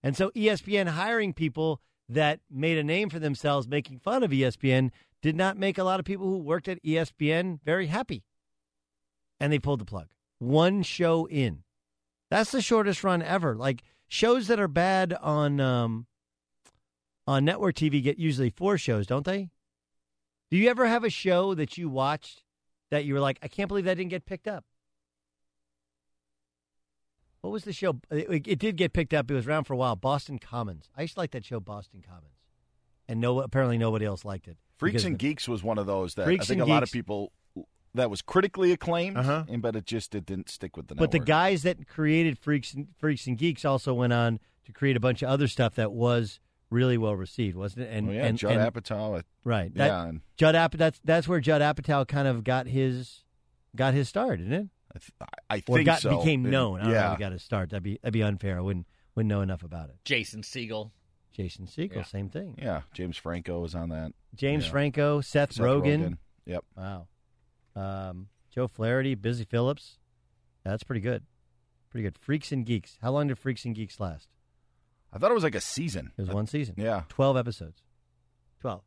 [0.04, 4.92] And so ESPN hiring people that made a name for themselves making fun of ESPN
[5.22, 8.24] did not make a lot of people who worked at ESPN very happy.
[9.40, 10.10] And they pulled the plug.
[10.40, 11.64] One show in.
[12.30, 13.56] That's the shortest run ever.
[13.56, 16.08] Like shows that are bad on um,
[17.28, 19.50] on network TV get usually four shows, don't they?
[20.50, 22.44] Do you ever have a show that you watched
[22.90, 24.64] that you were like, I can't believe that didn't get picked up?
[27.42, 28.00] What was the show?
[28.10, 29.30] It, it, did get picked up.
[29.30, 29.96] It was around for a while.
[29.96, 30.90] Boston Commons.
[30.98, 32.36] I used to like that show, Boston Commons,
[33.08, 34.58] and no, apparently nobody else liked it.
[34.78, 37.32] Freaks and Geeks was one of those that I think a lot of people
[37.94, 39.46] that was critically acclaimed, uh-huh.
[39.60, 40.96] but it just it didn't stick with the.
[40.96, 41.26] But network.
[41.26, 45.00] the guys that created Freaks and, Freaks and Geeks also went on to create a
[45.00, 47.90] bunch of other stuff that was really well received, wasn't it?
[47.92, 49.74] And, oh, yeah, and Judd and, Apatow, right?
[49.76, 50.78] That, yeah, and, Judd Apatow.
[50.78, 53.24] That's that's where Judd Apatow kind of got his
[53.76, 54.68] got his start, isn't it?
[54.96, 55.12] I, th-
[55.50, 56.18] I or think got, so.
[56.18, 56.80] became known.
[56.80, 57.70] I don't yeah, know how he got his start.
[57.70, 58.58] That'd be that'd be unfair.
[58.58, 59.98] I wouldn't wouldn't know enough about it.
[60.06, 60.92] Jason Segel.
[61.34, 62.04] Jason Segel, Yeah.
[62.04, 62.56] same thing.
[62.58, 62.82] yeah.
[62.94, 64.12] James Franco was on that.
[64.34, 64.72] James Yeah.
[64.72, 65.84] Franco, Seth, Seth Rogen.
[66.04, 66.18] Rogen.
[66.48, 66.66] Yep.
[66.76, 67.08] Wow.
[67.76, 70.00] Um, Joe Flaherty, Busy Philipps.
[70.66, 71.24] Yeah, that's pretty good.
[71.92, 72.18] Pretty good.
[72.18, 72.98] Freaks and Geeks.
[73.04, 74.30] How long did Freaks and Geeks last?
[75.14, 76.12] I thought it was like a season.
[76.18, 76.76] It was one season.
[76.78, 77.04] Yeah.
[77.10, 77.82] 12 episodes.
[78.62, 78.82] 12.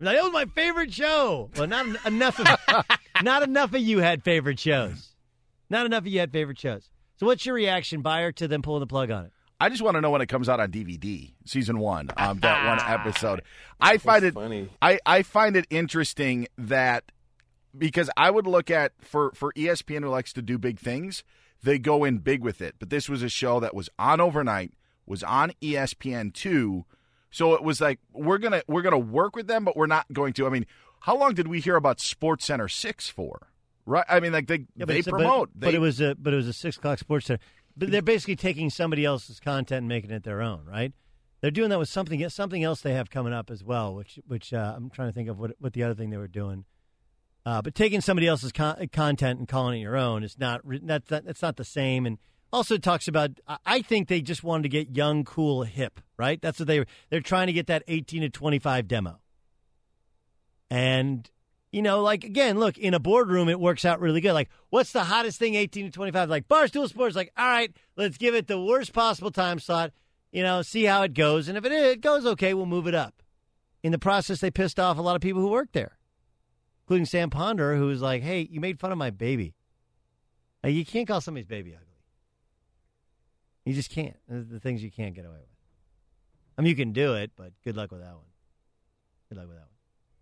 [0.00, 1.50] Like, that was my favorite show.
[1.56, 2.84] Well, not en- enough of
[3.22, 5.10] not enough of you had favorite shows.
[5.70, 6.90] Not enough of you had favorite shows.
[7.16, 9.32] So what's your reaction, Beyer, to them pulling the plug on it?
[9.60, 12.66] I just want to know when it comes out on DVD, season one, um, that
[12.66, 13.42] one episode.
[13.80, 14.68] I find it funny.
[14.82, 17.12] I, I find it interesting that
[17.76, 21.22] because I would look at for for ESPN who likes to do big things,
[21.62, 22.74] they go in big with it.
[22.78, 24.72] But this was a show that was on overnight,
[25.06, 26.84] was on E ESPN two,
[27.30, 30.32] so it was like we're gonna we're gonna work with them, but we're not going
[30.34, 30.46] to.
[30.46, 30.66] I mean,
[31.00, 33.48] how long did we hear about SportsCenter six for?
[33.86, 34.04] Right?
[34.08, 35.50] I mean, like they Yeah, they a- but- promote.
[35.54, 37.40] But, it was a but it was a six o'clock sports center.
[37.76, 40.92] But they're basically taking somebody else's content and making it their own, right?
[41.40, 44.54] They're doing that with something something else they have coming up as well, which which
[44.54, 46.64] uh, I'm trying to think of what what the other thing they were doing.
[47.44, 51.10] Uh, but taking somebody else's con- content and calling it your own is not that's
[51.10, 52.06] not, that's not the same.
[52.06, 52.16] And
[52.54, 53.32] also talks about
[53.66, 56.40] I- think they just wanted to get young, cool, hip, right?
[56.40, 59.20] That's what they they're trying to get that 18 to 25 demo.
[60.70, 61.28] And
[61.72, 64.32] you know, like again, look in a boardroom, it works out really good.
[64.32, 66.30] Like, what's the hottest thing, eighteen to twenty-five?
[66.30, 69.90] Like Barstool Sports, like, all right, let's give it the worst possible time slot.
[70.30, 72.94] You know, see how it goes, and if it, it goes okay, we'll move it
[72.94, 73.22] up.
[73.82, 75.98] In the process, they pissed off a lot of people who worked there,
[76.84, 79.54] including Sam Ponder, who was like, "Hey, you made fun of my baby.
[80.64, 81.76] You can't call somebody's baby.
[83.64, 84.16] You just can't.
[84.28, 85.48] The things you can't get away with.
[86.56, 88.24] I mean, you can do it, but good luck with that one.
[89.28, 89.68] Good luck with that one.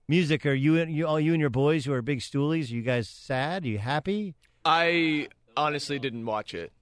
[0.09, 2.71] Music, are you you all you and your boys who are big stoolies?
[2.71, 3.65] Are you guys sad?
[3.65, 4.35] Are you happy?
[4.65, 6.73] I honestly didn't watch it.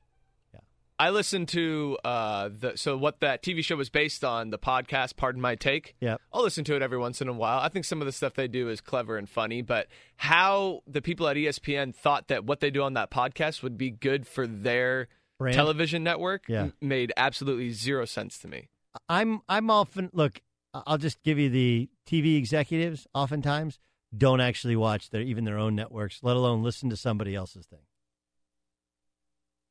[0.52, 0.60] Yeah,
[0.98, 5.16] I listened to uh, the so what that TV show was based on, the podcast.
[5.16, 5.94] Pardon my take.
[6.00, 6.20] Yep.
[6.32, 7.60] I'll listen to it every once in a while.
[7.60, 11.02] I think some of the stuff they do is clever and funny, but how the
[11.02, 14.46] people at ESPN thought that what they do on that podcast would be good for
[14.46, 15.08] their
[15.40, 15.56] Brand?
[15.56, 16.62] television network Yeah.
[16.64, 18.68] m- made absolutely zero sense to me.
[19.08, 20.40] I'm I'm often look.
[20.72, 23.06] I'll just give you the TV executives.
[23.14, 23.80] Oftentimes,
[24.16, 27.80] don't actually watch their even their own networks, let alone listen to somebody else's thing.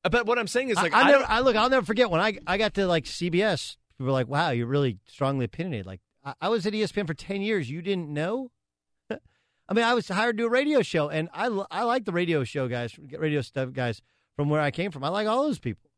[0.03, 1.55] Uh, But what I'm saying is like I, I never, I look.
[1.55, 3.77] I'll never forget when I I got to like CBS.
[3.97, 7.13] People were like, "Wow, you're really strongly opinionated." Like I, I was at ESPN for
[7.13, 7.69] ten years.
[7.69, 8.51] You didn't know?
[9.11, 12.11] I mean, I was hired to do a radio show, and I I like the
[12.13, 14.01] radio show guys, radio stuff guys
[14.39, 15.03] from where I came from.
[15.03, 15.89] I like all those people.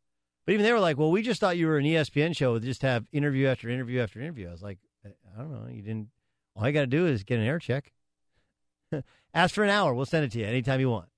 [0.47, 2.63] But even they were like, "Well, we just thought you were an ESPN show with
[2.63, 5.69] just have interview after interview after interview." I was like, "I don't know.
[5.71, 6.07] You didn't.
[6.55, 7.93] All you got to do is get an air check.
[9.35, 9.93] Ask for an hour.
[9.93, 11.09] We'll send it to you anytime you want."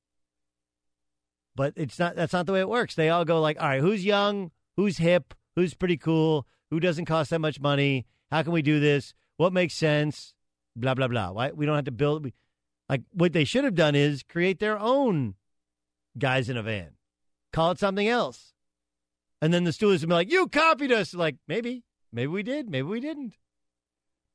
[1.56, 2.18] But it's not.
[2.18, 2.94] That's not the way it works.
[2.94, 4.52] They all go like, "All right, who's young?
[4.76, 5.34] Who's hip?
[5.56, 6.46] Who's pretty cool?
[6.72, 8.06] Who doesn't cost that much money?
[8.32, 9.14] How can we do this?
[9.38, 10.34] What makes sense?
[10.76, 11.32] Blah blah blah.
[11.32, 12.26] Why we don't have to build?
[12.26, 12.34] We,
[12.90, 15.36] like what they should have done is create their own
[16.18, 16.98] guys in a van.
[17.54, 18.54] Call it something else.
[19.42, 22.70] And then the Steelers would be like, "You copied us." Like maybe, maybe we did,
[22.70, 23.36] maybe we didn't.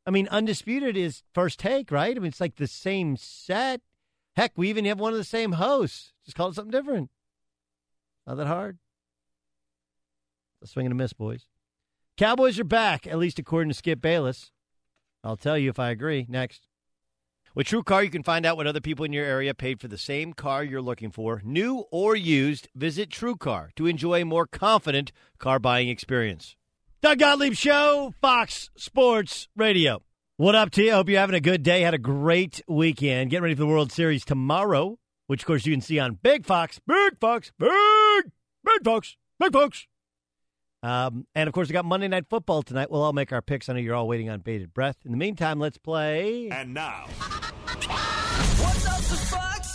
[0.07, 2.17] I mean, undisputed is first take, right?
[2.17, 3.83] I mean, it's like the same set.
[4.37, 6.13] Heck, we even have one of the same hosts.
[6.25, 7.11] Just call it something different.
[8.27, 8.79] Not that hard.
[10.63, 11.49] A swing and a miss, boys.
[12.17, 14.53] Cowboys are back, at least according to Skip Bayless.
[15.25, 16.25] I'll tell you if I agree.
[16.29, 16.68] Next.
[17.59, 19.89] With True Car, you can find out what other people in your area paid for
[19.89, 22.69] the same car you're looking for, new or used.
[22.77, 26.55] Visit True Car to enjoy a more confident car buying experience.
[27.03, 30.05] Doug Gottlieb Show, Fox Sports Radio.
[30.37, 30.93] What up to you?
[30.93, 31.81] Hope you're having a good day.
[31.81, 33.31] Had a great weekend.
[33.31, 36.47] Getting ready for the World Series tomorrow, which of course you can see on Big
[36.47, 37.71] Fox, Big Fox, Big,
[38.65, 39.89] Big Fox, Big Fox.
[40.85, 42.89] Um, and of course, we got Monday Night Football tonight.
[42.89, 43.69] We'll all make our picks.
[43.69, 44.99] I know you're all waiting on bated breath.
[45.05, 46.51] In the meantime, let's play.
[46.51, 47.07] And now.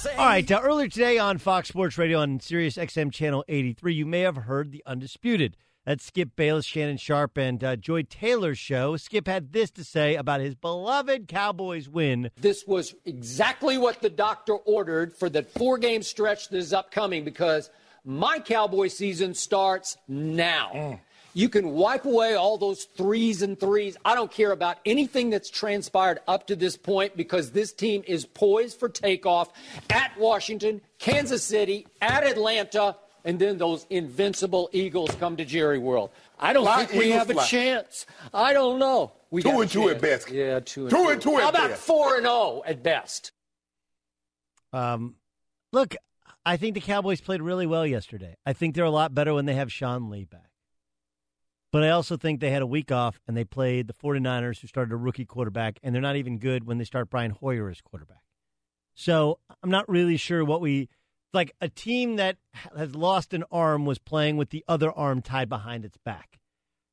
[0.05, 0.51] All right.
[0.51, 4.35] Uh, earlier today on Fox Sports Radio on Sirius XM Channel 83, you may have
[4.35, 5.55] heard the Undisputed.
[5.85, 8.97] That's Skip Bayless, Shannon Sharpe, and uh, Joy Taylor's show.
[8.97, 12.31] Skip had this to say about his beloved Cowboys win.
[12.39, 17.23] This was exactly what the doctor ordered for the four game stretch that is upcoming
[17.23, 17.69] because
[18.03, 20.99] my Cowboy season starts now.
[21.35, 23.97] You can wipe away all those threes and threes.
[24.05, 28.25] I don't care about anything that's transpired up to this point because this team is
[28.25, 29.49] poised for takeoff
[29.89, 32.95] at Washington, Kansas City, at Atlanta,
[33.25, 36.11] and then those invincible Eagles come to Jerry World.
[36.39, 37.45] I don't think we have a fly.
[37.45, 38.05] chance.
[38.33, 39.13] I don't know.
[39.31, 40.29] We Two and two at best.
[40.29, 41.81] Yeah, two and Two and two at How about best.
[41.81, 43.31] four and zero at best?
[44.71, 45.15] Um,
[45.71, 45.95] look,
[46.45, 48.35] I think the Cowboys played really well yesterday.
[48.45, 50.49] I think they're a lot better when they have Sean Lee back.
[51.73, 54.67] But I also think they had a week off and they played the 49ers, who
[54.67, 57.81] started a rookie quarterback, and they're not even good when they start Brian Hoyer as
[57.81, 58.21] quarterback.
[58.93, 60.87] So I'm not really sure what we
[61.33, 61.51] like.
[61.61, 62.37] A team that
[62.77, 66.37] has lost an arm was playing with the other arm tied behind its back,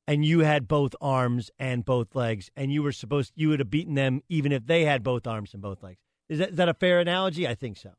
[0.06, 3.68] and you had both arms and both legs, and you were supposed you would have
[3.68, 6.00] beaten them even if they had both arms and both legs.
[6.30, 7.46] Is that, is that a fair analogy?
[7.46, 7.90] I think so.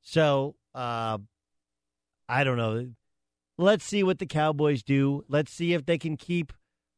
[0.00, 1.18] So uh,
[2.28, 2.90] I don't know.
[3.56, 5.24] Let's see what the Cowboys do.
[5.28, 6.52] Let's see if they can keep.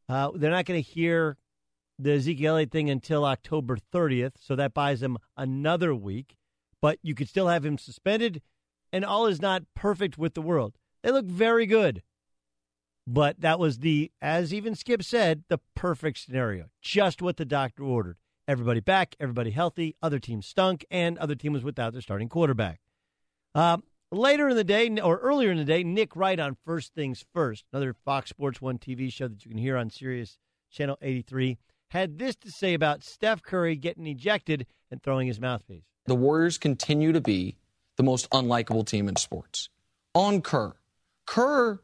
[0.09, 1.37] Uh, they're not going to hear
[1.99, 6.37] the Ezekiel thing until October 30th, so that buys them another week.
[6.81, 8.43] But you could still have him suspended,
[8.93, 10.77] and all is not perfect with the world.
[11.03, 12.03] They look very good.
[13.07, 16.67] But that was the, as even Skip said, the perfect scenario.
[16.81, 18.17] Just what the doctor ordered.
[18.49, 19.97] Everybody back, everybody healthy.
[20.03, 22.81] Other team stunk, and other team was without their starting quarterback.
[23.55, 27.25] Um, later in the day, or earlier in the day, Nick Wright on First Things
[27.35, 30.39] First, another Fox Sports One TV show that you can hear on Sirius
[30.71, 31.59] Channel 83,
[31.91, 35.85] had this to say about Steph Curry getting ejected and throwing his mouthpiece.
[36.07, 37.57] the Warriors continue to be
[37.97, 39.69] the most unlikable team in sports.
[40.15, 40.75] On Kerr,
[41.27, 41.81] Kerr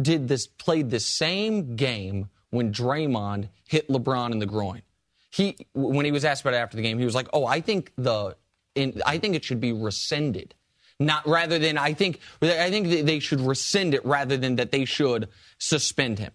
[0.00, 4.82] did this, played the same game when Draymond hit LeBron in the groin.
[5.30, 7.60] He, when he was asked about it after the game, he was like, "Oh, I
[7.60, 8.36] think the,
[8.74, 10.54] in, I think it should be rescinded."
[11.00, 14.84] Not rather than I think I think they should rescind it rather than that they
[14.84, 16.32] should suspend him.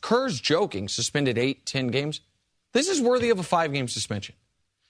[0.00, 2.20] Kerr's joking, suspended eight, ten games.
[2.72, 4.34] This is worthy of a five game suspension.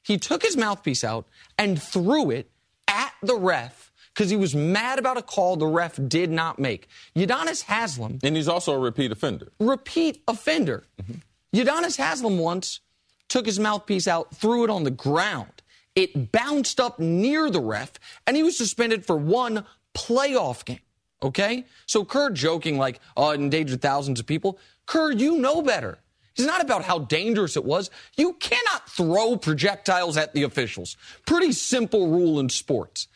[0.02, 1.26] He took his mouthpiece out
[1.58, 2.50] and threw it
[2.86, 6.88] at the ref because he was mad about a call the ref did not make.
[7.14, 8.18] Udonis Haslem.
[8.22, 9.52] And he's also a repeat offender.
[9.60, 10.86] Repeat offender.
[11.00, 11.60] Mm-hmm.
[11.60, 12.80] Udonis Haslem once
[13.28, 15.57] took his mouthpiece out, threw it on the ground.
[15.98, 17.90] It bounced up near the ref,
[18.24, 19.64] and he was suspended for one
[19.96, 20.78] playoff game.
[21.20, 21.64] Okay?
[21.86, 24.60] So Kerr joking like, oh, it endangered thousands of people.
[24.86, 25.98] Kerr, you know better.
[26.36, 27.90] It's not about how dangerous it was.
[28.16, 30.96] You cannot throw projectiles at the officials.
[31.26, 33.08] Pretty simple rule in sports.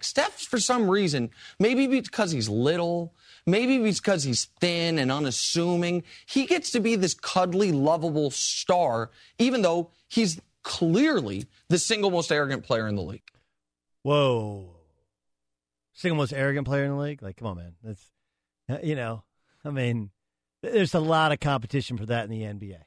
[0.00, 3.12] Steph, for some reason, maybe because he's little,
[3.44, 9.60] maybe because he's thin and unassuming, he gets to be this cuddly, lovable star, even
[9.60, 13.22] though he's clearly the single most arrogant player in the league.
[14.02, 14.76] Whoa.
[15.92, 17.22] Single most arrogant player in the league?
[17.22, 17.74] Like, come on, man.
[17.82, 18.10] That's,
[18.68, 19.24] uh, you know,
[19.64, 20.10] I mean,
[20.62, 22.78] there's a lot of competition for that in the NBA.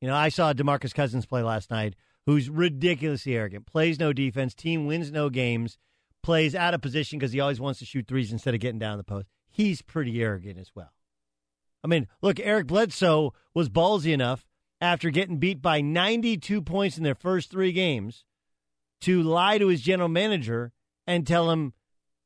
[0.00, 1.94] You know, I saw DeMarcus Cousins play last night,
[2.26, 5.78] who's ridiculously arrogant, plays no defense, team wins no games,
[6.22, 8.98] plays out of position because he always wants to shoot threes instead of getting down
[8.98, 9.26] the post.
[9.50, 10.92] He's pretty arrogant as well.
[11.82, 14.46] I mean, look, Eric Bledsoe was ballsy enough
[14.80, 18.24] after getting beat by 92 points in their first three games
[19.02, 20.72] to lie to his general manager
[21.06, 21.74] and tell him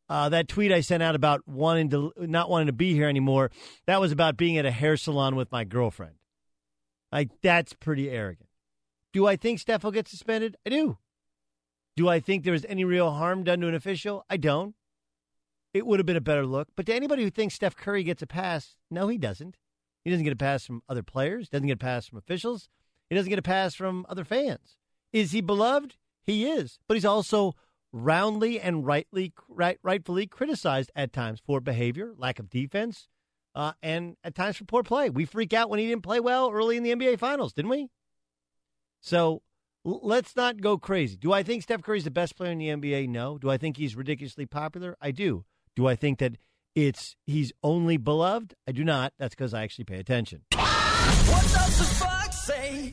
[0.09, 3.51] uh, that tweet I sent out about wanting to not wanting to be here anymore.
[3.86, 6.16] That was about being at a hair salon with my girlfriend.
[7.10, 8.48] Like that's pretty arrogant.
[9.12, 10.56] Do I think Steph will get suspended?
[10.66, 10.98] I do.
[11.97, 14.24] Do I think there was any real harm done to an official?
[14.28, 14.74] I don't.
[15.72, 16.68] it would have been a better look.
[16.76, 19.56] But to anybody who thinks Steph Curry gets a pass, no, he doesn't.
[20.05, 22.68] He doesn't get a pass from other players, He doesn't get a pass from officials,
[23.09, 24.76] he doesn't get a pass from other fans.
[25.12, 25.97] Is he beloved?
[26.22, 26.78] He is.
[26.89, 27.55] But he's also
[27.93, 33.09] roundly and rightly right, rightfully criticized at times for behavior, lack of defense,
[33.55, 35.10] uh, and at times for poor play.
[35.10, 37.90] We freak out when he didn't play well early in the NBA Finals, didn't we?
[39.01, 39.43] So
[39.86, 41.16] l- let's not go crazy.
[41.16, 43.09] Do I think Steph Curry's the best player in the NBA?
[43.09, 43.39] No.
[43.39, 44.97] Do I think he's ridiculously popular?
[45.01, 45.44] I do.
[45.76, 46.36] Do I think that
[46.74, 48.55] it's he's only beloved?
[48.68, 49.12] I do not.
[49.18, 50.42] That's because I actually pay attention.
[50.52, 52.92] What does the fox say?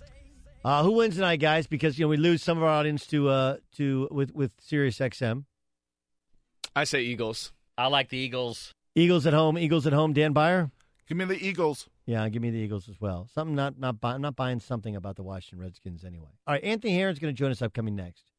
[0.63, 1.65] Uh, who wins tonight, guys?
[1.67, 4.99] Because you know we lose some of our audience to uh to with with Sirius
[4.99, 5.45] XM.
[6.75, 7.51] I say Eagles.
[7.77, 8.73] I like the Eagles.
[8.95, 9.57] Eagles at home.
[9.57, 10.13] Eagles at home.
[10.13, 10.71] Dan Beyer.
[11.07, 11.89] Give me the Eagles.
[12.05, 13.27] Yeah, give me the Eagles as well.
[13.33, 16.29] Something not not buy, I'm not buying something about the Washington Redskins anyway.
[16.47, 18.31] All right, Anthony Herron's going to join us upcoming next.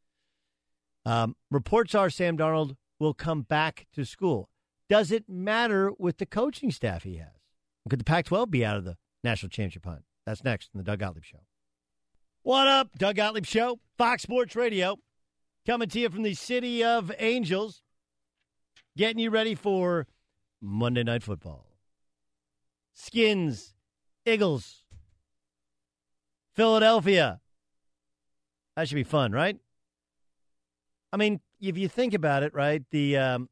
[1.04, 4.48] Um, reports are Sam Darnold will come back to school.
[4.92, 7.30] Does it matter with the coaching staff he has?
[7.88, 10.02] Could the Pac-12 be out of the national championship hunt?
[10.26, 11.38] That's next in the Doug Gottlieb Show.
[12.42, 14.98] What up, Doug Gottlieb Show, Fox Sports Radio,
[15.64, 17.80] coming to you from the city of Angels,
[18.94, 20.08] getting you ready for
[20.60, 21.64] Monday Night Football.
[22.92, 23.72] Skins,
[24.26, 24.84] Eagles,
[26.54, 27.40] Philadelphia.
[28.76, 29.56] That should be fun, right?
[31.14, 33.48] I mean, if you think about it, right, the um,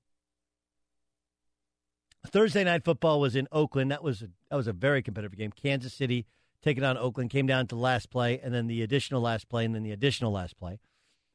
[2.26, 3.90] Thursday night football was in Oakland.
[3.90, 5.52] That was a, that was a very competitive game.
[5.52, 6.26] Kansas City
[6.62, 9.74] taking on Oakland came down to last play, and then the additional last play, and
[9.74, 10.78] then the additional last play.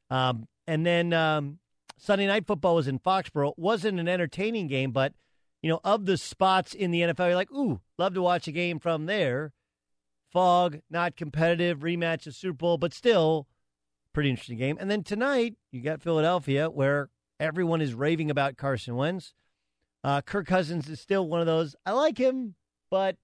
[0.10, 1.60] Um, and then um,
[1.98, 3.52] Sunday night football was in Foxborough.
[3.52, 5.14] It wasn't an entertaining game, but
[5.62, 8.52] you know, of the spots in the NFL, you're like, ooh, love to watch a
[8.52, 9.54] game from there.
[10.32, 13.48] Fog, not competitive, rematch of Super Bowl, but still
[14.16, 14.78] pretty interesting game.
[14.80, 17.10] And then tonight, you got Philadelphia, where
[17.40, 19.34] everyone is raving about Carson Wentz.
[20.06, 21.76] Uh, Kirk Cousins is still one of those.
[21.84, 22.54] I like him,
[22.92, 23.18] but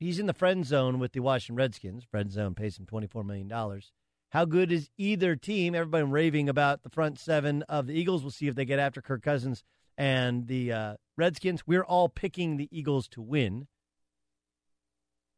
[0.00, 2.04] he's in the friend zone with the Washington Redskins.
[2.04, 3.52] Friend zone pays him $24 million.
[4.30, 5.74] How good is either team?
[5.74, 8.22] Everybody raving about the front seven of the Eagles.
[8.22, 9.62] We'll see if they get after Kirk Cousins
[9.98, 11.66] and the uh, Redskins.
[11.66, 13.66] We're all picking the Eagles to win.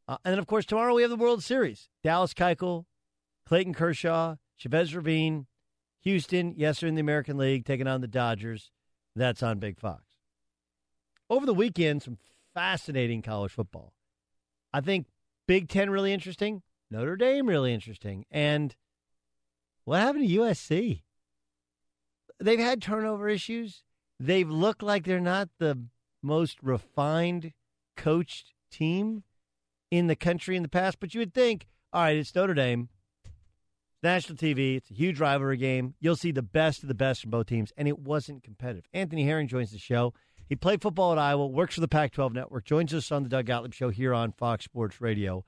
[0.07, 1.89] Uh, and then, of course, tomorrow we have the World Series.
[2.05, 2.85] Dallas Keuchel,
[3.45, 5.45] Clayton Kershaw, Chavez Ravine,
[6.03, 8.71] Houston, yes, they're in the American League, taking on the Dodgers.
[9.13, 10.08] That's on Big Fox.
[11.29, 12.17] Over the weekend, some
[12.53, 13.93] fascinating college football.
[14.73, 15.07] I think
[15.47, 18.75] Big Ten really interesting, Notre Dame really interesting, and
[19.85, 21.01] what happened to USC?
[22.39, 23.83] They've had turnover issues.
[24.19, 25.79] They've looked like they're not the
[26.21, 27.53] most refined
[27.95, 29.23] coached team
[29.91, 32.89] in the country in the past, but you would think, all right, it's Notre Dame.
[34.01, 34.77] National TV.
[34.77, 35.95] It's a huge rivalry game.
[35.99, 38.85] You'll see the best of the best from both teams, and it wasn't competitive.
[38.93, 40.13] Anthony Herron joins the show.
[40.49, 43.29] He played football at Iowa, works for the Pac 12 Network, joins us on the
[43.29, 45.45] Doug Gottlieb Show here on Fox Sports Radio.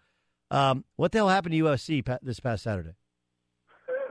[0.52, 2.94] Um, what the hell happened to USC this past Saturday?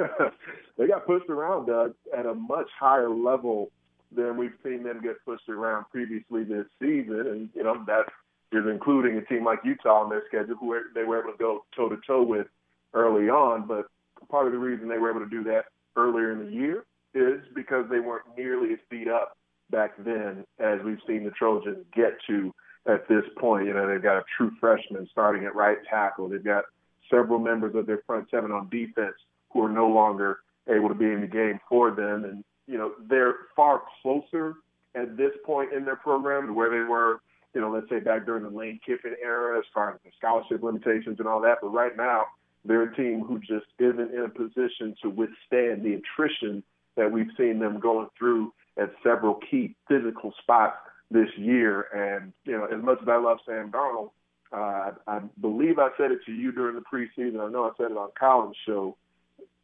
[0.76, 3.70] they got pushed around, Doug, at a much higher level
[4.10, 7.20] than we've seen them get pushed around previously this season.
[7.20, 8.06] And, you know, that
[8.50, 11.64] is including a team like Utah on their schedule, who they were able to go
[11.76, 12.48] toe to toe with
[12.94, 13.68] early on.
[13.68, 13.86] But
[14.28, 16.84] part of the reason they were able to do that earlier in the year
[17.14, 19.36] is because they weren't nearly as beat up
[19.70, 22.54] back then as we've seen the Trojans get to
[22.86, 23.66] at this point.
[23.66, 26.28] You know, they've got a true freshman starting at right tackle.
[26.28, 26.64] They've got
[27.10, 29.16] several members of their front seven on defense
[29.52, 30.38] who are no longer
[30.68, 32.24] able to be in the game for them.
[32.24, 34.54] And, you know, they're far closer
[34.94, 37.20] at this point in their program to where they were,
[37.54, 40.62] you know, let's say back during the Lane Kiffin era as far as the scholarship
[40.62, 41.58] limitations and all that.
[41.60, 42.26] But right now,
[42.64, 46.62] they're a team who just isn't in a position to withstand the attrition
[46.96, 50.76] that we've seen them going through at several key physical spots
[51.10, 51.86] this year.
[51.94, 54.10] And, you know, as much as I love Sam Darnold,
[54.52, 57.40] uh, I believe I said it to you during the preseason.
[57.40, 58.96] I know I said it on Colin's show.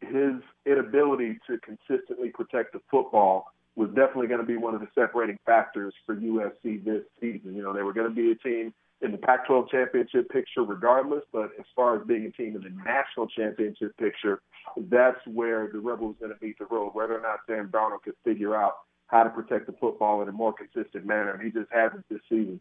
[0.01, 0.34] His
[0.64, 5.38] inability to consistently protect the football was definitely going to be one of the separating
[5.44, 7.55] factors for USC this season.
[7.55, 8.72] You know, they were going to be a team
[9.02, 12.62] in the Pac 12 championship picture regardless, but as far as being a team in
[12.62, 14.40] the national championship picture,
[14.88, 18.14] that's where the Rebels going to meet the road, whether or not Sam Darnold could
[18.24, 21.70] figure out how to protect the football in a more consistent manner, and he just
[21.72, 22.60] hasn't this season.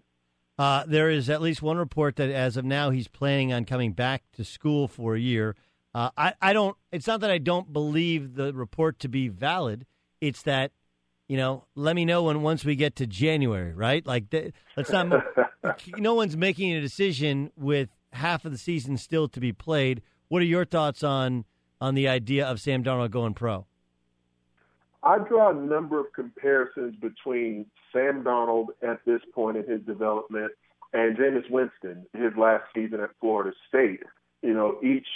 [0.58, 3.92] Uh, there is at least one report that as of now he's planning on coming
[3.92, 5.56] back to school for a year.
[5.94, 6.78] Uh, I, I don't.
[6.92, 9.86] It's not that I don't believe the report to be valid.
[10.22, 10.72] It's that
[11.28, 14.06] you know, let me know when once we get to January, right?
[14.06, 14.26] Like,
[14.78, 15.08] let's not.
[15.98, 20.02] no one's making a decision with half of the season still to be played.
[20.28, 21.46] What are your thoughts on
[21.82, 23.66] on the idea of Sam Darnold going pro?
[25.06, 30.52] I draw a number of comparisons between Sam Darnold at this point in his development
[30.94, 34.02] and Jameis Winston his last season at Florida State.
[34.42, 35.08] You know, each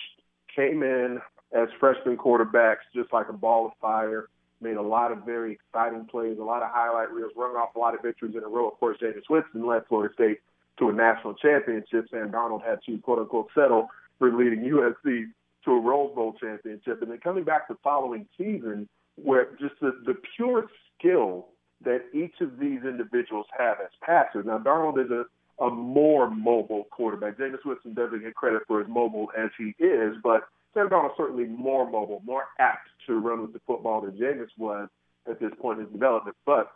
[0.55, 1.19] came in
[1.53, 4.29] as freshman quarterbacks just like a ball of fire,
[4.61, 7.79] made a lot of very exciting plays, a lot of highlight reels, running off a
[7.79, 8.67] lot of victories in a row.
[8.67, 10.39] Of course, Jameis Winston led Florida State
[10.77, 12.05] to a national championship.
[12.11, 13.87] Sam Darnold had to quote unquote settle
[14.19, 15.25] for leading USC
[15.65, 17.01] to a Rose Bowl championship.
[17.01, 18.87] And then coming back the following season,
[19.23, 20.67] where just the, the pure
[20.97, 21.47] skill
[21.83, 24.45] that each of these individuals have as passers.
[24.45, 27.37] Now, Darnold is a, a more mobile quarterback.
[27.37, 30.43] Jameis Winston doesn't get credit for as mobile as he is, but
[30.73, 34.89] Sam Darnold certainly more mobile, more apt to run with the football than Jameis was
[35.29, 36.35] at this point in his development.
[36.45, 36.71] But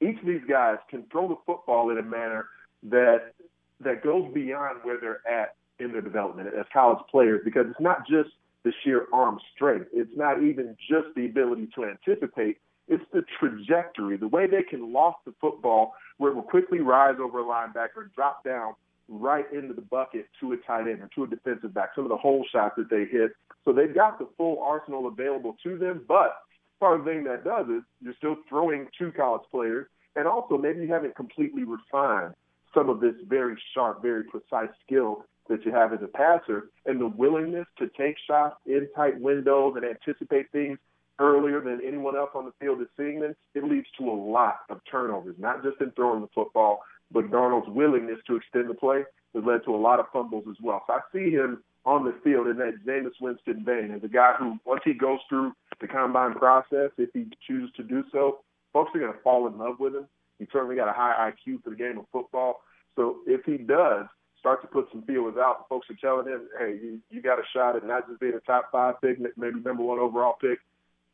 [0.00, 2.48] each of these guys can throw the football in a manner
[2.84, 3.34] that
[3.80, 8.06] that goes beyond where they're at in their development as college players because it's not
[8.06, 8.30] just
[8.64, 9.86] the sheer arm strength.
[9.92, 12.58] It's not even just the ability to anticipate.
[12.88, 17.16] It's the trajectory, the way they can loft the football where it will quickly rise
[17.20, 18.74] over a linebacker drop down
[19.08, 22.10] right into the bucket to a tight end or to a defensive back, some of
[22.10, 23.32] the hole shots that they hit.
[23.64, 26.04] So they've got the full arsenal available to them.
[26.06, 26.36] But
[26.80, 29.86] part of the thing that does is you're still throwing to college players.
[30.14, 32.34] And also maybe you haven't completely refined
[32.74, 37.00] some of this very sharp, very precise skill that you have as a passer and
[37.00, 40.78] the willingness to take shots in tight windows and anticipate things
[41.18, 44.60] earlier than anyone else on the field is seeing them, it leads to a lot
[44.68, 49.04] of turnovers, not just in throwing the football, but Darnold's willingness to extend the play
[49.34, 50.82] has led to a lot of fumbles as well.
[50.86, 54.34] So I see him on the field in that Jameis Winston vein as a guy
[54.38, 58.40] who, once he goes through the combine process, if he chooses to do so,
[58.72, 60.06] folks are going to fall in love with him.
[60.38, 62.62] He's certainly got a high IQ for the game of football.
[62.96, 64.06] So if he does,
[64.46, 65.66] start to put some feelers out.
[65.68, 68.40] Folks are telling him, hey, you, you got a shot at not just being a
[68.40, 70.60] top five pick, maybe number one overall pick.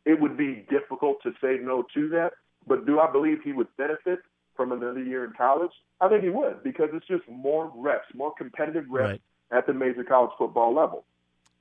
[0.05, 2.33] It would be difficult to say no to that.
[2.67, 4.19] But do I believe he would benefit
[4.55, 5.71] from another year in college?
[5.99, 9.59] I think he would because it's just more reps, more competitive reps right.
[9.59, 11.05] at the major college football level.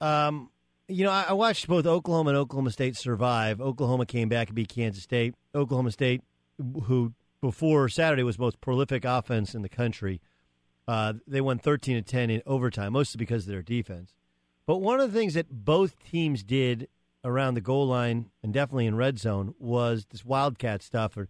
[0.02, 0.50] Um,
[0.90, 3.62] you know, I watched both Oklahoma and Oklahoma State survive.
[3.62, 5.36] Oklahoma came back and beat Kansas State.
[5.56, 6.22] Oklahoma State,
[6.84, 10.20] who before Saturday was most prolific offense in the country,
[10.88, 14.14] uh, they won 13 to 10 in overtime, mostly because of their defense.
[14.66, 16.88] But one of the things that both teams did
[17.24, 21.28] around the goal line and definitely in red zone was this wildcat stuff, or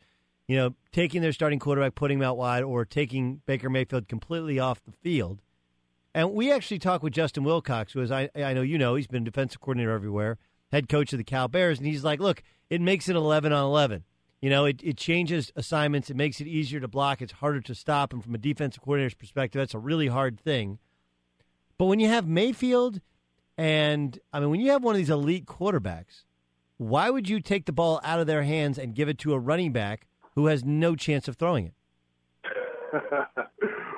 [0.47, 4.59] you know, taking their starting quarterback, putting him out wide, or taking Baker Mayfield completely
[4.59, 5.41] off the field.
[6.13, 9.07] And we actually talked with Justin Wilcox, who is I I know you know he's
[9.07, 10.37] been defensive coordinator everywhere,
[10.71, 13.63] head coach of the Cal Bears, and he's like, look, it makes it 11 on
[13.63, 14.03] 11.
[14.41, 16.09] You know, it, it changes assignments.
[16.09, 17.21] It makes it easier to block.
[17.21, 18.11] It's harder to stop.
[18.11, 20.79] And from a defensive coordinator's perspective, that's a really hard thing.
[21.77, 23.01] But when you have Mayfield
[23.57, 26.23] and, I mean, when you have one of these elite quarterbacks,
[26.77, 29.39] why would you take the ball out of their hands and give it to a
[29.39, 31.73] running back who has no chance of throwing it?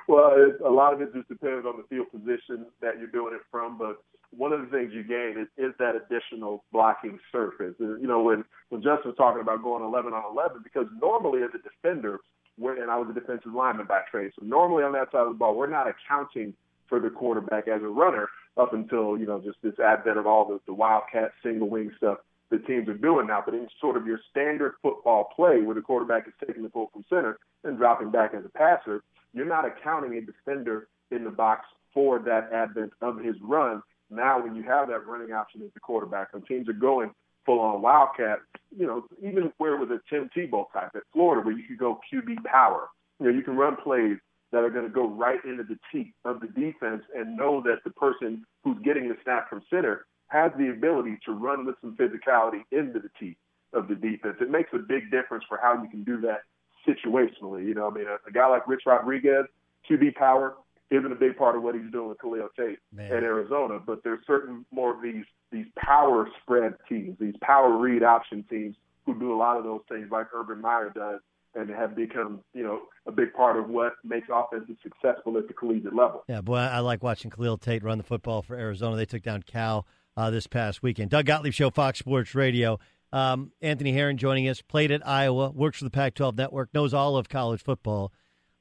[0.07, 3.41] well, a lot of it just depends on the field position that you're doing it
[3.49, 3.78] from.
[3.78, 4.03] But
[4.38, 7.76] one of the things you gain is, is that additional blocking surface.
[7.80, 11.49] You know, when when Justin was talking about going 11 on 11, because normally as
[11.53, 12.19] a defender,
[12.57, 15.30] we're, and I was a defensive lineman by trade, so normally on that side of
[15.30, 16.53] the ball, we're not accounting
[16.88, 18.27] for the quarterback as a runner
[18.57, 22.19] up until you know just this advent of all the, the wildcat single wing stuff
[22.53, 23.41] the teams are doing now.
[23.43, 26.89] But in sort of your standard football play, where the quarterback is taking the ball
[26.93, 29.03] from center and dropping back as a passer,
[29.34, 33.81] you're not accounting a defender in the box for that advent of his run
[34.15, 37.11] now, when you have that running option as the quarterback, and teams are going
[37.45, 38.40] full on wildcat,
[38.76, 41.77] you know, even where it was a Tim Tebow type at Florida, where you could
[41.77, 42.88] go QB power,
[43.19, 44.18] you know, you can run plays
[44.52, 47.84] that are going to go right into the teeth of the defense and know that
[47.84, 51.95] the person who's getting the snap from center has the ability to run with some
[51.95, 53.38] physicality into the teeth
[53.73, 54.38] of the defense.
[54.40, 56.41] It makes a big difference for how you can do that
[56.88, 57.65] situationally.
[57.65, 59.45] You know, I mean, a, a guy like Rich Rodriguez,
[59.90, 60.56] QB power,
[60.94, 63.11] isn't a big part of what he's doing with Khalil Tate Man.
[63.11, 63.80] at Arizona.
[63.86, 68.76] But there's certain more of these these power spread teams, these power read option teams
[69.06, 71.20] who do a lot of those things like Urban Meyer does
[71.56, 75.53] and have become, you know, a big part of what makes offenses successful at the
[75.53, 76.24] collegiate level.
[76.28, 78.95] Yeah, boy, I like watching Khalil Tate run the football for Arizona.
[78.95, 79.86] They took down Cal
[80.18, 81.11] uh, this past weekend.
[81.11, 82.80] Doug Gottlieb Show, Fox Sports Radio.
[83.11, 86.94] Um, Anthony Herron joining us, played at Iowa, works for the Pac 12 Network, knows
[86.95, 88.11] all of college football.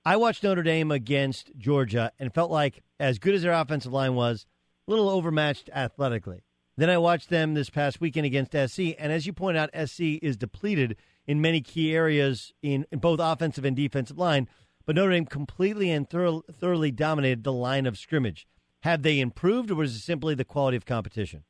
[0.04, 4.16] I watched Notre Dame against Georgia and felt like, as good as their offensive line
[4.16, 4.46] was,
[4.88, 6.42] a little overmatched athletically.
[6.76, 10.18] Then I watched them this past weekend against SC, and as you point out, SC
[10.20, 14.48] is depleted in many key areas in, in both offensive and defensive line,
[14.86, 18.48] but Notre Dame completely and thorough, thoroughly dominated the line of scrimmage.
[18.80, 21.44] Have they improved, or was it simply the quality of competition?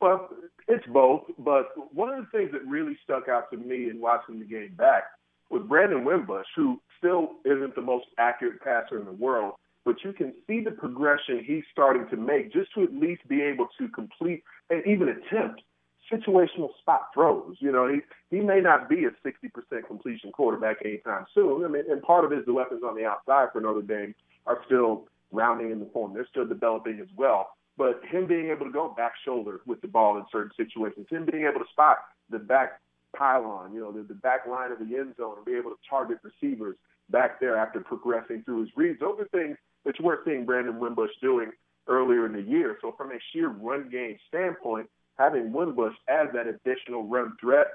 [0.00, 0.28] Well,
[0.68, 4.38] It's both, but one of the things that really stuck out to me in watching
[4.38, 5.04] the game back
[5.50, 9.54] was Brandon Wimbush, who still isn't the most accurate passer in the world,
[9.84, 13.42] but you can see the progression he's starting to make just to at least be
[13.42, 15.62] able to complete and even attempt
[16.12, 17.56] situational spot throws.
[17.60, 18.00] You know, he
[18.30, 21.64] he may not be a 60% completion quarterback anytime soon.
[21.64, 24.14] I mean, and part of it is the weapons on the outside for Notre Dame
[24.46, 26.14] are still rounding in the form.
[26.14, 27.50] They're still developing as well.
[27.76, 31.26] But him being able to go back shoulder with the ball in certain situations, him
[31.30, 31.98] being able to spot
[32.30, 32.80] the back
[33.16, 35.76] pylon, you know, the, the back line of the end zone and be able to
[35.88, 36.76] target receivers
[37.10, 39.00] back there after progressing through his reads.
[39.00, 41.50] Those are things that you weren't seeing Brandon Wimbush doing
[41.88, 42.78] earlier in the year.
[42.82, 44.88] So from a sheer run game standpoint,
[45.18, 47.66] having Wimbush as that additional run threat,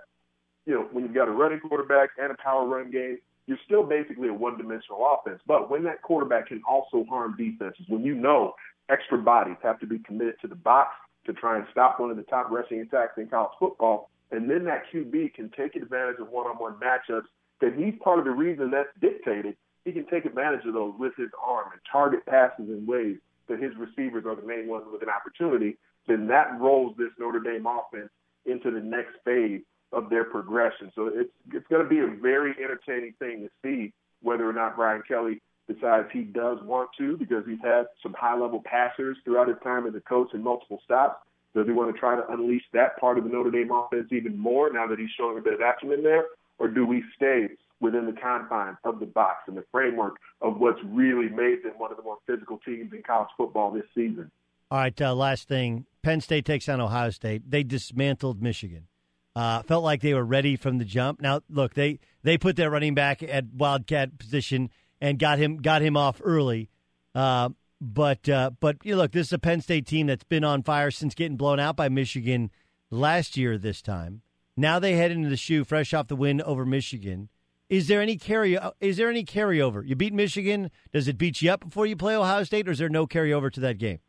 [0.65, 3.83] you know, when you've got a running quarterback and a power run game, you're still
[3.83, 5.41] basically a one-dimensional offense.
[5.47, 8.53] But when that quarterback can also harm defenses, when you know
[8.89, 10.91] extra bodies have to be committed to the box
[11.25, 14.63] to try and stop one of the top rushing attacks in college football, and then
[14.65, 17.27] that QB can take advantage of one-on-one matchups,
[17.59, 19.55] then he's part of the reason that's dictated.
[19.85, 23.17] He can take advantage of those with his arm and target passes in ways
[23.47, 25.77] that his receivers are the main ones with an opportunity
[26.07, 28.09] then that rolls this Notre Dame offense
[28.45, 30.91] into the next phase of their progression.
[30.95, 34.75] So it's it's going to be a very entertaining thing to see whether or not
[34.75, 39.47] Brian Kelly decides he does want to because he's had some high level passers throughout
[39.47, 41.23] his time as a coach in multiple stops.
[41.55, 44.37] Does he want to try to unleash that part of the Notre Dame offense even
[44.37, 46.25] more now that he's showing a bit of acumen there?
[46.59, 47.47] Or do we stay
[47.79, 51.91] within the confines of the box and the framework of what's really made them one
[51.91, 54.31] of the more physical teams in college football this season?
[54.69, 55.85] All right, uh, last thing.
[56.03, 57.49] Penn State takes on Ohio State.
[57.49, 58.87] They dismantled Michigan.
[59.35, 61.21] Uh, felt like they were ready from the jump.
[61.21, 64.69] Now, look, they they put their running back at wildcat position
[64.99, 66.69] and got him got him off early.
[67.15, 67.49] Uh,
[67.81, 70.91] but uh, but you look, this is a Penn State team that's been on fire
[70.91, 72.51] since getting blown out by Michigan
[72.91, 73.57] last year.
[73.57, 74.21] This time,
[74.55, 77.29] now they head into the shoe fresh off the win over Michigan.
[77.69, 78.57] Is there any carry?
[78.79, 79.85] Is there any carryover?
[79.85, 80.69] You beat Michigan.
[80.93, 83.51] Does it beat you up before you play Ohio State, or is there no carryover
[83.51, 83.99] to that game?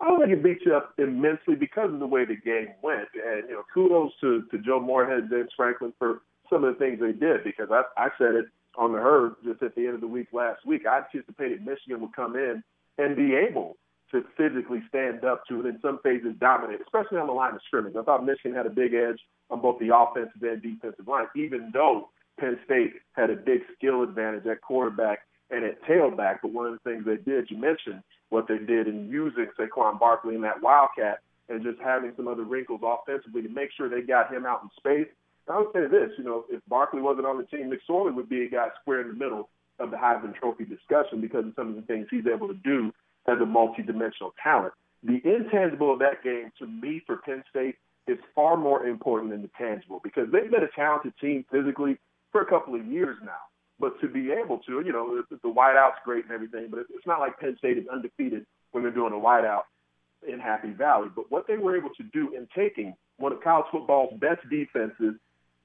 [0.00, 3.08] I don't think it beat you up immensely because of the way the game went.
[3.14, 6.78] And, you know, kudos to, to Joe Moorhead and James Franklin for some of the
[6.78, 8.46] things they did because I, I said it
[8.80, 10.86] on the herd just at the end of the week last week.
[10.86, 12.64] I anticipated Michigan would come in
[12.96, 13.76] and be able
[14.10, 17.60] to physically stand up to it in some phases dominate, especially on the line of
[17.66, 17.94] scrimmage.
[17.94, 19.20] I thought Michigan had a big edge
[19.50, 22.08] on both the offensive and defensive line, even though
[22.40, 25.20] Penn State had a big skill advantage at quarterback
[25.50, 26.38] and at tailback.
[26.42, 30.00] But one of the things they did, you mentioned what they did in using Saquon
[30.00, 31.18] Barkley in that Wildcat
[31.50, 34.70] and just having some other wrinkles offensively to make sure they got him out in
[34.78, 35.12] space.
[35.48, 38.44] I would say this, you know, if Barkley wasn't on the team, McSorley would be
[38.44, 39.48] a guy square in the middle
[39.78, 42.92] of the Heisman Trophy discussion because of some of the things he's able to do
[43.26, 44.72] as a multidimensional talent.
[45.02, 47.76] The intangible of that game, to me, for Penn State,
[48.06, 51.98] is far more important than the tangible because they've been a talented team physically
[52.32, 53.40] for a couple of years now.
[53.78, 57.06] But to be able to, you know, the, the wideout's great and everything, but it's
[57.06, 59.62] not like Penn State is undefeated when they're doing a wideout
[60.26, 61.08] in Happy Valley.
[61.14, 65.14] But what they were able to do in taking one of college football's best defenses,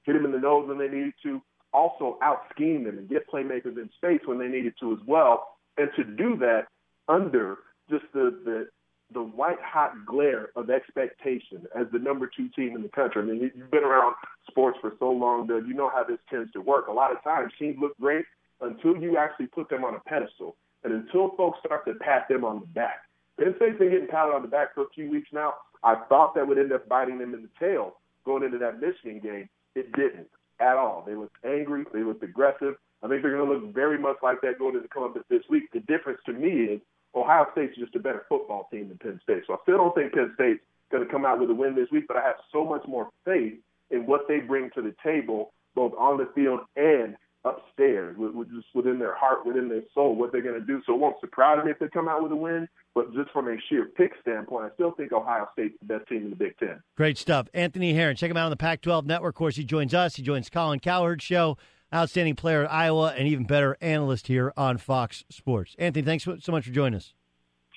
[0.06, 1.42] hit them in the nose when they needed to,
[1.72, 5.56] also out scheme them and get playmakers in space when they needed to as well,
[5.76, 6.68] and to do that
[7.08, 7.58] under
[7.90, 8.68] just the, the
[9.12, 13.22] the white hot glare of expectation as the number two team in the country.
[13.22, 14.16] I mean, you've been around
[14.50, 15.68] sports for so long, Doug.
[15.68, 16.88] You know how this tends to work.
[16.88, 18.24] A lot of times, teams look great
[18.60, 22.44] until you actually put them on a pedestal, and until folks start to pat them
[22.44, 23.02] on the back.
[23.38, 25.54] Penn State's been getting patted on the back for a few weeks now.
[25.84, 29.20] I thought that would end up biting them in the tail going into that Michigan
[29.20, 29.48] game.
[29.76, 30.28] It didn't
[30.58, 31.04] at all.
[31.06, 31.84] They looked angry.
[31.92, 32.74] They looked aggressive.
[33.02, 35.64] I think they're going to look very much like that going into Columbus this week.
[35.72, 36.80] The difference to me is
[37.14, 39.42] Ohio State's just a better football team than Penn State.
[39.46, 41.90] So I still don't think Penn State's going to come out with a win this
[41.92, 43.54] week, but I have so much more faith
[43.90, 47.16] in what they bring to the table, both on the field and
[47.46, 50.82] upstairs, with, with just within their heart, within their soul, what they're going to do.
[50.86, 53.48] So it won't surprise me if they come out with a win, but just from
[53.48, 56.58] a sheer pick standpoint, I still think Ohio State's the best team in the Big
[56.58, 56.82] Ten.
[56.96, 57.48] Great stuff.
[57.54, 59.34] Anthony Herron, check him out on the Pac 12 network.
[59.34, 61.56] Of course, he joins us, he joins Colin Cowherd's show
[61.94, 65.76] outstanding player at Iowa, and even better analyst here on Fox Sports.
[65.78, 67.14] Anthony, thanks so much for joining us.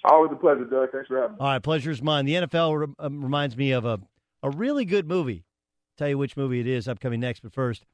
[0.04, 0.92] Always a pleasure, Doug.
[0.92, 1.38] Thanks for having me.
[1.40, 2.26] All right, pleasure's mine.
[2.26, 4.00] The NFL re- um, reminds me of a,
[4.42, 5.44] a really good movie.
[5.44, 7.86] I'll tell you which movie it is upcoming next, but first,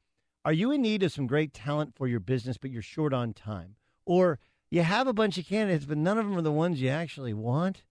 [0.46, 3.32] are you in need of some great talent for your business, but you're short on
[3.32, 3.74] time?
[4.04, 4.38] Or
[4.70, 7.34] you have a bunch of candidates, but none of them are the ones you actually
[7.34, 7.82] want?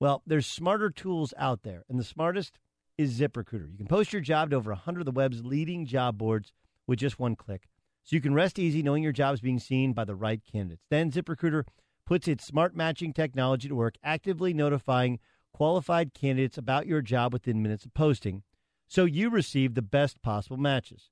[0.00, 2.58] Well, there's smarter tools out there, and the smartest
[2.98, 3.70] is ZipRecruiter.
[3.70, 6.52] You can post your job to over 100 of the web's leading job boards
[6.88, 7.68] with just one click.
[8.02, 10.82] So you can rest easy knowing your job is being seen by the right candidates.
[10.90, 11.66] Then ZipRecruiter
[12.04, 15.20] puts its smart matching technology to work, actively notifying
[15.52, 18.42] qualified candidates about your job within minutes of posting,
[18.88, 21.10] so you receive the best possible matches.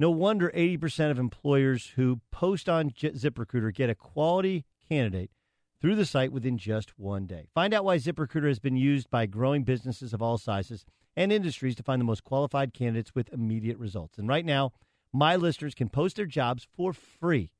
[0.00, 5.30] No wonder 80% of employers who post on ZipRecruiter get a quality candidate
[5.78, 7.48] through the site within just one day.
[7.54, 11.74] Find out why ZipRecruiter has been used by growing businesses of all sizes and industries
[11.74, 14.16] to find the most qualified candidates with immediate results.
[14.16, 14.72] And right now,
[15.12, 17.50] my listeners can post their jobs for free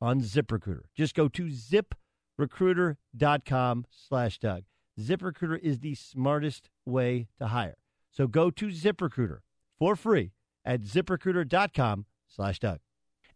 [0.00, 0.84] on ZipRecruiter.
[0.96, 1.50] Just go to
[2.40, 4.62] ziprecruiter.com slash Doug.
[4.98, 7.76] ZipRecruiter is the smartest way to hire.
[8.10, 9.40] So go to ZipRecruiter
[9.78, 10.32] for free
[10.64, 12.78] at ziprecruiter.com slash Doug.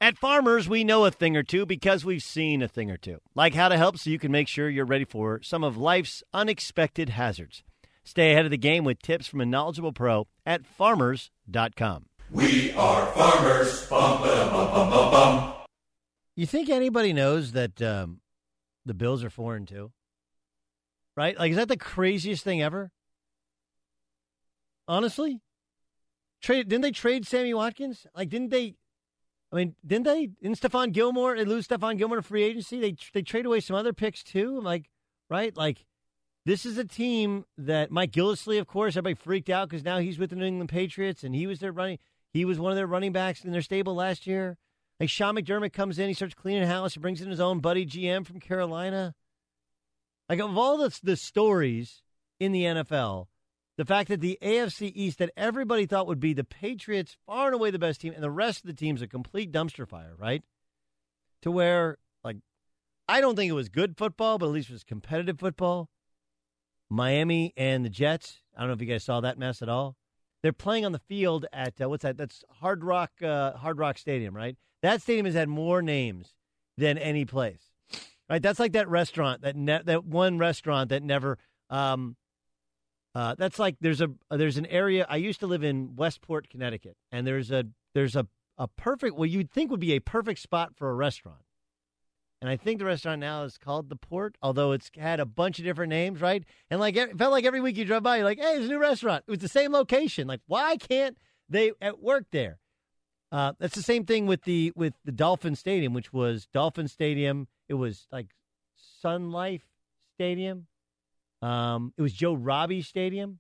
[0.01, 3.19] At Farmers, we know a thing or two because we've seen a thing or two,
[3.35, 6.23] like how to help so you can make sure you're ready for some of life's
[6.35, 7.63] unexpected hazards.
[8.05, 12.07] Stay ahead of the game with tips from a knowledgeable pro at farmers.com.
[12.31, 13.87] We are farmers.
[13.89, 15.55] Bum, ba, bum, bum, bum, bum.
[16.35, 18.21] You think anybody knows that um,
[18.85, 19.93] the Bills are four and two?
[21.17, 21.39] Right?
[21.39, 22.91] Like, is that the craziest thing ever?
[24.87, 25.41] Honestly,
[26.41, 28.07] trade didn't they trade Sammy Watkins?
[28.15, 28.75] Like, didn't they?
[29.53, 30.27] I mean, didn't they?
[30.43, 31.37] Didn't Stephon Gilmore?
[31.37, 32.81] They lose Stephon Gilmore to free agency.
[32.81, 34.61] They they trade away some other picks too.
[34.61, 34.91] Like,
[35.31, 35.57] right?
[35.57, 35.85] Like,
[36.45, 40.19] this is a team that Mike Gillislee, of course, everybody freaked out because now he's
[40.19, 41.99] with the New England Patriots and he was their running.
[42.33, 44.59] He was one of their running backs in their stable last year.
[45.01, 47.85] Like Sean McDermott comes in, he starts cleaning house, he brings in his own buddy
[47.85, 49.15] GM from Carolina.
[50.29, 52.03] Like of all the the stories
[52.41, 53.27] in the NFL,
[53.77, 57.55] the fact that the AFC East that everybody thought would be the Patriots far and
[57.55, 60.43] away the best team, and the rest of the team's a complete dumpster fire, right?
[61.43, 62.39] To where like
[63.09, 65.91] I don't think it was good football, but at least it was competitive football.
[66.89, 68.41] Miami and the Jets.
[68.57, 69.97] I don't know if you guys saw that mess at all.
[70.43, 72.17] They're playing on the field at uh, what's that?
[72.17, 74.57] That's Hard Rock uh, Hard Rock Stadium, right?
[74.83, 76.35] That stadium has had more names
[76.77, 77.73] than any place.
[78.29, 78.43] Right?
[78.43, 81.39] That's like that restaurant that ne- that one restaurant that never.
[81.71, 82.17] Um,
[83.17, 85.07] uh, that's like there's a there's an area.
[85.09, 87.65] I used to live in Westport, Connecticut, and there's a
[87.95, 88.27] there's a
[88.59, 91.41] a perfect what you'd think would be a perfect spot for a restaurant.
[92.43, 95.59] And I think the restaurant now is called the Port, although it's had a bunch
[95.59, 96.45] of different names, right?
[96.71, 98.73] And like it felt like every week you drove by, you're like, "Hey, there's a
[98.73, 100.27] new restaurant." It was the same location.
[100.27, 101.17] Like, why can't
[101.49, 102.59] they at work there?
[103.33, 107.49] Uh, that's the same thing with the with the Dolphin Stadium, which was Dolphin Stadium.
[107.67, 108.35] It was like
[109.01, 109.65] Sun Life
[110.19, 110.67] Stadium.
[111.43, 113.39] Um, it was Joe Robbie Stadium.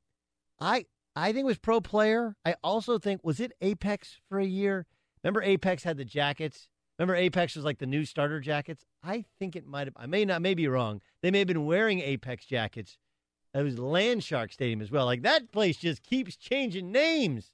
[0.61, 2.37] I I think it was Pro Player.
[2.45, 4.87] I also think was it Apex for a year.
[5.23, 6.69] Remember Apex had the jackets.
[6.99, 8.85] Remember Apex was like the new starter jackets.
[9.03, 9.95] I think it might have.
[9.97, 10.43] I may not.
[10.43, 11.01] May be wrong.
[11.23, 12.99] They may have been wearing Apex jackets.
[13.55, 15.07] It was Landshark Stadium as well.
[15.07, 17.51] Like that place just keeps changing names.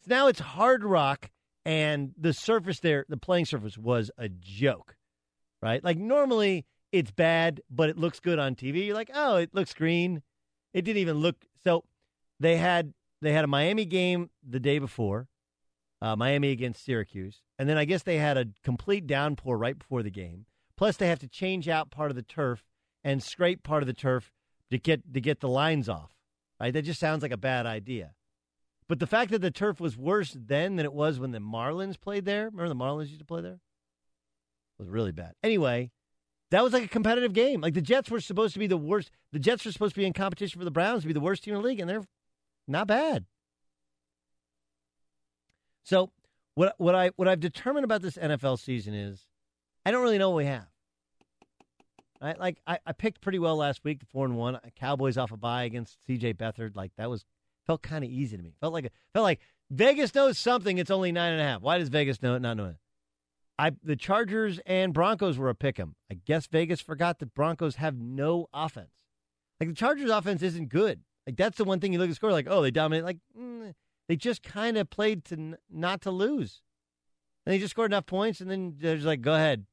[0.00, 1.30] So now it's Hard Rock,
[1.64, 4.96] and the surface there, the playing surface was a joke,
[5.60, 5.84] right?
[5.84, 8.86] Like normally it's bad, but it looks good on TV.
[8.86, 10.22] You're like, oh, it looks green.
[10.72, 11.36] It didn't even look.
[11.62, 11.84] So
[12.40, 15.28] they had they had a Miami game the day before,
[16.00, 20.02] uh, Miami against Syracuse, and then I guess they had a complete downpour right before
[20.02, 20.46] the game.
[20.76, 22.64] Plus, they have to change out part of the turf
[23.02, 24.32] and scrape part of the turf
[24.70, 26.14] to get to get the lines off.
[26.60, 26.72] Right?
[26.72, 28.12] That just sounds like a bad idea.
[28.88, 32.00] But the fact that the turf was worse then than it was when the Marlins
[32.00, 32.46] played there.
[32.46, 33.60] Remember the Marlins used to play there?
[34.78, 35.34] It was really bad.
[35.42, 35.90] Anyway,
[36.50, 37.60] that was like a competitive game.
[37.60, 39.10] Like the Jets were supposed to be the worst.
[39.32, 41.44] The Jets were supposed to be in competition for the Browns to be the worst
[41.44, 42.04] team in the league, and they're
[42.66, 43.26] not bad.
[45.82, 46.10] So
[46.54, 49.26] what what I what I've determined about this NFL season is
[49.84, 50.66] I don't really know what we have.
[52.20, 54.58] I, like I, I picked pretty well last week, the four and one.
[54.76, 56.34] Cowboys off a bye against C.J.
[56.34, 56.74] Beathard.
[56.74, 57.24] Like that was
[57.66, 58.54] felt kind of easy to me.
[58.60, 60.78] Felt like felt like Vegas knows something.
[60.78, 61.62] It's only nine and a half.
[61.62, 62.40] Why does Vegas know it?
[62.40, 62.76] Not know it.
[63.58, 65.96] I the Chargers and Broncos were a pick 'em.
[66.10, 68.92] I guess Vegas forgot that Broncos have no offense.
[69.60, 71.00] Like the Chargers' offense isn't good.
[71.26, 73.04] Like that's the one thing you look at the score like, oh, they dominate.
[73.04, 73.74] Like mm,
[74.08, 76.62] they just kind of played to n- not to lose.
[77.44, 79.66] And they just scored enough points, and then they're just like, go ahead,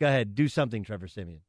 [0.00, 1.42] go ahead, do something, Trevor Siemian.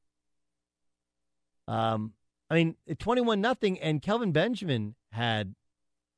[1.68, 2.14] Um,
[2.50, 5.56] I mean, twenty-one nothing, and Kelvin Benjamin had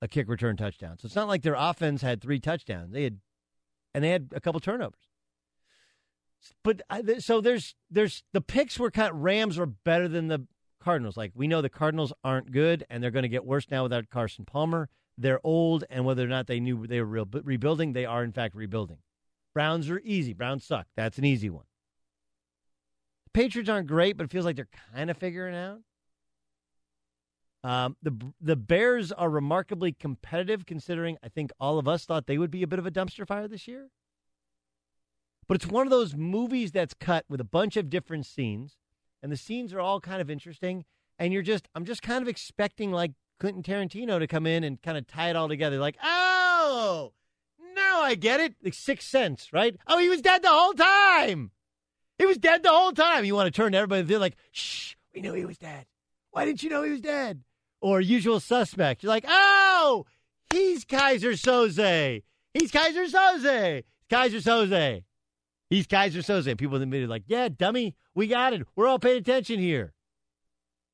[0.02, 0.98] a kick return touchdown.
[0.98, 2.92] So it's not like their offense had three touchdowns.
[2.92, 3.20] They had,
[3.94, 5.11] and they had a couple turnovers.
[6.64, 10.48] But I, so there's there's the picks were kind of Rams were better than the
[10.82, 11.18] Cardinals.
[11.18, 14.10] Like we know the Cardinals aren't good, and they're going to get worse now without
[14.10, 14.90] Carson Palmer.
[15.18, 18.32] They're old, and whether or not they knew they were real, rebuilding, they are in
[18.32, 18.98] fact rebuilding.
[19.54, 20.34] Browns are easy.
[20.34, 20.88] Browns suck.
[20.96, 21.66] That's an easy one.
[23.34, 25.82] Patriots aren't great, but it feels like they're kind of figuring out.
[27.64, 32.40] Um, the the Bears are remarkably competitive, considering I think all of us thought they
[32.40, 33.90] would be a bit of a dumpster fire this year.
[35.52, 38.78] But it's one of those movies that's cut with a bunch of different scenes,
[39.22, 40.86] and the scenes are all kind of interesting.
[41.20, 44.82] and you're just I'm just kind of expecting like Quentin Tarantino to come in and
[44.82, 45.78] kind of tie it all together.
[45.78, 47.12] Like, oh,
[47.76, 48.56] now I get it.
[48.64, 49.76] Like Sixth Sense, right?
[49.88, 51.52] Oh, he was dead the whole time.
[52.18, 53.26] He was dead the whole time.
[53.26, 54.04] You want to turn to everybody.
[54.04, 55.86] They're like, shh, we knew he was dead.
[56.30, 57.44] Why didn't you know he was dead?
[57.82, 59.04] Or Usual Suspect.
[59.04, 60.06] You're like, oh,
[60.54, 62.24] he's Keyser Söze.
[62.54, 63.84] He's Keyser Söze.
[64.10, 65.04] Keyser Söze.
[65.72, 66.58] He's Keyser Söze.
[66.58, 68.68] People in the media like, yeah, dummy, we got it.
[68.76, 69.94] We're all paying attention here.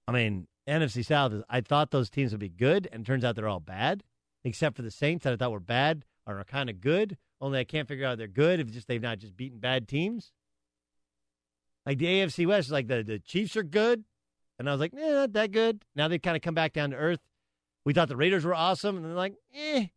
[0.08, 3.36] I mean, NFC South is, I thought those teams would be good, and turns out
[3.36, 4.04] they're all bad,
[4.44, 7.18] except for the Saints that I thought were bad are kind of good.
[7.42, 10.32] Only I can't figure out they're good if just they've not just beaten bad teams.
[11.84, 14.04] Like the AFC West like the, the Chiefs are good,
[14.60, 15.86] and I was like, eh, not that good.
[15.96, 17.22] Now they kind of come back down to earth.
[17.84, 19.88] We thought the Raiders were awesome, and they're like, eh.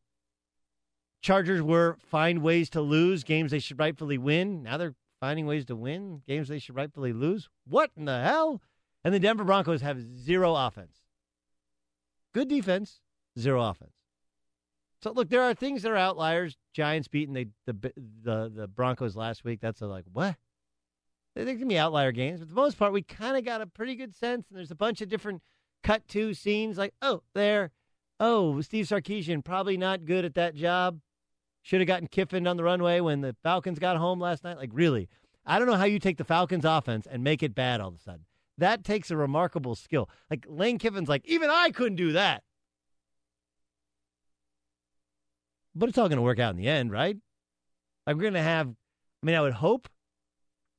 [1.21, 4.63] Chargers were find ways to lose games they should rightfully win.
[4.63, 7.49] Now they're finding ways to win games they should rightfully lose.
[7.67, 8.63] What in the hell?
[9.05, 10.99] And the Denver Broncos have zero offense.
[12.33, 13.01] Good defense,
[13.39, 13.93] zero offense.
[15.03, 16.57] So look, there are things that are outliers.
[16.73, 17.93] Giants beating the the
[18.23, 19.61] the, the Broncos last week.
[19.61, 20.37] That's a like what?
[21.35, 23.67] There can be outlier games, but for the most part, we kind of got a
[23.67, 24.49] pretty good sense.
[24.49, 25.43] And there's a bunch of different
[25.83, 26.77] cut to scenes.
[26.77, 27.71] Like, oh, there,
[28.19, 30.99] oh, Steve Sarkisian probably not good at that job.
[31.63, 34.57] Should have gotten Kiffin on the runway when the Falcons got home last night.
[34.57, 35.09] Like, really,
[35.45, 37.95] I don't know how you take the Falcons' offense and make it bad all of
[37.95, 38.25] a sudden.
[38.59, 40.09] That takes a remarkable skill.
[40.31, 42.43] Like Lane Kiffin's like, even I couldn't do that.
[45.75, 47.17] But it's all going to work out in the end, right?
[48.07, 49.89] Like we're going to have, I mean, I would hope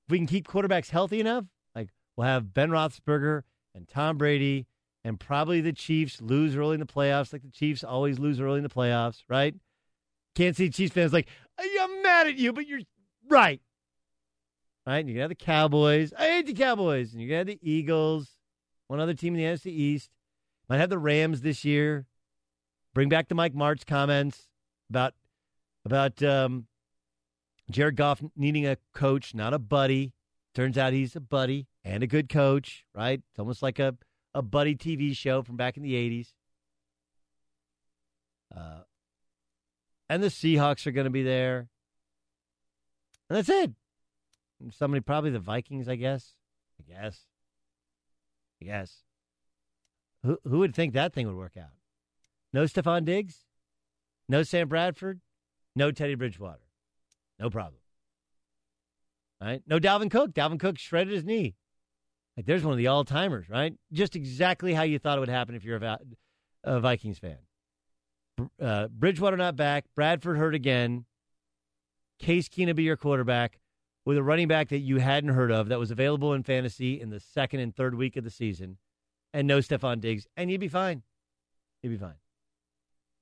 [0.06, 3.44] if we can keep quarterbacks healthy enough, like we'll have Ben Roethlisberger
[3.74, 4.68] and Tom Brady
[5.03, 8.58] and probably the Chiefs lose early in the playoffs, like the Chiefs always lose early
[8.58, 9.56] in the playoffs, right?
[10.36, 11.28] Can't see Chiefs fans like,
[11.60, 12.82] I'm mad at you, but you're
[13.30, 13.62] right
[14.86, 14.99] right?
[14.99, 16.14] And you got the Cowboys.
[16.18, 17.14] I hate the Cowboys.
[17.14, 18.30] And you got the Eagles.
[18.88, 20.10] One other team in the NFC East.
[20.70, 22.06] Might have the Rams this year.
[22.94, 24.48] Bring back the Mike Martz comments
[24.90, 25.14] about
[25.86, 26.68] about um,
[27.72, 30.14] Jared Goff needing a coach, not a buddy.
[30.53, 33.22] Turns out he's a buddy and a good coach, right?
[33.32, 33.95] It's almost like a,
[34.36, 36.34] a buddy TV show from back in the 80s.
[38.56, 38.82] Uh,
[40.11, 41.69] and the Seahawks are going to be there.
[43.29, 43.71] And that's it.
[44.71, 46.33] Somebody, probably the Vikings, I guess.
[46.77, 47.21] I guess.
[48.61, 49.03] I guess.
[50.23, 51.71] Who who would think that thing would work out?
[52.51, 53.45] No Stefon Diggs,
[54.27, 55.21] no Sam Bradford,
[55.75, 56.67] no Teddy Bridgewater,
[57.39, 57.81] no problem.
[59.41, 59.63] Right?
[59.65, 60.33] No Dalvin Cook.
[60.33, 61.55] Dalvin Cook shredded his knee.
[62.35, 63.73] Like there's one of the all timers, right?
[63.93, 65.99] Just exactly how you thought it would happen if you're a,
[66.65, 67.38] a Vikings fan.
[68.60, 69.86] Uh, Bridgewater not back.
[69.95, 71.06] Bradford hurt again.
[72.20, 73.60] Case Keenum be your quarterback
[74.06, 77.10] with a running back that you hadn't heard of that was available in fantasy in
[77.10, 78.78] the second and third week of the season,
[79.34, 81.03] and no Stefon Diggs, and you'd be fine.
[81.82, 82.16] You'd be fine.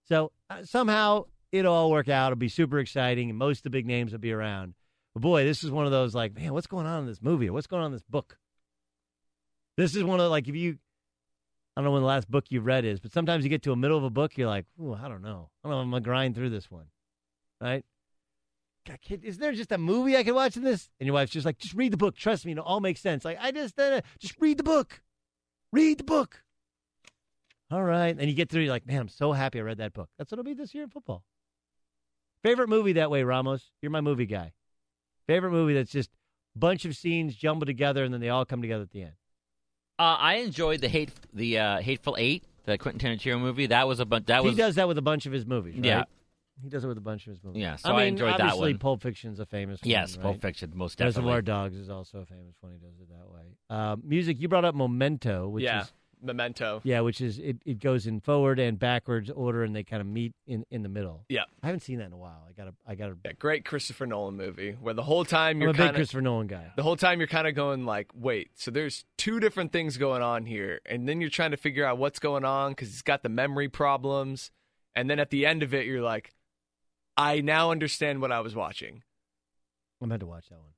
[0.08, 2.32] So uh, somehow it'll all work out.
[2.32, 4.74] It'll be super exciting, and most of the big names will be around.
[5.14, 7.50] But boy, this is one of those like, man, what's going on in this movie?
[7.50, 8.38] What's going on in this book?
[9.78, 10.78] This is one of like if you,
[11.80, 13.72] I don't know when the last book you read is, but sometimes you get to
[13.72, 15.50] a middle of a book, you're like, ooh, I don't know.
[15.64, 15.80] I don't know.
[15.80, 16.88] I'm gonna grind through this one,
[17.62, 17.86] right?
[18.86, 20.90] God, is there just a movie I can watch in this?
[21.00, 22.18] And your wife's just like, just read the book.
[22.18, 23.24] Trust me, it'll all make sense.
[23.24, 25.00] Like, I just, uh, just read the book.
[25.72, 26.44] Read the book.
[27.72, 28.14] All right.
[28.20, 30.10] And you get through, you're like, man, I'm so happy I read that book.
[30.18, 31.24] That's what it'll be this year in football.
[32.44, 33.72] Favorite movie that way, Ramos?
[33.82, 34.52] You're my movie guy.
[35.28, 36.10] Favorite movie that's just
[36.58, 39.14] bunch of scenes jumbled together and then they all come together at the end.
[40.00, 43.68] Uh, I enjoyed the hate, the uh, Hateful Eight, the Quentin Tarantino movie.
[43.68, 44.28] That was a bunch.
[44.28, 45.76] That was he does that with a bunch of his movies.
[45.76, 45.86] Right?
[45.86, 46.04] Yeah,
[46.64, 47.62] he does it with a bunch of his movies.
[47.62, 48.80] Yeah, so I, mean, I enjoyed that obviously one.
[48.80, 49.90] Pulp Fiction's a famous one.
[49.90, 50.24] Yes, right?
[50.24, 51.24] Pulp Fiction, most definitely.
[51.24, 52.72] Reservoir Dogs is also a famous one.
[52.72, 53.58] He does it that way.
[53.70, 56.82] Uh, music, you brought up Memento, which yeah, is Memento.
[56.84, 60.08] yeah, which is it, it goes in forward and backwards order, and they kind of
[60.08, 61.26] meet in, in the middle.
[61.30, 61.44] Yeah.
[61.64, 62.44] I haven't seen that in a while.
[62.48, 63.16] I gotta I gotta.
[63.24, 65.96] Yeah, great Christopher Nolan movie where the whole time I'm you're a big kind of
[65.96, 66.72] Christopher Nolan guy.
[66.76, 70.22] the whole time you're kind of going like, wait, so there's two different things going
[70.22, 73.24] on here, and then you're trying to figure out what's going on because he's got
[73.24, 74.52] the memory problems,
[74.96, 76.34] and then at the end of it, you're like,
[77.16, 79.04] I now understand what I was watching.
[80.02, 80.74] I'm had to watch that one.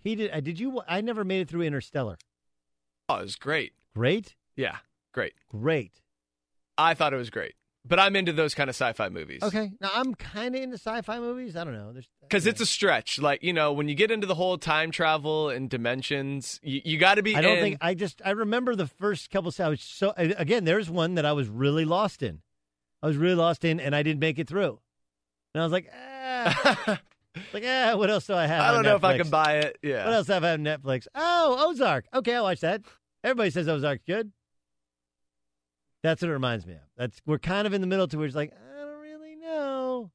[0.00, 0.30] He did.
[0.32, 0.82] Uh, did you?
[0.88, 2.18] I never made it through Interstellar.
[3.08, 3.72] Oh, it was great.
[4.00, 4.34] Great.
[4.56, 4.76] Yeah,
[5.12, 5.34] great.
[5.50, 6.00] Great.
[6.78, 7.52] I thought it was great,
[7.84, 9.42] but I'm into those kind of sci-fi movies.
[9.42, 9.72] Okay.
[9.78, 11.54] Now I'm kind of into sci-fi movies.
[11.54, 11.92] I don't know.
[11.92, 13.18] There's Because it's a stretch.
[13.18, 16.96] Like, you know, when you get into the whole time travel and dimensions, you, you
[16.96, 19.52] got to be I don't in- think I just I remember the first couple.
[19.58, 20.64] I was so again.
[20.64, 22.40] There's one that I was really lost in.
[23.02, 24.80] I was really lost in, and I didn't make it through.
[25.52, 27.00] And I was like, ah.
[27.52, 28.62] like, ah, what else do I have?
[28.62, 29.76] I don't know if I can buy it.
[29.82, 30.06] Yeah.
[30.06, 31.06] What else have I have on Netflix?
[31.14, 32.06] Oh, Ozark.
[32.14, 32.80] Okay, I'll watch that.
[33.22, 34.32] Everybody says Ozark's good.
[36.02, 36.80] That's what it reminds me of.
[36.96, 40.10] That's we're kind of in the middle to where it's like I don't really know,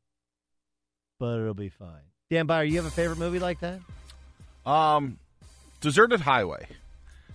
[1.19, 2.01] but it'll be fine.
[2.31, 3.79] Dan Beyer, you have a favorite movie like that?
[4.65, 5.19] Um,
[5.81, 6.65] Deserted Highway.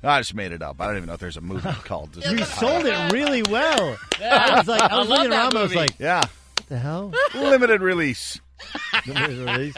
[0.03, 0.81] I just made it up.
[0.81, 2.73] I don't even know if there's a movie called Deserted You Highway.
[2.73, 3.97] sold it really well.
[4.21, 5.57] I was like, I was I love looking that around.
[5.57, 5.77] I was movie.
[5.77, 6.21] like, Yeah,
[6.57, 7.13] what the hell?
[7.35, 8.41] limited release.
[9.07, 9.75] Limited release.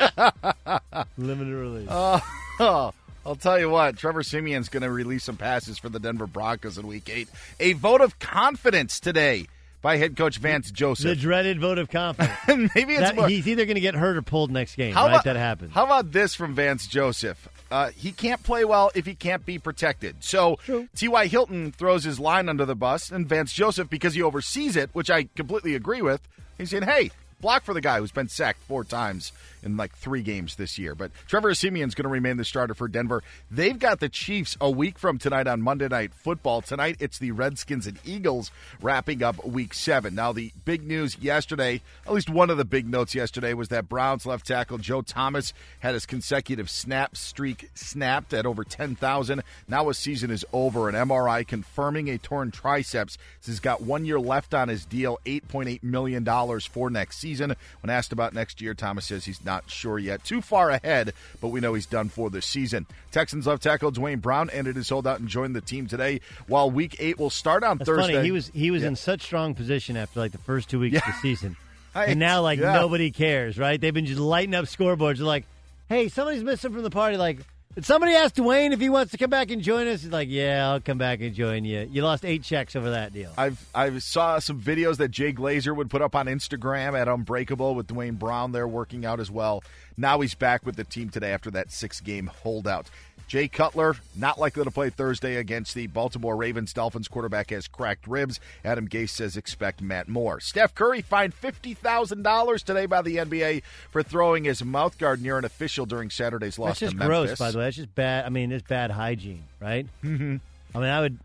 [1.19, 1.89] Limited release.
[1.91, 2.93] Oh,
[3.25, 6.77] I'll tell you what, Trevor Siemian's going to release some passes for the Denver Broncos
[6.79, 7.29] in Week Eight.
[7.61, 9.47] A vote of confidence today
[9.81, 11.05] by head coach Vance Joseph.
[11.07, 12.33] the dreaded vote of confidence.
[12.75, 13.29] Maybe it's That- more.
[13.29, 14.95] he's either going to get hurt or pulled next game.
[14.95, 15.13] How right?
[15.13, 15.73] about that happens.
[15.73, 17.49] How about this from Vance Joseph?
[17.71, 20.17] Uh, he can't play well if he can't be protected.
[20.21, 20.59] So
[20.97, 21.27] T.Y.
[21.27, 25.11] Hilton throws his line under the bus, and Vance Joseph, because he oversees it, which
[25.11, 26.21] I completely agree with,
[26.59, 29.33] he's saying, hey, block for the guy who's been sacked four times
[29.63, 30.95] in like three games this year.
[30.95, 33.23] But Trevor Siemian's going to remain the starter for Denver.
[33.51, 36.63] They've got the Chiefs a week from tonight on Monday Night Football.
[36.63, 40.15] Tonight, it's the Redskins and Eagles wrapping up week seven.
[40.15, 43.89] Now, the big news yesterday, at least one of the big notes yesterday, was that
[43.89, 49.43] Browns left tackle Joe Thomas had his consecutive snap streak snapped at over 10,000.
[49.69, 50.89] Now his season is over.
[50.89, 53.19] An MRI confirming a torn triceps.
[53.45, 56.25] He's got one year left on his deal, $8.8 million
[56.61, 57.55] for next season.
[57.81, 60.25] When asked about next year, Thomas says he's not sure yet.
[60.25, 62.87] Too far ahead, but we know he's done for this season.
[63.11, 66.97] Texans left tackle Duane Brown ended his holdout and joined the team today, while week
[66.99, 68.15] eight will start on That's Thursday.
[68.15, 68.25] funny.
[68.25, 68.89] He was he was Yeah.
[68.89, 71.57] in such strong position after like the first two weeks of the season,
[71.95, 72.73] I- and now like yeah.
[72.75, 73.81] nobody cares, right?
[73.81, 75.19] They've been just lighting up scoreboards.
[75.19, 75.45] They're like,
[75.89, 77.39] "Hey, somebody's missing from the party." Like,
[77.75, 80.03] did somebody ask Duane if he wants to come back and join us?
[80.03, 83.13] He's like, "Yeah, I'll come back and join you." You lost eight checks over that
[83.13, 83.33] deal.
[83.37, 87.75] I've I saw some videos that Jay Glazer would put up on Instagram at Unbreakable
[87.75, 89.63] with Duane Brown there working out as well.
[89.97, 92.89] Now he's back with the team today after that six game holdout.
[93.29, 96.73] Jay Cutler not likely to play Thursday against the Baltimore Ravens.
[96.73, 98.41] Dolphins quarterback has cracked ribs.
[98.65, 100.41] Adam Gase says expect Matt Moore.
[100.41, 105.23] Steph Curry fined fifty thousand dollars today by the NBA for throwing his mouth guard
[105.23, 107.65] near an official during Saturday's loss That's just gross, by the way.
[107.65, 108.25] That's just bad.
[108.25, 109.87] I mean, it's bad hygiene, right?
[110.05, 110.37] Mm-hmm.
[110.75, 111.19] I mean, I would.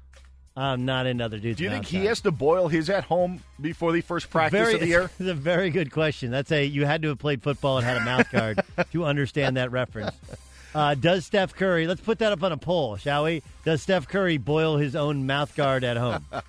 [0.56, 1.60] I'm not into other dudes.
[1.60, 1.98] Do you think outside.
[2.00, 5.12] he has to boil his at home before the first practice very, of the year?
[5.20, 6.32] It's a very good question.
[6.32, 8.60] That's a you had to have played football and had a mouth guard
[8.92, 10.16] to understand that reference.
[10.76, 11.88] Uh, does Steph Curry?
[11.88, 13.42] Let's put that up on a poll, shall we?
[13.66, 16.26] Does Steph Curry boil his own mouth guard at home?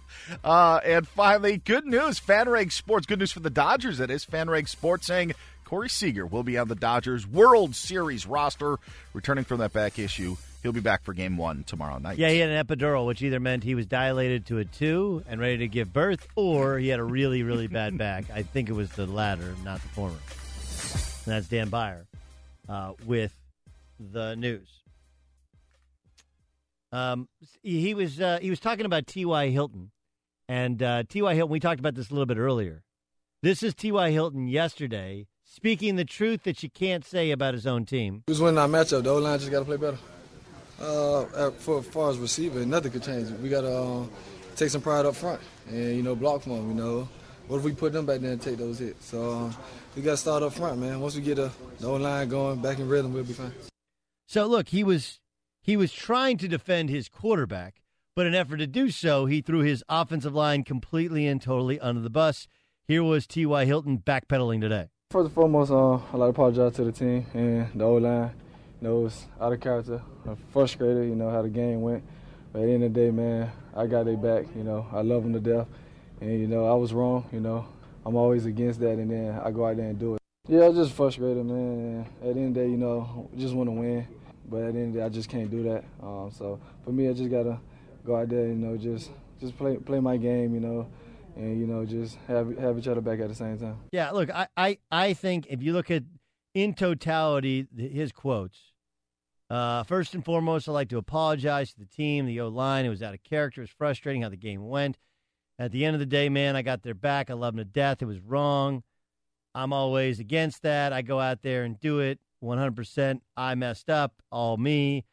[0.45, 2.21] Uh, and finally, good news.
[2.21, 4.27] FanRag Sports, good news for the Dodgers, that is.
[4.27, 5.33] FanRag Sports saying
[5.65, 8.77] Corey Seager will be on the Dodgers World Series roster,
[9.15, 10.37] returning from that back issue.
[10.63, 12.19] He'll be back for game one tomorrow night.
[12.19, 15.41] yeah, he had an epidural, which either meant he was dilated to a two and
[15.41, 18.27] ready to give birth, or he had a really, really bad back.
[18.35, 20.17] I think it was the latter, not the former.
[21.25, 22.05] And that's Dan Beyer
[22.69, 23.33] uh, with
[23.99, 24.69] the news.
[26.91, 27.29] Um,
[27.63, 29.49] he was uh, he was talking about T.Y.
[29.49, 29.91] Hilton,
[30.49, 31.35] and uh, T.Y.
[31.35, 31.53] Hilton.
[31.53, 32.83] We talked about this a little bit earlier.
[33.43, 34.11] This is T.Y.
[34.11, 38.23] Hilton yesterday speaking the truth that you can't say about his own team.
[38.27, 39.03] Who's winning our matchup?
[39.03, 39.99] The O line just got to play better.
[40.81, 43.31] Uh, for as far as receiving, nothing could change.
[43.41, 44.05] We got to uh,
[44.55, 46.69] take some pride up front and you know block for them.
[46.69, 47.09] You know,
[47.49, 49.07] what if we put them back there and take those hits?
[49.07, 49.53] So uh,
[49.97, 51.01] we got to start up front, man.
[51.01, 51.51] Once we get the
[51.83, 53.53] O line going back in rhythm, we'll be fine.
[54.31, 55.21] So look, he was
[55.63, 57.81] he was trying to defend his quarterback,
[58.15, 62.03] but in effort to do so, he threw his offensive line completely and totally under
[62.03, 62.47] the bus.
[62.87, 63.65] Here was T.Y.
[63.65, 64.91] Hilton backpedaling today.
[65.11, 68.33] First and foremost, uh, I'd like to apologize to the team and the O line.
[68.83, 70.03] You know, it was out of character.
[70.27, 72.05] I'm frustrated, you know, how the game went.
[72.53, 74.45] But at the end of the day, man, I got their back.
[74.55, 75.69] You know, I love them to death.
[76.21, 77.65] And, you know, I was wrong, you know.
[78.05, 80.19] I'm always against that, and then I go out there and do it.
[80.49, 82.07] Yeah, I was just frustrated, man.
[82.23, 84.07] At the end of the day, you know, just want to win.
[84.51, 85.85] But at the end of the day, I just can't do that.
[86.03, 87.61] Um, so for me, I just got to
[88.05, 89.11] go out there, you know, just
[89.41, 90.89] just play play my game, you know,
[91.37, 93.79] and, you know, just have, have each other back at the same time.
[93.93, 96.03] Yeah, look, I, I, I think if you look at
[96.55, 98.59] in totality his quotes,
[99.51, 102.85] uh, first and foremost, I'd like to apologize to the team, the O line.
[102.85, 103.61] It was out of character.
[103.61, 104.99] It was frustrating how the game went.
[105.59, 107.31] At the end of the day, man, I got their back.
[107.31, 108.03] I love them to death.
[108.03, 108.83] It was wrong.
[109.55, 110.93] I'm always against that.
[110.93, 113.21] I go out there and do it 100%.
[113.37, 115.05] I messed up, all me.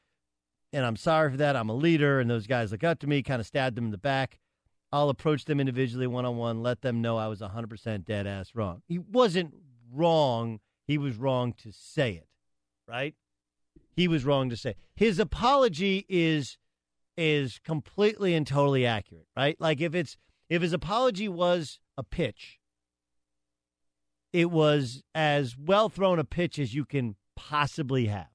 [0.74, 1.56] And I'm sorry for that.
[1.56, 3.92] I'm a leader, and those guys look up to me, kind of stabbed them in
[3.92, 4.40] the back.
[4.92, 8.52] I'll approach them individually, one on one, let them know I was 100% dead ass
[8.56, 8.82] wrong.
[8.88, 9.54] He wasn't
[9.92, 10.60] wrong.
[10.86, 12.28] He was wrong to say it,
[12.88, 13.16] right?
[13.96, 14.76] He was wrong to say.
[14.96, 16.58] His apology is
[17.18, 19.60] is completely and totally accurate, right?
[19.60, 20.18] Like if it's
[20.50, 22.60] if his apology was a pitch,
[24.36, 28.28] it was as well thrown a pitch as you can possibly have.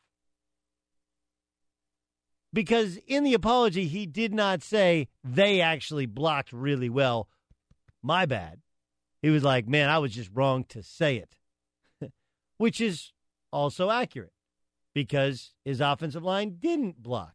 [2.54, 7.28] Because in the apology, he did not say they actually blocked really well.
[8.02, 8.60] My bad.
[9.20, 11.36] He was like, man, I was just wrong to say it,
[12.56, 13.12] which is
[13.52, 14.32] also accurate
[14.94, 17.34] because his offensive line didn't block.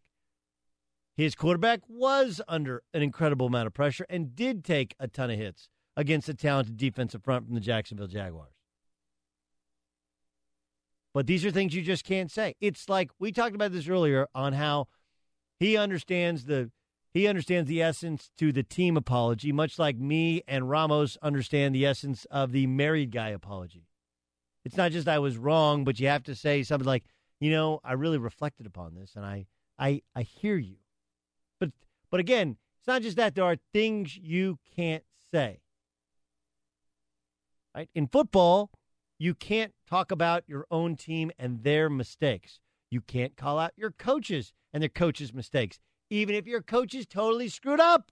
[1.15, 5.37] His quarterback was under an incredible amount of pressure and did take a ton of
[5.37, 8.54] hits against a talented defensive front from the Jacksonville Jaguars.
[11.15, 12.55] But these are things you just can't say.
[12.59, 14.89] It's like we talked about this earlier on how
[15.57, 16.71] he understands the
[17.13, 21.85] he understands the essence to the team apology, much like me and Ramos understand the
[21.85, 23.87] essence of the married guy apology.
[24.65, 27.05] It's not just I was wrong, but you have to say something like,
[27.39, 29.45] you know, I really reflected upon this and I
[29.79, 30.79] I I hear you.
[31.61, 31.71] But
[32.11, 35.61] but again, it's not just that there are things you can't say.
[37.73, 37.89] Right?
[37.95, 38.69] In football,
[39.17, 42.59] you can't talk about your own team and their mistakes.
[42.91, 45.79] You can't call out your coaches and their coaches' mistakes,
[46.09, 48.11] even if your coach is totally screwed up.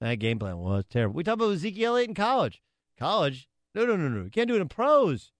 [0.00, 1.14] That game plan was terrible.
[1.14, 2.62] We talk about Ezekiel Elliott in college.
[2.98, 3.48] College?
[3.74, 4.24] No, no, no, no.
[4.24, 5.32] You can't do it in pros.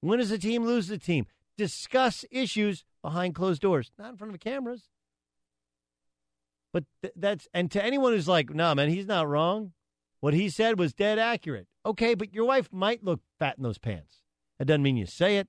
[0.00, 1.26] When does a team lose the team?
[1.56, 4.88] Discuss issues behind closed doors, not in front of cameras.
[6.72, 9.72] But th- that's, and to anyone who's like, nah, man, he's not wrong.
[10.20, 11.66] What he said was dead accurate.
[11.84, 14.22] Okay, but your wife might look fat in those pants.
[14.58, 15.48] That doesn't mean you say it,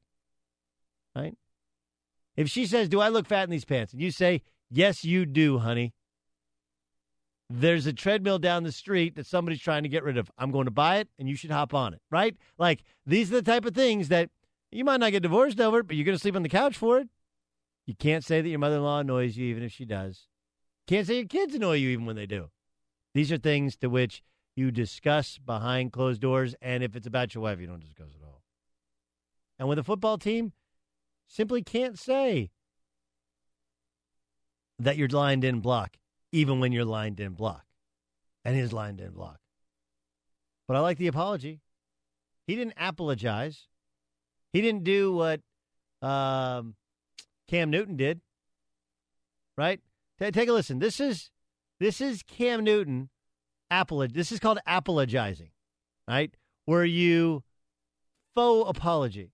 [1.15, 1.35] right?
[2.35, 3.93] If she says, Do I look fat in these pants?
[3.93, 5.93] And you say, Yes, you do, honey.
[7.49, 10.31] There's a treadmill down the street that somebody's trying to get rid of.
[10.39, 12.35] I'm going to buy it and you should hop on it, right?
[12.57, 14.31] Like, these are the type of things that
[14.71, 16.97] you might not get divorced over, but you're going to sleep on the couch for
[16.97, 17.09] it.
[17.85, 20.27] You can't say that your mother in law annoys you, even if she does.
[20.87, 22.49] Can't say your kids annoy you, even when they do.
[23.13, 24.23] These are things to which
[24.55, 26.55] you discuss behind closed doors.
[26.61, 28.41] And if it's about your wife, you don't discuss at all.
[29.59, 30.53] And with a football team,
[31.27, 32.51] simply can't say
[34.79, 35.97] that your line didn't block,
[36.31, 37.65] even when your line didn't block
[38.43, 39.39] and his line didn't block.
[40.67, 41.61] But I like the apology.
[42.47, 43.67] He didn't apologize.
[44.51, 45.41] He didn't do what
[46.01, 46.75] um,
[47.47, 48.21] Cam Newton did.
[49.57, 49.79] Right?
[50.19, 50.79] Take a listen.
[50.79, 51.29] This is
[51.79, 53.09] this is Cam Newton
[54.13, 55.49] This is called apologizing,
[56.07, 56.31] right?
[56.65, 57.43] Where you
[58.35, 59.31] faux apology.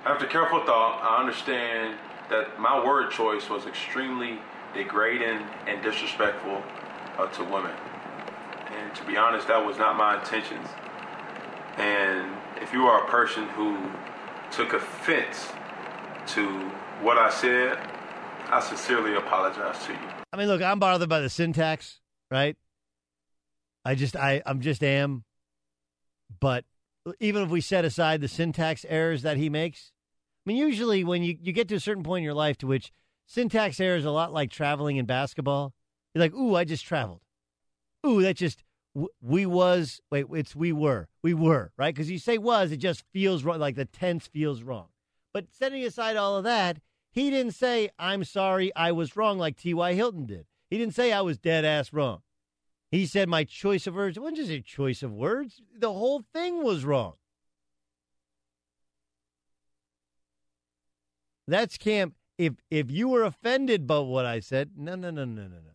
[0.00, 1.98] After careful thought, I understand
[2.30, 4.38] that my word choice was extremely
[4.72, 6.62] degrading and disrespectful
[7.18, 7.74] uh, to women.
[8.70, 10.68] And to be honest, that was not my intentions.
[11.76, 13.76] And if you are a person who
[14.52, 15.48] took offense
[16.34, 16.46] to
[17.02, 17.78] what I said,
[18.50, 19.98] I sincerely apologize to you.
[20.32, 22.00] I mean, look, I'm bothered by the syntax
[22.30, 22.56] right?
[23.84, 25.24] I just I I'm just am.
[26.40, 26.64] But
[27.20, 29.92] even if we set aside the syntax errors that he makes,
[30.46, 32.66] I mean, usually when you, you get to a certain point in your life to
[32.66, 32.92] which
[33.26, 35.74] syntax errors a lot like traveling in basketball,
[36.14, 37.20] you're like, ooh, I just traveled.
[38.06, 38.62] Ooh, that just
[39.20, 43.04] we was wait, it's we were we were right because you say was it just
[43.12, 44.88] feels wrong like the tense feels wrong.
[45.32, 46.78] But setting aside all of that,
[47.10, 49.94] he didn't say I'm sorry I was wrong like T.Y.
[49.94, 50.46] Hilton did.
[50.70, 52.22] He didn't say I was dead ass wrong.
[52.90, 54.16] He said my choice of words.
[54.16, 55.60] It wasn't just a choice of words.
[55.76, 57.14] The whole thing was wrong.
[61.46, 62.14] That's Cam.
[62.36, 65.72] If if you were offended by what I said, no, no, no, no, no, no.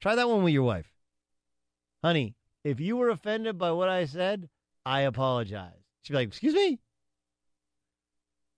[0.00, 0.92] Try that one with your wife,
[2.02, 2.34] honey.
[2.64, 4.48] If you were offended by what I said,
[4.84, 5.84] I apologize.
[6.02, 6.80] She'd be like, "Excuse me."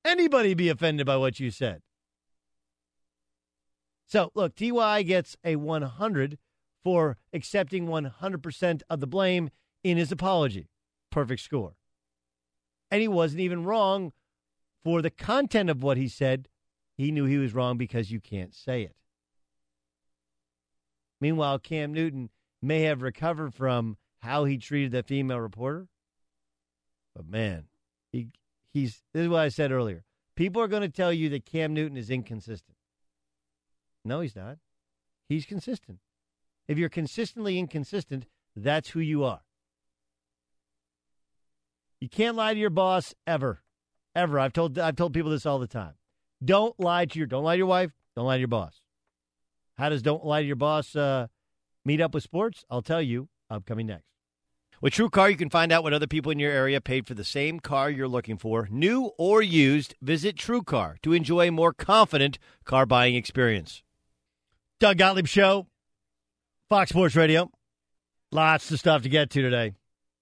[0.04, 1.82] Anybody be offended by what you said?
[4.14, 6.38] So, look, TY gets a 100
[6.84, 9.50] for accepting 100% of the blame
[9.82, 10.68] in his apology.
[11.10, 11.74] Perfect score.
[12.92, 14.12] And he wasn't even wrong
[14.84, 16.46] for the content of what he said.
[16.96, 18.94] He knew he was wrong because you can't say it.
[21.20, 22.30] Meanwhile, Cam Newton
[22.62, 25.88] may have recovered from how he treated that female reporter.
[27.16, 27.64] But man,
[28.12, 28.28] he
[28.72, 30.04] he's this is what I said earlier.
[30.36, 32.76] People are going to tell you that Cam Newton is inconsistent.
[34.04, 34.58] No, he's not.
[35.28, 35.98] He's consistent.
[36.68, 39.42] If you're consistently inconsistent, that's who you are.
[42.00, 43.62] You can't lie to your boss ever.
[44.14, 44.38] Ever.
[44.38, 45.94] I've told I've told people this all the time.
[46.44, 48.82] Don't lie to your don't lie to your wife, don't lie to your boss.
[49.76, 51.28] How does don't lie to your boss uh,
[51.84, 52.64] meet up with sports?
[52.70, 54.04] I'll tell you upcoming next.
[54.80, 57.24] With TrueCar, you can find out what other people in your area paid for the
[57.24, 59.94] same car you're looking for, new or used.
[60.02, 63.82] Visit TrueCar to enjoy a more confident car buying experience.
[64.84, 65.66] Doug Gottlieb Show,
[66.68, 67.50] Fox Sports Radio.
[68.30, 69.72] Lots of stuff to get to today.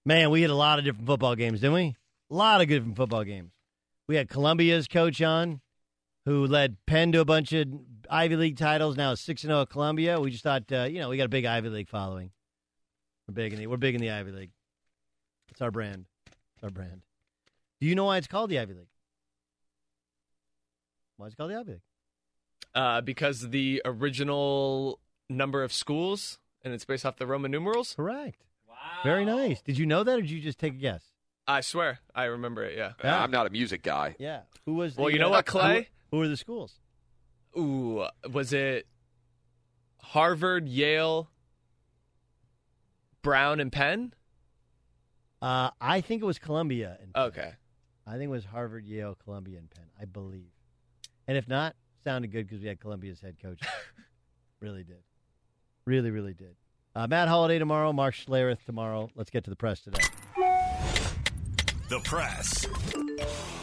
[0.05, 1.95] Man, we had a lot of different football games, didn't we?
[2.31, 3.51] A lot of good football games.
[4.07, 5.59] We had Columbia's coach on.
[6.23, 7.67] who led Penn to a bunch of
[8.09, 8.95] Ivy League titles.
[8.95, 10.21] Now six zero at Columbia.
[10.21, 12.31] We just thought, uh, you know, we got a big Ivy League following.
[13.27, 14.51] We're big in the we're big in the Ivy League.
[15.51, 16.05] It's our brand.
[16.55, 17.01] It's our brand.
[17.81, 18.87] Do you know why it's called the Ivy League?
[21.17, 21.81] Why is it called the Ivy League?
[22.75, 27.93] Uh, because the original number of schools, and it's based off the Roman numerals.
[27.95, 28.43] Correct.
[28.67, 28.75] Wow.
[29.03, 29.61] Very nice.
[29.61, 31.03] Did you know that, or did you just take a guess?
[31.47, 32.77] I swear, I remember it.
[32.77, 32.93] Yeah.
[33.03, 33.21] Yeah.
[33.21, 34.15] I'm not a music guy.
[34.17, 34.41] Yeah.
[34.65, 34.95] Who was?
[34.95, 35.89] Well, you know uh, what, Clay?
[36.09, 36.79] Who, who were the schools?
[37.57, 38.87] Ooh, was it
[40.01, 41.29] Harvard, Yale,
[43.21, 44.13] Brown, and Penn?
[45.41, 46.97] Uh, I think it was Columbia.
[47.01, 47.23] And Penn.
[47.23, 47.51] Okay.
[48.07, 49.85] I think it was Harvard, Yale, Columbia, and Penn.
[49.99, 50.51] I believe.
[51.27, 53.61] And if not, sounded good because we had Columbia's head coach.
[54.59, 55.03] really did.
[55.85, 56.55] Really, really did.
[56.95, 57.91] Uh, Matt Holliday tomorrow.
[57.91, 59.09] Mark Schlereth tomorrow.
[59.15, 60.03] Let's get to the press today.
[61.89, 62.65] The press.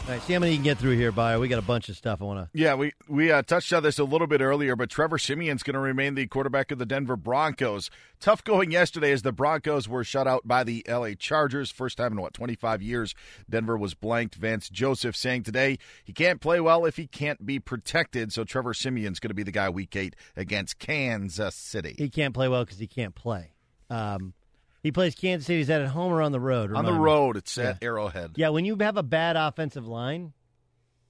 [0.07, 1.39] All right, see how many you can get through here, Beyer.
[1.39, 2.59] We got a bunch of stuff I want to.
[2.59, 5.75] Yeah, we we uh, touched on this a little bit earlier, but Trevor Siemian's going
[5.75, 7.89] to remain the quarterback of the Denver Broncos.
[8.19, 11.71] Tough going yesterday as the Broncos were shut out by the LA Chargers.
[11.71, 13.13] First time in what 25 years
[13.47, 14.35] Denver was blanked.
[14.35, 18.33] Vance Joseph saying today he can't play well if he can't be protected.
[18.33, 21.93] So Trevor Siemian's going to be the guy week eight against Kansas City.
[21.97, 23.53] He can't play well because he can't play.
[23.89, 24.33] Um,
[24.83, 25.61] he plays Kansas City.
[25.61, 26.71] Is that at home or on the road?
[26.73, 27.03] On the Remind me.
[27.03, 27.69] road, it's Yeah.
[27.69, 28.31] at Arrowhead.
[28.35, 30.33] Yeah, when you have a bad offensive line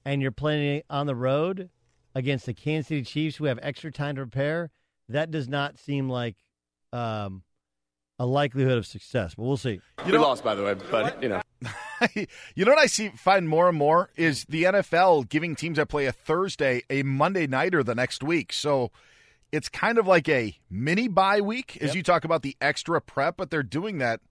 [0.06, 1.70] and you're playing on the road
[2.16, 4.72] against the Kansas City Chiefs who have extra time to prepare,
[5.10, 6.36] that does not seem like
[6.94, 7.44] um,
[8.20, 9.36] a likelihood of success.
[9.36, 9.80] But we'll see.
[10.06, 11.42] You we lost, by the way, but you know.
[12.56, 15.88] you know what I see find more and more is the NFL giving teams that
[15.90, 18.52] play a Thursday a Monday nighter the next week.
[18.52, 18.92] So
[19.52, 23.38] it's kind of like a mini bye week as you talk about the extra prep,
[23.38, 24.22] but they're doing that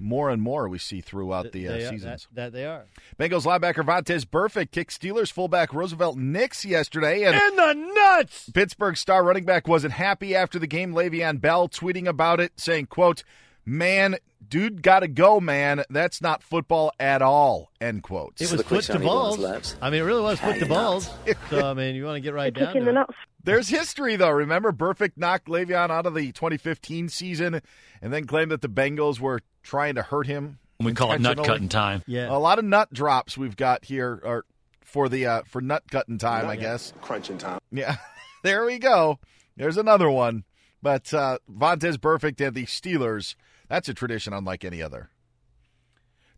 [0.00, 0.68] more and more.
[0.68, 2.28] We see throughout the uh, are- seasons.
[2.32, 2.84] That, that they are.
[3.18, 8.50] Bengals linebacker Vontaze Burfict kicked Steelers fullback Roosevelt Nix yesterday, and In the nuts.
[8.50, 10.92] Pittsburgh star running back wasn't happy after the game.
[10.94, 13.24] Le'Veon Bell tweeting about it, saying, "quote
[13.68, 14.16] Man,
[14.48, 15.84] dude, gotta go, man.
[15.90, 18.34] That's not football at all." End quote.
[18.40, 19.76] It was foot to balls.
[19.80, 21.10] I mean, it really was foot to balls.
[21.50, 23.06] So, I mean, you want to get right down to it.
[23.44, 24.30] There's history, though.
[24.30, 27.60] Remember, Burfict knocked Le'Veon out of the 2015 season
[28.02, 30.58] and then claimed that the Bengals were trying to hurt him.
[30.80, 32.02] We call it nut cutting time.
[32.06, 32.30] Yeah.
[32.30, 34.44] A lot of nut drops we've got here are
[34.84, 36.92] for the uh, for nut cutting time, I guess.
[37.02, 37.60] Crunching time.
[37.70, 37.96] Yeah,
[38.42, 39.18] there we go.
[39.56, 40.44] There's another one.
[40.82, 43.34] But uh, Vontaze Burfict and the Steelers,
[43.68, 45.10] that's a tradition unlike any other.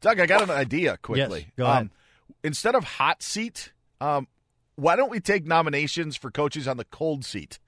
[0.01, 1.41] Doug, I got an idea quickly.
[1.41, 1.83] Yes, go ahead.
[1.83, 1.91] Um,
[2.43, 4.29] instead of hot seat, um,
[4.77, 7.59] why don't we take nominations for coaches on the cold seat?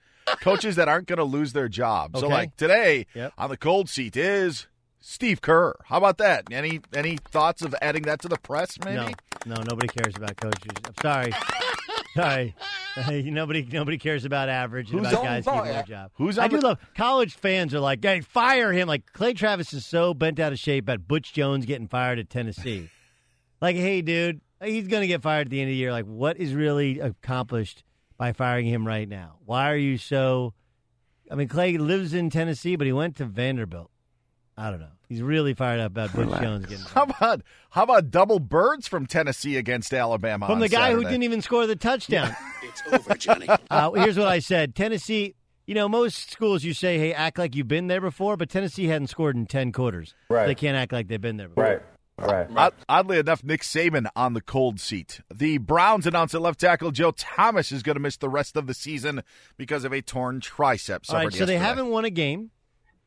[0.41, 2.17] coaches that aren't going to lose their job.
[2.17, 3.33] So, like today Yep.
[3.37, 4.67] on the cold seat is
[5.01, 5.75] Steve Kerr.
[5.87, 6.45] How about that?
[6.51, 8.79] Any any thoughts of adding that to the press?
[8.85, 8.97] Maybe.
[9.45, 10.71] No, no, nobody cares about coaches.
[10.87, 11.33] I'm sorry.
[12.15, 12.55] Sorry.
[13.25, 15.83] nobody nobody cares about average and Who's about on guys keeping their fire?
[15.85, 16.11] job.
[16.15, 18.89] Who's I do the- love college fans are like, hey, fire him.
[18.89, 22.29] Like Clay Travis is so bent out of shape at Butch Jones getting fired at
[22.31, 22.91] Tennessee.
[23.61, 25.93] like, hey, dude, he's gonna get fired at the end of the year.
[25.93, 27.83] Like, what is really accomplished
[28.19, 29.37] by firing him right now?
[29.45, 30.53] Why are you so
[31.31, 33.91] I mean, Clay lives in Tennessee, but he went to Vanderbilt.
[34.55, 34.89] I don't know.
[35.13, 39.05] He's really fired up about Butch Jones getting How about how about double birds from
[39.05, 42.35] Tennessee against Alabama from on the guy who didn't even score the touchdown.
[42.63, 43.49] It's over, Johnny.
[43.71, 45.35] uh, here's what I said: Tennessee.
[45.67, 48.87] You know, most schools you say, "Hey, act like you've been there before," but Tennessee
[48.87, 50.15] hadn't scored in ten quarters.
[50.31, 50.47] Right.
[50.47, 51.83] They can't act like they've been there before.
[52.19, 52.49] Right.
[52.57, 55.21] Odd- Oddly enough, Nick Saban on the cold seat.
[55.35, 58.67] The Browns announced that left tackle Joe Thomas is going to miss the rest of
[58.67, 59.23] the season
[59.59, 61.11] because of a torn tricep.
[61.11, 62.52] All right, suffered so they haven't won a game.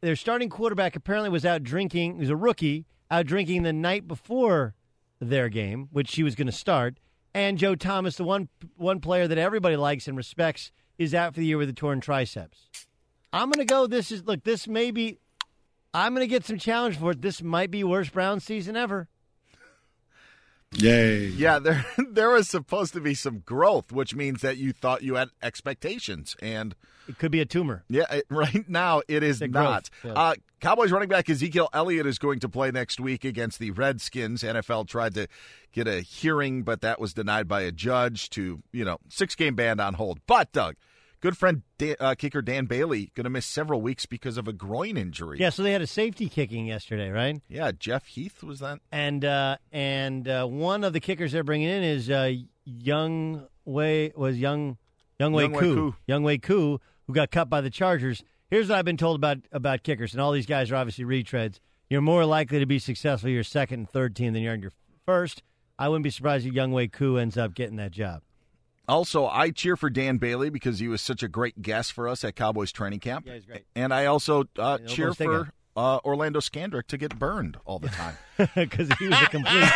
[0.06, 2.14] Their starting quarterback apparently was out drinking.
[2.14, 4.76] He was a rookie, out drinking the night before
[5.20, 7.00] their game, which he was going to start.
[7.34, 11.40] And Joe Thomas, the one one player that everybody likes and respects, is out for
[11.40, 12.70] the year with a torn triceps.
[13.34, 13.88] I'm going to go.
[13.88, 14.44] This is look.
[14.44, 15.18] This may be.
[15.92, 17.24] I'm going to get some challenge for it.
[17.24, 19.08] This might be worst Brown season ever.
[20.78, 21.28] Yay.
[21.28, 25.16] Yeah, there there was supposed to be some growth, which means that you thought you
[25.16, 26.76] had expectations and
[27.08, 27.84] it could be a tumor.
[27.88, 29.90] Yeah, it, right now it is a not.
[30.04, 30.14] yeah.
[30.14, 34.42] Uh, Cowboys running back Ezekiel Elliott is going to play next week against the Redskins.
[34.42, 35.28] NFL tried to
[35.74, 39.56] get a hearing, but that was denied by a judge to, you know, six game
[39.56, 40.20] ban on hold.
[40.26, 40.76] But Doug,
[41.26, 44.54] good friend Dan, uh, kicker Dan Bailey going to miss several weeks because of a
[44.54, 45.40] groin injury.
[45.40, 47.42] Yeah, so they had a safety kicking yesterday, right?
[47.50, 48.80] Yeah, Jeff Heath was that.
[48.92, 52.32] And uh, and uh, one of the kickers they're bringing in is uh,
[52.64, 54.78] Young Wei was Young
[55.20, 55.96] Younghoe Koo.
[56.08, 58.24] Younghoe Koo who got cut by the Chargers.
[58.52, 61.60] Here's what I've been told about about kickers, and all these guys are obviously retreads.
[61.90, 64.74] You're more likely to be successful your second and third team than you're on your
[65.08, 65.42] first.
[65.80, 68.22] I wouldn't be surprised if Younghoe Koo ends up getting that job.
[68.88, 72.24] Also, I cheer for Dan Bailey because he was such a great guest for us
[72.24, 73.26] at Cowboys training camp.
[73.28, 73.66] Yeah, he's great.
[73.76, 77.90] And I also uh, Yeah, cheer for uh, Orlando Scandrick to get burned all the
[77.90, 78.18] time.
[78.56, 79.72] Because he was a complete.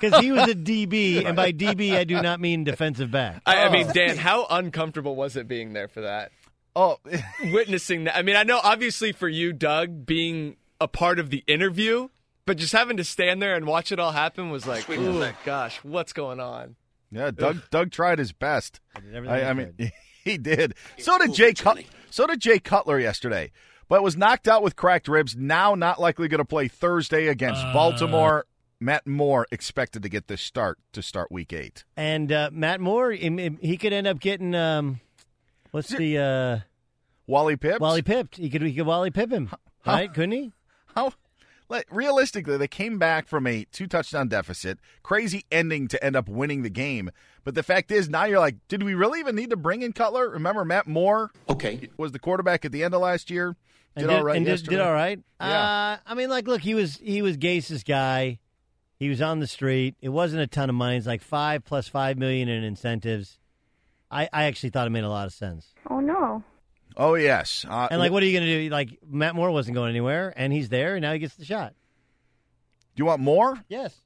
[0.00, 3.42] Because he was a DB, and by DB I do not mean defensive back.
[3.46, 6.30] I, I mean, Dan, how uncomfortable was it being there for that?
[6.76, 6.98] Oh,
[7.52, 8.16] witnessing that.
[8.16, 12.08] I mean, I know obviously for you, Doug, being a part of the interview,
[12.46, 15.34] but just having to stand there and watch it all happen was like, oh nothing.
[15.44, 16.76] gosh, what's going on?
[17.14, 17.70] Yeah, Doug.
[17.70, 18.80] Doug tried his best.
[18.96, 19.92] everything I, he I mean,
[20.24, 20.74] he did.
[20.98, 21.52] So did Jay.
[21.54, 23.52] Cut- so did Jay Cutler yesterday,
[23.88, 25.36] but was knocked out with cracked ribs.
[25.36, 27.72] Now not likely going to play Thursday against Uh.
[27.72, 28.46] Baltimore.
[28.80, 31.84] Matt Moore expected to get this start to start Week Eight.
[31.96, 35.00] And uh, Matt Moore, him- him- he could end up getting um,
[35.70, 36.58] what's the uh,
[37.26, 37.80] Wally Pipps?
[37.80, 38.36] Wally pipped.
[38.36, 39.48] He could he could Wally pip him,
[39.86, 40.12] right?
[40.12, 40.52] Couldn't he?
[40.94, 41.12] How?
[41.68, 44.78] Like, realistically, they came back from a two touchdown deficit.
[45.02, 47.10] Crazy ending to end up winning the game.
[47.42, 49.92] But the fact is, now you're like, did we really even need to bring in
[49.92, 50.28] Cutler?
[50.28, 51.30] Remember, Matt Moore?
[51.48, 53.56] Okay, was the quarterback at the end of last year.
[53.96, 54.36] Did, And all right.
[54.36, 54.76] and did, yesterday.
[54.76, 55.18] did all right.
[55.40, 55.46] Yeah.
[55.46, 58.38] Uh, I mean, like, look, he was he was Gase's guy.
[58.98, 59.94] He was on the street.
[60.00, 60.96] It wasn't a ton of money.
[60.96, 63.38] It's like five plus five million in incentives.
[64.10, 65.68] I, I actually thought it made a lot of sense.
[65.90, 66.42] Oh no.
[66.96, 67.64] Oh yes.
[67.68, 68.70] Uh, And like, what are you going to do?
[68.70, 71.74] Like, Matt Moore wasn't going anywhere, and he's there, and now he gets the shot.
[72.94, 73.58] Do you want more?
[73.68, 73.96] Yes.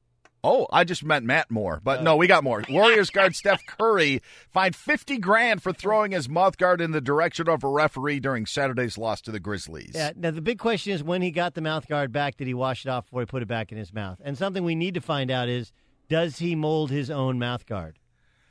[0.44, 2.62] Oh, I just meant Matt Moore, but no, we got more.
[2.70, 7.48] Warriors guard Steph Curry fined fifty grand for throwing his mouth guard in the direction
[7.48, 9.92] of a referee during Saturday's loss to the Grizzlies.
[9.94, 10.12] Yeah.
[10.16, 12.86] Now the big question is, when he got the mouth guard back, did he wash
[12.86, 14.20] it off before he put it back in his mouth?
[14.24, 15.72] And something we need to find out is,
[16.08, 17.98] does he mold his own mouth guard?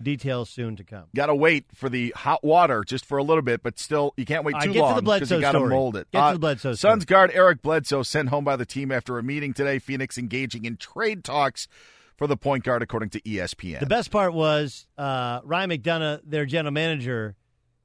[0.01, 1.05] Details soon to come.
[1.15, 4.25] Got to wait for the hot water just for a little bit, but still, you
[4.25, 5.69] can't wait too get to long the Bledsoe you got to story.
[5.69, 6.07] mold it.
[6.13, 9.17] Uh, Get to the Bledsoe Suns guard Eric Bledsoe sent home by the team after
[9.17, 9.79] a meeting today.
[9.79, 11.67] Phoenix engaging in trade talks
[12.15, 13.79] for the point guard, according to ESPN.
[13.79, 17.35] The best part was uh, Ryan McDonough, their general manager,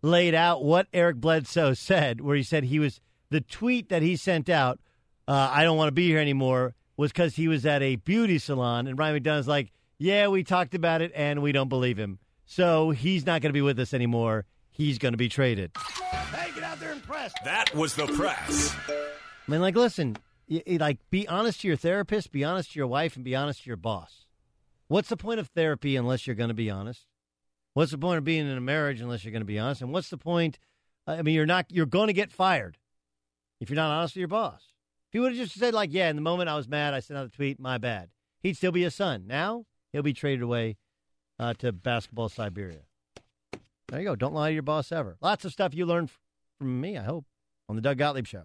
[0.03, 4.17] laid out what Eric Bledsoe said, where he said he was the tweet that he
[4.17, 4.79] sent out.
[5.27, 6.75] Uh, I don't want to be here anymore.
[6.99, 9.73] Was because he was at a beauty salon, and Ryan McDonough's like,
[10.03, 12.19] "Yeah, we talked about it, and we don't believe him.
[12.45, 14.47] So he's not going to be with us anymore.
[14.71, 17.33] He's going to be traded." Hey, get out there and press.
[17.45, 18.75] That was the press.
[18.89, 20.17] I mean, like, listen,
[20.49, 23.37] y- y- like, be honest to your therapist, be honest to your wife, and be
[23.37, 24.27] honest to your boss.
[24.89, 27.07] What's the point of therapy unless you're going to be honest?
[27.75, 29.83] What's the point of being in a marriage unless you're going to be honest?
[29.83, 30.59] And what's the point?
[31.07, 31.67] I mean, you're not.
[31.71, 32.77] You're going to get fired
[33.61, 34.63] if you're not honest with your boss.
[35.09, 37.01] If he would have just said, like, "Yeah, in the moment I was mad, I
[37.01, 38.11] sent out a tweet, my bad,"
[38.43, 39.25] he'd still be a son.
[39.27, 40.77] Now he'll be traded away
[41.39, 42.81] uh, to basketball Siberia.
[43.89, 44.17] There you go.
[44.17, 45.17] Don't lie to your boss ever.
[45.21, 46.11] Lots of stuff you learned
[46.59, 46.97] from me.
[46.97, 47.27] I hope
[47.69, 48.45] on the Doug Gottlieb Show.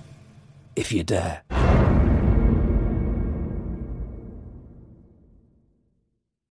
[0.75, 1.80] if you dare.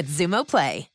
[0.00, 0.89] with Xumo Play.